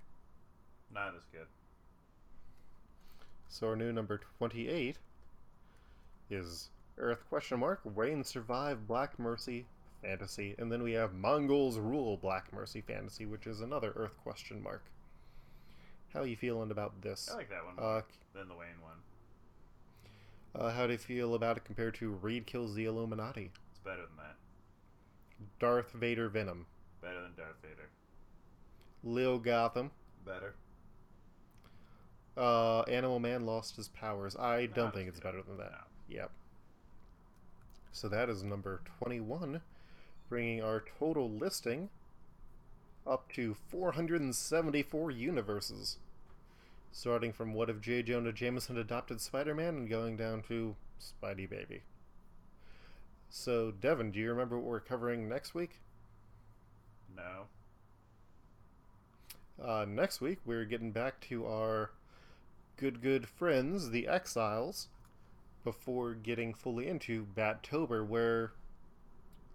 Not 0.93 1.14
as 1.16 1.22
good. 1.32 1.47
So 3.49 3.68
our 3.68 3.76
new 3.76 3.93
number 3.93 4.20
28 4.38 4.97
is 6.30 6.70
Earth 6.99 7.24
question 7.28 7.59
mark 7.59 7.80
Wayne 7.84 8.22
Survive 8.22 8.86
Black 8.86 9.18
Mercy 9.18 9.66
Fantasy, 10.03 10.55
and 10.59 10.70
then 10.70 10.82
we 10.82 10.93
have 10.93 11.12
Mongul's 11.14 11.78
Rule 11.78 12.16
Black 12.16 12.53
Mercy 12.53 12.80
Fantasy, 12.80 13.26
which 13.26 13.47
is 13.47 13.61
another 13.61 13.93
Earth 13.97 14.16
question 14.22 14.62
mark. 14.62 14.84
How 16.14 16.20
are 16.20 16.26
you 16.26 16.36
feeling 16.36 16.70
about 16.70 17.01
this? 17.03 17.28
I 17.32 17.36
like 17.36 17.51
that 17.51 17.64
one 17.64 17.74
Uh, 17.78 17.82
more 17.82 18.05
than 18.34 18.49
the 18.49 18.55
Wayne 18.55 18.80
one. 18.80 18.97
uh, 20.55 20.70
how 20.72 20.86
do 20.86 20.93
you 20.93 20.99
feel 20.99 21.34
about 21.34 21.57
it 21.57 21.64
compared 21.64 21.95
to 21.97 22.11
Reed 22.11 22.47
Kills 22.47 22.74
the 22.74 22.84
Illuminati? 22.84 23.51
It's 23.70 23.80
better 23.80 24.03
than 24.07 24.16
that. 24.18 24.36
Darth 25.59 25.93
Vader 25.93 26.28
Venom, 26.28 26.66
Better 27.01 27.22
than 27.22 27.32
Darth 27.36 27.57
Vader. 27.62 27.88
Lil 29.03 29.38
Gotham, 29.38 29.91
Better. 30.26 30.55
uh, 32.36 32.80
Animal 32.82 33.18
Man 33.18 33.47
lost 33.47 33.76
his 33.76 33.88
powers. 33.88 34.36
I 34.36 34.66
don't 34.66 34.95
think 34.95 35.09
it's 35.09 35.20
better 35.20 35.43
than 35.43 35.57
that. 35.59 35.70
No. 36.09 36.16
Yep. 36.16 36.30
So 37.93 38.09
that 38.09 38.28
is 38.28 38.43
number 38.43 38.80
21, 38.99 39.61
bringing 40.28 40.62
our 40.62 40.84
total 40.99 41.28
listing 41.30 41.88
up 43.07 43.30
to 43.32 43.55
474 43.70 45.11
universes. 45.11 45.97
Starting 46.93 47.32
from 47.32 47.55
What 47.55 47.70
If 47.70 47.80
J. 47.80 48.03
Jonah 48.03 48.32
Jameson 48.32 48.76
Adopted 48.76 49.20
Spider 49.20 49.55
Man 49.55 49.76
and 49.76 49.88
going 49.88 50.16
down 50.16 50.43
to 50.49 50.74
Spidey 51.01 51.49
Baby. 51.49 51.82
So, 53.30 53.70
Devin, 53.70 54.10
do 54.10 54.18
you 54.18 54.28
remember 54.28 54.58
what 54.58 54.66
we're 54.66 54.80
covering 54.80 55.28
next 55.28 55.54
week? 55.54 55.78
No. 57.16 57.46
Uh, 59.64 59.86
next 59.88 60.20
week, 60.20 60.38
we're 60.44 60.64
getting 60.64 60.90
back 60.90 61.20
to 61.28 61.46
our 61.46 61.92
good, 62.76 63.00
good 63.00 63.28
friends, 63.28 63.90
the 63.90 64.08
Exiles, 64.08 64.88
before 65.62 66.14
getting 66.14 66.52
fully 66.52 66.88
into 66.88 67.24
Battober, 67.36 68.04
where 68.04 68.52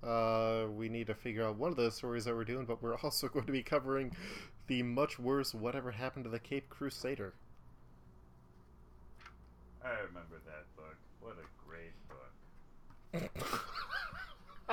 uh, 0.02 0.68
we 0.74 0.88
need 0.88 1.08
to 1.08 1.16
figure 1.16 1.44
out 1.44 1.58
one 1.58 1.72
of 1.72 1.78
those 1.78 1.96
stories 1.96 2.24
that 2.26 2.34
we're 2.34 2.46
doing, 2.46 2.66
but 2.66 2.82
we're 2.82 2.98
also 3.04 3.28
going 3.28 3.46
to 3.46 3.52
be 3.52 3.64
covering 3.64 4.16
the 4.68 4.84
much 4.84 5.20
worse 5.20 5.54
Whatever 5.54 5.92
Happened 5.92 6.24
to 6.24 6.30
the 6.30 6.40
Cape 6.40 6.70
Crusader. 6.70 7.34
I 9.84 9.90
remember 10.08 10.42
that 10.46 10.66
book. 10.78 10.96
What 11.20 11.34
a. 11.34 11.55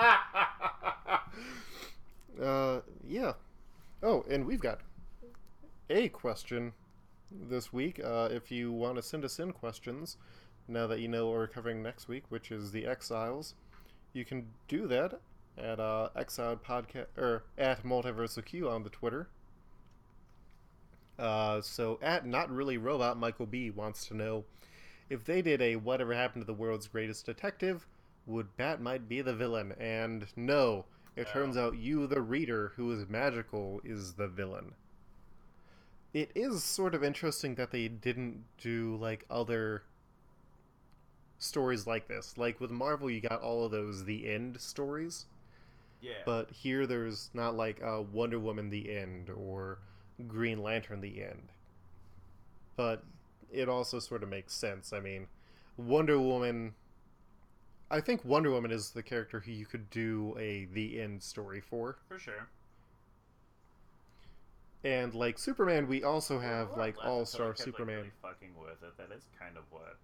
uh, 2.43 2.81
yeah. 3.07 3.33
Oh, 4.03 4.25
and 4.29 4.47
we've 4.47 4.61
got 4.61 4.81
a 5.91 6.09
question 6.09 6.73
this 7.31 7.73
week. 7.73 8.01
Uh, 8.03 8.29
if 8.31 8.51
you 8.51 8.73
want 8.73 8.97
to 8.97 9.03
send 9.03 9.25
us 9.25 9.39
in 9.39 9.53
questions, 9.53 10.17
now 10.69 10.87
that 10.87 11.01
you 11.01 11.09
know 11.09 11.27
what 11.27 11.35
we're 11.35 11.47
covering 11.47 11.83
next 11.83 12.09
week, 12.09 12.25
which 12.29 12.51
is 12.51 12.73
the 12.73 12.87
Exiles, 12.87 13.55
you 14.13 14.25
can 14.25 14.47
do 14.69 14.87
that 14.89 15.21
at 15.59 15.79
uh, 15.81 16.09
Exiled 16.17 16.63
Podcast 16.65 17.07
or 17.17 17.45
at 17.59 17.85
Multiversal 17.85 18.45
Q 18.45 18.69
on 18.69 18.83
the 18.83 18.91
Twitter. 18.91 19.29
Uh, 21.19 21.61
so 21.61 21.99
at 22.03 22.27
Not 22.27 22.51
Really 22.51 22.79
Robot, 22.79 23.19
Michael 23.19 23.47
B 23.47 23.71
wants 23.71 24.07
to 24.07 24.15
know 24.15 24.45
if 25.11 25.25
they 25.25 25.43
did 25.43 25.61
a 25.61 25.77
Whatever 25.77 26.15
Happened 26.15 26.43
to 26.43 26.47
the 26.47 26.55
World's 26.55 26.89
Greatest 26.89 27.27
Detective, 27.27 27.87
would 28.27 28.57
Bat-Mite 28.57 29.09
be 29.09 29.21
the 29.21 29.35
villain? 29.35 29.73
And 29.79 30.27
no, 30.37 30.85
it 31.17 31.27
No. 31.27 31.33
turns 31.33 31.57
out 31.57 31.77
you, 31.77 32.07
the 32.07 32.21
reader, 32.23 32.73
who 32.77 32.91
is 32.93 33.09
magical, 33.09 33.81
is 33.85 34.15
the 34.15 34.29
villain. 34.29 34.75
It 36.15 36.31
is 36.35 36.63
sort 36.63 36.95
of 36.95 37.03
interesting 37.03 37.55
that 37.57 37.71
they 37.71 37.89
didn't 37.89 38.45
do 38.59 38.97
like 38.97 39.25
other 39.31 39.83
stories 41.39 41.87
like 41.87 42.07
this. 42.09 42.37
Like 42.39 42.61
with 42.61 42.71
Marvel, 42.71 43.11
you 43.11 43.21
got 43.21 43.41
all 43.41 43.65
of 43.65 43.71
those 43.73 44.05
the 44.05 44.29
end 44.31 44.61
stories, 44.61 45.27
Yeah. 46.01 46.23
but 46.25 46.51
here 46.51 46.87
there's 46.87 47.31
not 47.35 47.55
like 47.57 47.83
uh, 47.83 48.03
Wonder 48.03 48.39
Woman 48.39 48.71
the 48.71 48.95
end 48.95 49.31
or 49.31 49.79
Green 50.29 50.63
Lantern 50.63 51.01
the 51.01 51.23
end. 51.23 51.49
But 52.77 53.03
it 53.51 53.69
also 53.69 53.99
sort 53.99 54.23
of 54.23 54.29
makes 54.29 54.55
sense. 54.55 54.93
I 54.93 55.01
mean, 55.01 55.29
Wonder 55.77 56.19
Woman. 56.19 56.75
I 57.93 58.01
think 58.01 58.25
Wonder 58.25 58.51
Woman 58.51 58.71
is 58.73 58.91
the 58.91 59.03
character 59.03 59.39
who 59.41 59.53
you 59.53 59.67
could 59.67 59.89
do 59.91 60.35
a 60.39 60.65
the 60.65 61.01
end 61.01 61.23
story 61.23 61.61
for. 61.61 61.99
for 62.09 62.19
sure. 62.19 62.49
And 64.83 65.15
like 65.15 65.39
Superman, 65.39 65.87
we 65.87 66.03
also 66.03 66.41
have 66.41 66.71
Well, 66.71 66.79
like 66.79 66.97
All 67.05 67.25
Star 67.27 67.49
kept, 67.49 67.59
like, 67.61 67.65
Superman. 67.67 67.97
really 67.99 68.11
fucking 68.23 68.55
with 68.61 68.83
it. 68.83 68.97
That 68.97 69.15
is 69.15 69.23
kind 69.39 69.57
of 69.57 69.65
what 69.71 69.97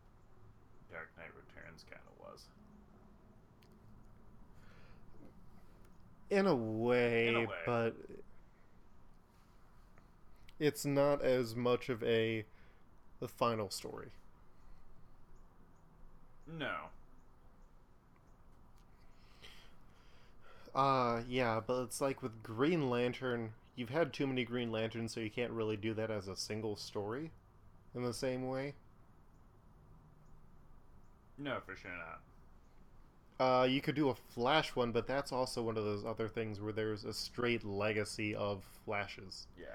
Dark 0.93 1.09
Knight 1.17 1.31
Returns 1.35 1.85
kind 1.91 2.03
of 2.07 2.27
was. 2.33 2.45
In 6.31 6.47
a 6.47 6.55
way, 6.55 7.29
In 7.29 7.37
a 7.37 7.41
way. 7.41 7.47
but 7.65 7.97
it's 10.61 10.85
not 10.85 11.23
as 11.23 11.57
much 11.57 11.89
of 11.89 12.03
a 12.05 12.45
the 13.19 13.29
final 13.29 13.71
story. 13.71 14.11
No. 16.47 16.91
Uh 20.79 21.23
yeah, 21.29 21.59
but 21.67 21.83
it's 21.83 22.01
like 22.01 22.23
with 22.23 22.41
Green 22.45 22.89
Lantern, 22.89 23.51
you've 23.75 23.89
had 23.89 24.13
too 24.13 24.29
many 24.29 24.45
Green 24.45 24.71
Lanterns, 24.71 25.13
so 25.13 25.19
you 25.19 25.29
can't 25.29 25.51
really 25.51 25.77
do 25.77 25.93
that 25.95 26.09
as 26.09 26.29
a 26.29 26.37
single 26.37 26.77
story 26.77 27.33
in 27.97 28.05
the 28.05 28.15
same 28.15 28.47
way. 28.47 28.75
No, 31.37 31.59
for 31.67 31.75
sure 31.75 31.91
not. 31.91 32.21
Uh, 33.45 33.65
you 33.65 33.81
could 33.81 33.97
do 33.97 34.09
a 34.11 34.15
Flash 34.15 34.77
one, 34.77 34.93
but 34.93 35.09
that's 35.09 35.33
also 35.33 35.63
one 35.63 35.77
of 35.77 35.85
those 35.85 36.05
other 36.05 36.29
things 36.29 36.61
where 36.61 36.73
there's 36.73 37.05
a 37.05 37.13
straight 37.13 37.65
legacy 37.65 38.33
of 38.37 38.63
Flashes. 38.85 39.49
Yeah. 39.59 39.67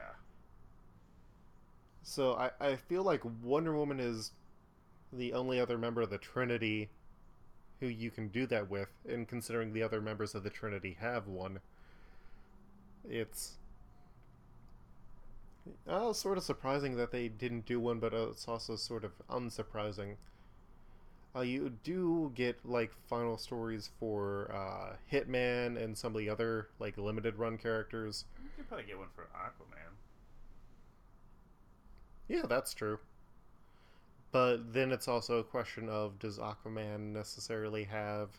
So 2.01 2.35
I, 2.35 2.51
I 2.61 2.75
feel 2.77 3.03
like 3.03 3.23
Wonder 3.43 3.75
Woman 3.75 3.99
is 3.99 4.31
the 5.11 5.33
only 5.33 5.59
other 5.59 5.77
member 5.77 6.01
of 6.01 6.09
the 6.09 6.17
Trinity 6.17 6.91
who 7.83 7.89
you 7.89 8.09
can 8.09 8.29
do 8.29 8.45
that 8.45 8.69
with, 8.69 8.87
and 9.05 9.27
considering 9.27 9.73
the 9.73 9.83
other 9.83 9.99
members 9.99 10.33
of 10.33 10.43
the 10.43 10.49
Trinity 10.49 10.95
have 11.01 11.27
one, 11.27 11.59
it's 13.03 13.57
uh, 15.85 16.13
sort 16.13 16.37
of 16.37 16.45
surprising 16.45 16.95
that 16.95 17.11
they 17.11 17.27
didn't 17.27 17.65
do 17.65 17.81
one, 17.81 17.99
but 17.99 18.13
uh, 18.13 18.29
it's 18.29 18.47
also 18.47 18.77
sort 18.77 19.03
of 19.03 19.11
unsurprising. 19.29 20.15
Uh, 21.35 21.41
you 21.41 21.73
do 21.83 22.31
get 22.35 22.57
like 22.63 22.93
final 23.09 23.37
stories 23.37 23.89
for 23.99 24.49
uh, 24.53 24.95
Hitman 25.11 25.83
and 25.83 25.97
some 25.97 26.15
of 26.15 26.19
the 26.19 26.29
other 26.29 26.69
like 26.79 26.97
limited 26.97 27.35
run 27.35 27.57
characters. 27.57 28.23
You 28.41 28.49
could 28.55 28.69
probably 28.69 28.85
get 28.85 28.97
one 28.97 29.09
for 29.13 29.23
Aquaman. 29.35 29.91
Yeah, 32.29 32.43
that's 32.47 32.73
true. 32.73 32.99
But 34.33 34.73
then 34.73 34.91
it's 34.91 35.07
also 35.07 35.37
a 35.39 35.43
question 35.45 35.87
of 35.87 36.19
does 36.19 36.37
Aquaman 36.39 37.13
necessarily 37.13 37.85
have 37.85 38.31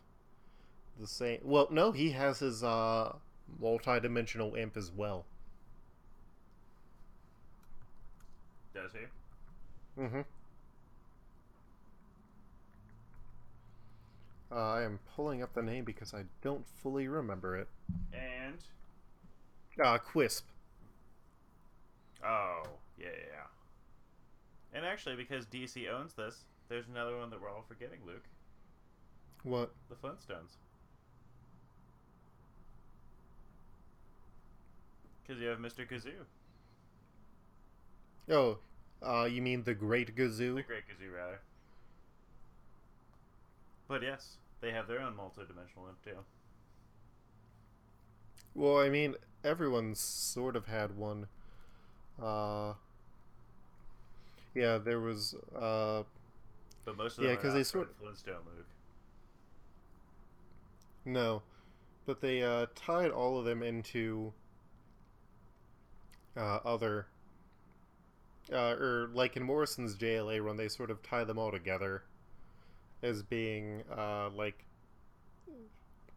the 0.99 1.07
same? 1.07 1.41
Well, 1.43 1.69
no, 1.71 1.93
he 1.93 2.11
has 2.13 2.41
his 2.41 2.63
uh, 2.65 3.17
multi-dimensional 3.61 4.55
imp 4.57 4.77
as 4.77 4.91
well. 4.93 5.27
Does 8.75 8.93
he? 8.93 9.07
Mm-hmm. 9.99 10.21
Uh, 14.51 14.55
I 14.55 14.83
am 14.83 15.01
pulling 15.17 15.43
up 15.43 15.53
the 15.55 15.63
name 15.63 15.85
because 15.85 16.15
I 16.15 16.25
don't 16.43 16.67
fully 16.67 17.09
remember 17.09 17.57
it. 17.57 17.69
And 18.13 18.65
Uh, 19.79 19.99
Qwsp. 19.99 20.43
oh 22.25 22.63
yeah, 22.99 23.07
yeah, 23.07 23.27
yeah. 23.33 23.34
And 24.75 24.85
actually, 24.85 25.15
because 25.15 25.47
DC 25.47 25.89
owns 25.89 26.15
this, 26.15 26.41
there's 26.69 26.89
another 26.89 27.17
one 27.17 27.31
that 27.31 27.41
we're 27.41 27.49
all 27.49 27.65
forgetting, 27.67 28.01
Luke. 28.05 28.25
What? 29.45 29.73
The 29.89 29.95
Flintstones. 29.95 30.57
Because 35.23 35.41
you 35.41 35.49
have 35.49 35.59
Mr. 35.59 35.89
Kazoo, 35.89 36.27
Oh, 38.31 38.59
uh, 39.03 39.25
you 39.25 39.43
mean 39.43 39.65
the 39.65 39.75
Great 39.75 40.17
Gazoo? 40.17 40.55
the 40.57 40.63
Great 40.63 40.85
Kazoo, 40.89 41.15
rather. 41.15 41.41
But 43.87 44.03
yes, 44.03 44.37
they 44.61 44.71
have 44.73 44.89
their 44.89 45.01
own 45.01 45.15
multidimensional 45.15 45.89
imp 45.89 46.03
too. 46.03 46.17
Well, 48.55 48.79
I 48.79 48.89
mean, 48.89 49.17
everyone's 49.43 50.01
sort 50.01 50.57
of 50.57 50.67
had 50.67 50.97
one. 50.97 51.27
Uh, 52.21 52.75
yeah, 54.55 54.79
there 54.79 55.01
was. 55.01 55.35
Uh, 55.55 56.03
But 56.85 56.97
most 56.97 57.19
of 57.19 57.25
Yeah, 57.25 57.31
them 57.33 57.39
'cause 57.43 57.51
are 57.53 57.55
they 57.55 57.65
sort- 57.65 57.89
from 57.89 57.97
Flintstone, 57.97 58.43
Luke. 58.57 58.67
no, 61.05 61.43
but 62.07 62.21
they 62.21 62.43
uh, 62.43 62.67
tied 62.75 63.11
all 63.11 63.39
of 63.39 63.45
them 63.45 63.63
into 63.63 64.33
uh, 66.37 66.57
other. 66.65 67.07
Uh, 68.53 68.75
or 68.79 69.09
like 69.15 69.37
in 69.39 69.43
Morrison's 69.43 69.97
JLA 69.97 70.39
run, 70.45 70.57
they 70.59 70.69
sort 70.69 70.91
of 70.91 71.03
tie 71.03 71.25
them 71.25 71.39
all 71.39 71.51
together 71.51 72.03
as 73.03 73.23
being 73.23 73.83
uh, 73.91 74.29
like 74.31 74.65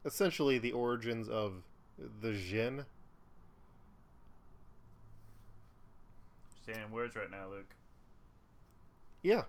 essentially 0.04 0.58
the 0.58 0.74
origins 0.74 1.30
of 1.30 1.64
the 2.22 2.34
Jin. 2.34 2.86
Saying 6.66 6.92
words 6.92 7.16
right 7.16 7.32
now, 7.32 7.48
Luke. 7.50 7.74
Yeah. 9.22 9.44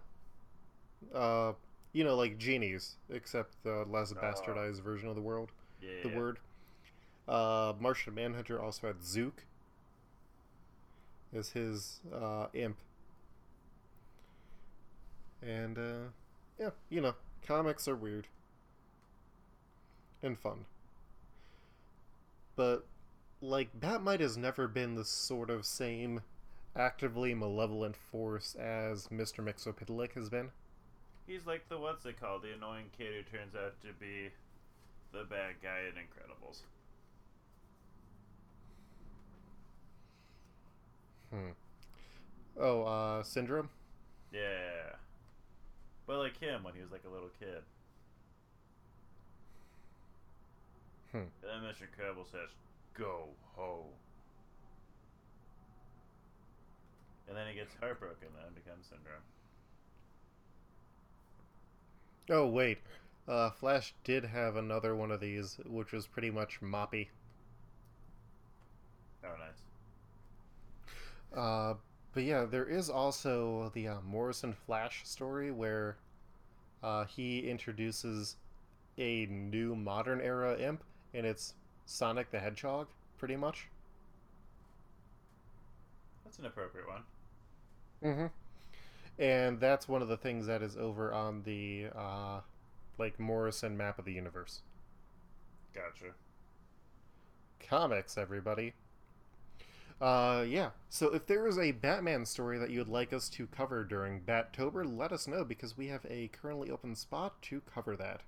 Uh, 1.14 1.52
you 1.92 2.04
know, 2.04 2.16
like 2.16 2.38
genies, 2.38 2.96
except 3.10 3.62
the 3.64 3.84
less 3.88 4.12
bastardized 4.12 4.82
version 4.82 5.08
of 5.08 5.14
the 5.14 5.22
world. 5.22 5.50
Yeah. 5.82 6.08
The 6.08 6.16
word. 6.16 6.38
Uh, 7.26 7.74
Martian 7.78 8.14
Manhunter 8.14 8.60
also 8.60 8.86
had 8.86 9.04
Zook 9.04 9.44
as 11.34 11.50
his 11.50 12.00
uh, 12.14 12.46
imp. 12.54 12.76
And 15.42 15.78
uh, 15.78 16.08
yeah, 16.58 16.70
you 16.88 17.00
know, 17.00 17.14
comics 17.46 17.86
are 17.86 17.96
weird 17.96 18.26
and 20.22 20.38
fun. 20.38 20.64
But 22.56 22.84
like 23.40 23.68
Bat-Mite 23.78 24.20
has 24.20 24.36
never 24.36 24.66
been 24.66 24.96
the 24.96 25.04
sort 25.04 25.48
of 25.50 25.64
same 25.64 26.22
actively 26.78 27.34
malevolent 27.34 27.96
force 27.96 28.54
as 28.54 29.08
Mr. 29.08 29.44
Mxyzptlk 29.44 30.12
has 30.12 30.30
been. 30.30 30.50
He's 31.26 31.46
like 31.46 31.68
the 31.68 31.78
what's 31.78 32.06
it 32.06 32.18
called? 32.18 32.42
The 32.42 32.52
annoying 32.52 32.86
kid 32.96 33.08
who 33.14 33.36
turns 33.36 33.54
out 33.54 33.74
to 33.82 33.88
be 34.00 34.30
the 35.12 35.24
bad 35.24 35.56
guy 35.62 35.80
in 35.88 35.94
Incredibles. 35.94 36.60
Hmm. 41.30 41.50
Oh, 42.58 42.82
uh, 42.82 43.22
Syndrome? 43.22 43.68
Yeah. 44.32 44.96
But 46.06 46.18
like 46.18 46.38
him 46.38 46.64
when 46.64 46.74
he 46.74 46.80
was 46.80 46.90
like 46.90 47.04
a 47.06 47.12
little 47.12 47.30
kid. 47.38 47.62
Hmm. 51.12 51.18
And 51.18 51.64
then 51.64 51.70
Mr. 51.70 51.82
Incredible 51.82 52.26
says, 52.30 52.48
Go 52.94 53.28
ho. 53.54 53.84
And 57.28 57.36
then 57.36 57.46
he 57.46 57.54
gets 57.54 57.74
heartbroken 57.80 58.28
and 58.44 58.54
becomes 58.54 58.86
Syndrome. 58.86 59.22
Oh, 62.30 62.46
wait. 62.46 62.78
Uh, 63.26 63.50
Flash 63.50 63.94
did 64.04 64.24
have 64.24 64.56
another 64.56 64.96
one 64.96 65.10
of 65.10 65.20
these, 65.20 65.58
which 65.66 65.92
was 65.92 66.06
pretty 66.06 66.30
much 66.30 66.60
Mopee. 66.62 67.08
Oh, 69.24 69.34
nice. 69.38 69.62
Uh, 71.36 71.74
but 72.14 72.22
yeah, 72.22 72.46
there 72.46 72.64
is 72.64 72.88
also 72.88 73.70
the 73.74 73.88
uh, 73.88 74.00
Morrison 74.06 74.54
Flash 74.54 75.02
story 75.04 75.50
where 75.50 75.98
uh, 76.82 77.04
he 77.04 77.40
introduces 77.40 78.36
a 78.96 79.26
new 79.26 79.76
modern 79.76 80.20
era 80.20 80.58
imp, 80.58 80.82
and 81.12 81.26
it's 81.26 81.54
Sonic 81.84 82.30
the 82.30 82.38
Hedgehog, 82.38 82.88
pretty 83.18 83.36
much. 83.36 83.68
That's 86.24 86.38
an 86.38 86.46
appropriate 86.46 86.88
one. 86.88 87.02
Mm-hmm. 88.04 88.26
And 89.22 89.58
that's 89.58 89.88
one 89.88 90.02
of 90.02 90.08
the 90.08 90.16
things 90.16 90.46
that 90.46 90.62
is 90.62 90.76
over 90.76 91.12
on 91.12 91.42
the 91.44 91.86
uh, 91.94 92.40
like 92.98 93.18
Morrison 93.18 93.76
map 93.76 93.98
of 93.98 94.04
the 94.04 94.12
universe. 94.12 94.60
Gotcha. 95.74 96.12
Comics, 97.60 98.16
everybody. 98.16 98.74
Uh, 100.00 100.44
yeah. 100.46 100.70
So 100.88 101.12
if 101.12 101.26
there 101.26 101.46
is 101.46 101.58
a 101.58 101.72
Batman 101.72 102.24
story 102.24 102.58
that 102.58 102.70
you 102.70 102.78
would 102.78 102.88
like 102.88 103.12
us 103.12 103.28
to 103.30 103.46
cover 103.48 103.84
during 103.84 104.20
Battober, 104.20 104.84
let 104.86 105.12
us 105.12 105.26
know 105.26 105.44
because 105.44 105.76
we 105.76 105.88
have 105.88 106.06
a 106.08 106.28
currently 106.28 106.70
open 106.70 106.94
spot 106.94 107.42
to 107.42 107.60
cover 107.62 107.96
that. 107.96 108.20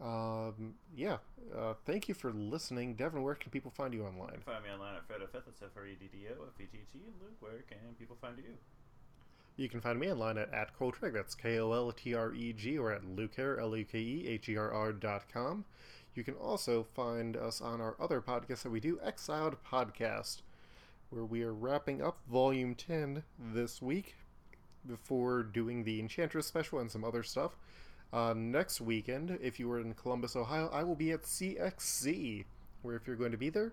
Um, 0.00 0.74
yeah. 0.96 1.18
Uh, 1.56 1.74
thank 1.84 2.08
you 2.08 2.14
for 2.14 2.32
listening, 2.32 2.94
Devin. 2.94 3.22
Where 3.22 3.34
can 3.34 3.50
people 3.50 3.70
find 3.70 3.92
you 3.94 4.00
You 4.00 4.06
online? 4.06 4.30
can 4.32 4.40
find 4.42 4.64
me 4.64 4.70
online 4.70 4.94
at 4.96 5.06
Freddo 5.08 5.28
Fett. 5.30 5.42
That's 5.44 5.62
F 5.62 5.70
R 5.76 5.86
E 5.86 5.96
D 5.98 6.08
D 6.12 6.26
O 6.28 6.42
F 6.44 6.60
E 6.60 6.64
T 6.64 6.78
T. 6.92 6.98
And 7.04 7.14
Luke, 7.20 7.36
where 7.40 7.62
can 7.68 7.78
people 7.98 8.16
find 8.20 8.36
you? 8.38 8.54
You 9.56 9.68
can 9.68 9.80
find 9.80 10.00
me 10.00 10.10
online 10.10 10.38
at, 10.38 10.52
at 10.52 10.76
Koltreg, 10.78 11.12
that's 11.12 11.34
K 11.34 11.58
O 11.58 11.72
L 11.72 11.92
T 11.92 12.14
R 12.14 12.32
E 12.32 12.52
G, 12.52 12.78
or 12.78 12.90
at 12.90 13.02
Lukeherr, 13.02 13.60
L 13.60 13.76
U 13.76 13.84
K 13.84 13.98
E 13.98 14.28
H 14.28 14.48
E 14.48 14.56
R 14.56 14.70
R 14.72 14.92
dot 14.92 15.24
com. 15.32 15.64
You 16.14 16.24
can 16.24 16.34
also 16.34 16.82
find 16.94 17.36
us 17.36 17.60
on 17.60 17.80
our 17.80 17.94
other 18.00 18.20
podcast 18.20 18.62
that 18.62 18.70
we 18.70 18.80
do, 18.80 18.98
Exiled 19.02 19.56
Podcast, 19.64 20.42
where 21.10 21.24
we 21.24 21.42
are 21.42 21.54
wrapping 21.54 22.02
up 22.02 22.18
Volume 22.30 22.74
10 22.74 23.22
this 23.38 23.80
week 23.80 24.14
before 24.86 25.42
doing 25.42 25.84
the 25.84 26.00
Enchantress 26.00 26.46
special 26.46 26.78
and 26.80 26.90
some 26.90 27.02
other 27.04 27.22
stuff. 27.22 27.56
Uh, 28.12 28.34
next 28.36 28.80
weekend, 28.80 29.38
if 29.40 29.58
you 29.58 29.68
were 29.68 29.80
in 29.80 29.94
Columbus, 29.94 30.36
Ohio, 30.36 30.68
I 30.72 30.82
will 30.82 30.94
be 30.94 31.12
at 31.12 31.22
CXC, 31.22 32.44
where 32.82 32.96
if 32.96 33.06
you're 33.06 33.16
going 33.16 33.32
to 33.32 33.38
be 33.38 33.48
there, 33.48 33.72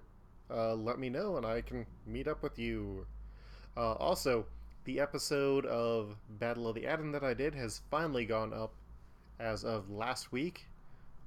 uh, 0.49 0.73
let 0.75 0.97
me 0.97 1.09
know 1.09 1.37
and 1.37 1.45
I 1.45 1.61
can 1.61 1.85
meet 2.05 2.27
up 2.27 2.41
with 2.41 2.57
you. 2.57 3.05
Uh, 3.75 3.93
also, 3.93 4.45
the 4.85 4.99
episode 4.99 5.65
of 5.65 6.15
Battle 6.39 6.67
of 6.67 6.75
the 6.75 6.87
Atom 6.87 7.11
that 7.11 7.23
I 7.23 7.33
did 7.33 7.53
has 7.55 7.81
finally 7.91 8.25
gone 8.25 8.53
up 8.53 8.73
as 9.39 9.63
of 9.63 9.89
last 9.89 10.31
week. 10.31 10.65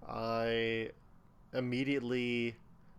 I 0.08 0.90
immediately 1.52 2.56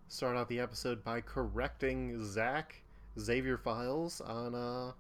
start 0.08 0.38
out 0.38 0.48
the 0.48 0.60
episode 0.60 1.04
by 1.04 1.22
correcting 1.22 2.24
Zach 2.24 2.82
Xavier 3.20 3.58
Files 3.58 4.22
on 4.22 4.56
uh, 4.56 4.92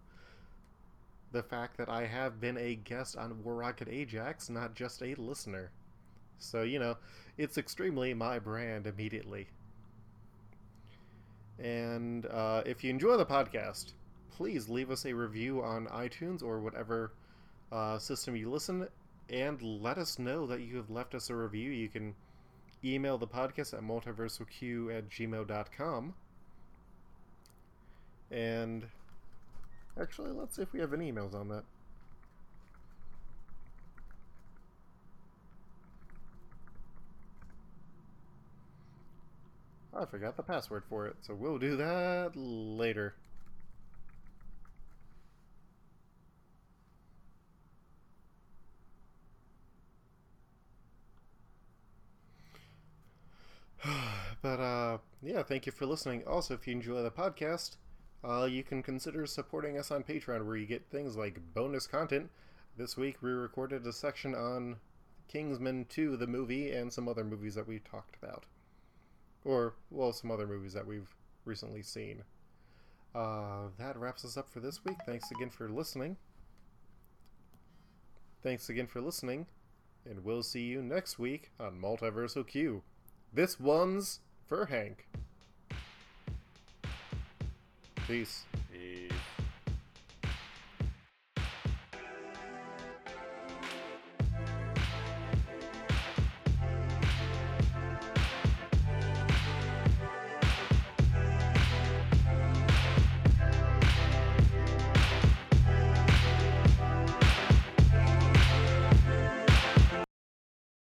the 1.33 1.43
fact 1.43 1.77
that 1.77 1.89
I 1.89 2.05
have 2.05 2.39
been 2.39 2.57
a 2.57 2.75
guest 2.75 3.17
on 3.17 3.43
War 3.43 3.55
Rocket 3.55 3.89
Ajax, 3.89 4.49
not 4.49 4.75
just 4.75 5.01
a 5.01 5.15
listener. 5.15 5.71
So, 6.37 6.61
you 6.61 6.79
know, 6.79 6.95
it's 7.37 7.57
extremely 7.57 8.13
my 8.13 8.39
brand 8.39 8.87
immediately. 8.87 9.47
And 11.59 12.25
uh, 12.27 12.61
if 12.65 12.83
you 12.83 12.89
enjoy 12.91 13.17
the 13.17 13.25
podcast, 13.25 13.93
please 14.31 14.69
leave 14.69 14.91
us 14.91 15.05
a 15.05 15.13
review 15.13 15.61
on 15.63 15.87
iTunes 15.87 16.43
or 16.43 16.59
whatever 16.59 17.13
uh, 17.71 17.97
system 17.97 18.35
you 18.35 18.49
listen, 18.49 18.87
and 19.29 19.61
let 19.61 19.97
us 19.97 20.19
know 20.19 20.45
that 20.45 20.61
you 20.61 20.77
have 20.77 20.89
left 20.89 21.15
us 21.15 21.29
a 21.29 21.35
review. 21.35 21.71
You 21.71 21.89
can 21.89 22.13
email 22.85 23.17
the 23.17 23.27
podcast 23.27 23.73
at 23.73 23.81
multiversalq 23.81 24.95
at 24.95 25.09
gmail.com. 25.09 26.13
And 28.29 28.85
actually, 29.99 30.31
let's 30.31 30.55
see 30.55 30.61
if 30.61 30.73
we 30.73 30.79
have 30.79 30.93
any 30.93 31.11
emails 31.11 31.33
on 31.33 31.49
that. 31.49 31.63
I 39.95 40.05
forgot 40.05 40.37
the 40.37 40.43
password 40.43 40.83
for 40.89 41.05
it, 41.05 41.17
so 41.21 41.35
we'll 41.35 41.59
do 41.59 41.77
that 41.77 42.31
later. 42.35 43.13
but 54.41 54.59
uh, 54.59 54.97
yeah, 55.21 55.43
thank 55.43 55.65
you 55.65 55.71
for 55.71 55.85
listening. 55.85 56.23
Also, 56.25 56.53
if 56.53 56.67
you 56.67 56.73
enjoy 56.73 57.03
the 57.03 57.11
podcast, 57.11 57.75
uh, 58.23 58.45
you 58.45 58.63
can 58.63 58.81
consider 58.81 59.25
supporting 59.25 59.77
us 59.77 59.91
on 59.91 60.03
Patreon, 60.03 60.45
where 60.45 60.55
you 60.55 60.65
get 60.65 60.89
things 60.89 61.17
like 61.17 61.53
bonus 61.53 61.87
content. 61.87 62.29
This 62.77 62.97
week, 62.97 63.17
we 63.21 63.31
recorded 63.31 63.85
a 63.85 63.93
section 63.93 64.33
on 64.33 64.77
Kingsman 65.27 65.85
2, 65.89 66.17
the 66.17 66.27
movie, 66.27 66.71
and 66.71 66.91
some 66.91 67.07
other 67.07 67.23
movies 67.23 67.55
that 67.55 67.67
we 67.67 67.79
talked 67.79 68.15
about. 68.21 68.45
Or, 69.43 69.75
well, 69.91 70.13
some 70.13 70.31
other 70.31 70.47
movies 70.47 70.73
that 70.73 70.87
we've 70.87 71.13
recently 71.45 71.83
seen. 71.83 72.23
Uh, 73.13 73.67
that 73.77 73.97
wraps 73.97 74.25
us 74.25 74.37
up 74.37 74.49
for 74.49 74.59
this 74.59 74.83
week. 74.83 74.97
Thanks 75.05 75.29
again 75.29 75.49
for 75.49 75.69
listening. 75.69 76.17
Thanks 78.41 78.69
again 78.69 78.87
for 78.87 79.01
listening, 79.01 79.47
and 80.09 80.23
we'll 80.23 80.43
see 80.43 80.63
you 80.63 80.81
next 80.81 81.19
week 81.19 81.51
on 81.59 81.79
Multiversal 81.79 82.45
Q. 82.45 82.83
This 83.31 83.59
one's 83.59 84.19
for 84.47 84.65
Hank. 84.65 85.07
Peace. 88.07 88.43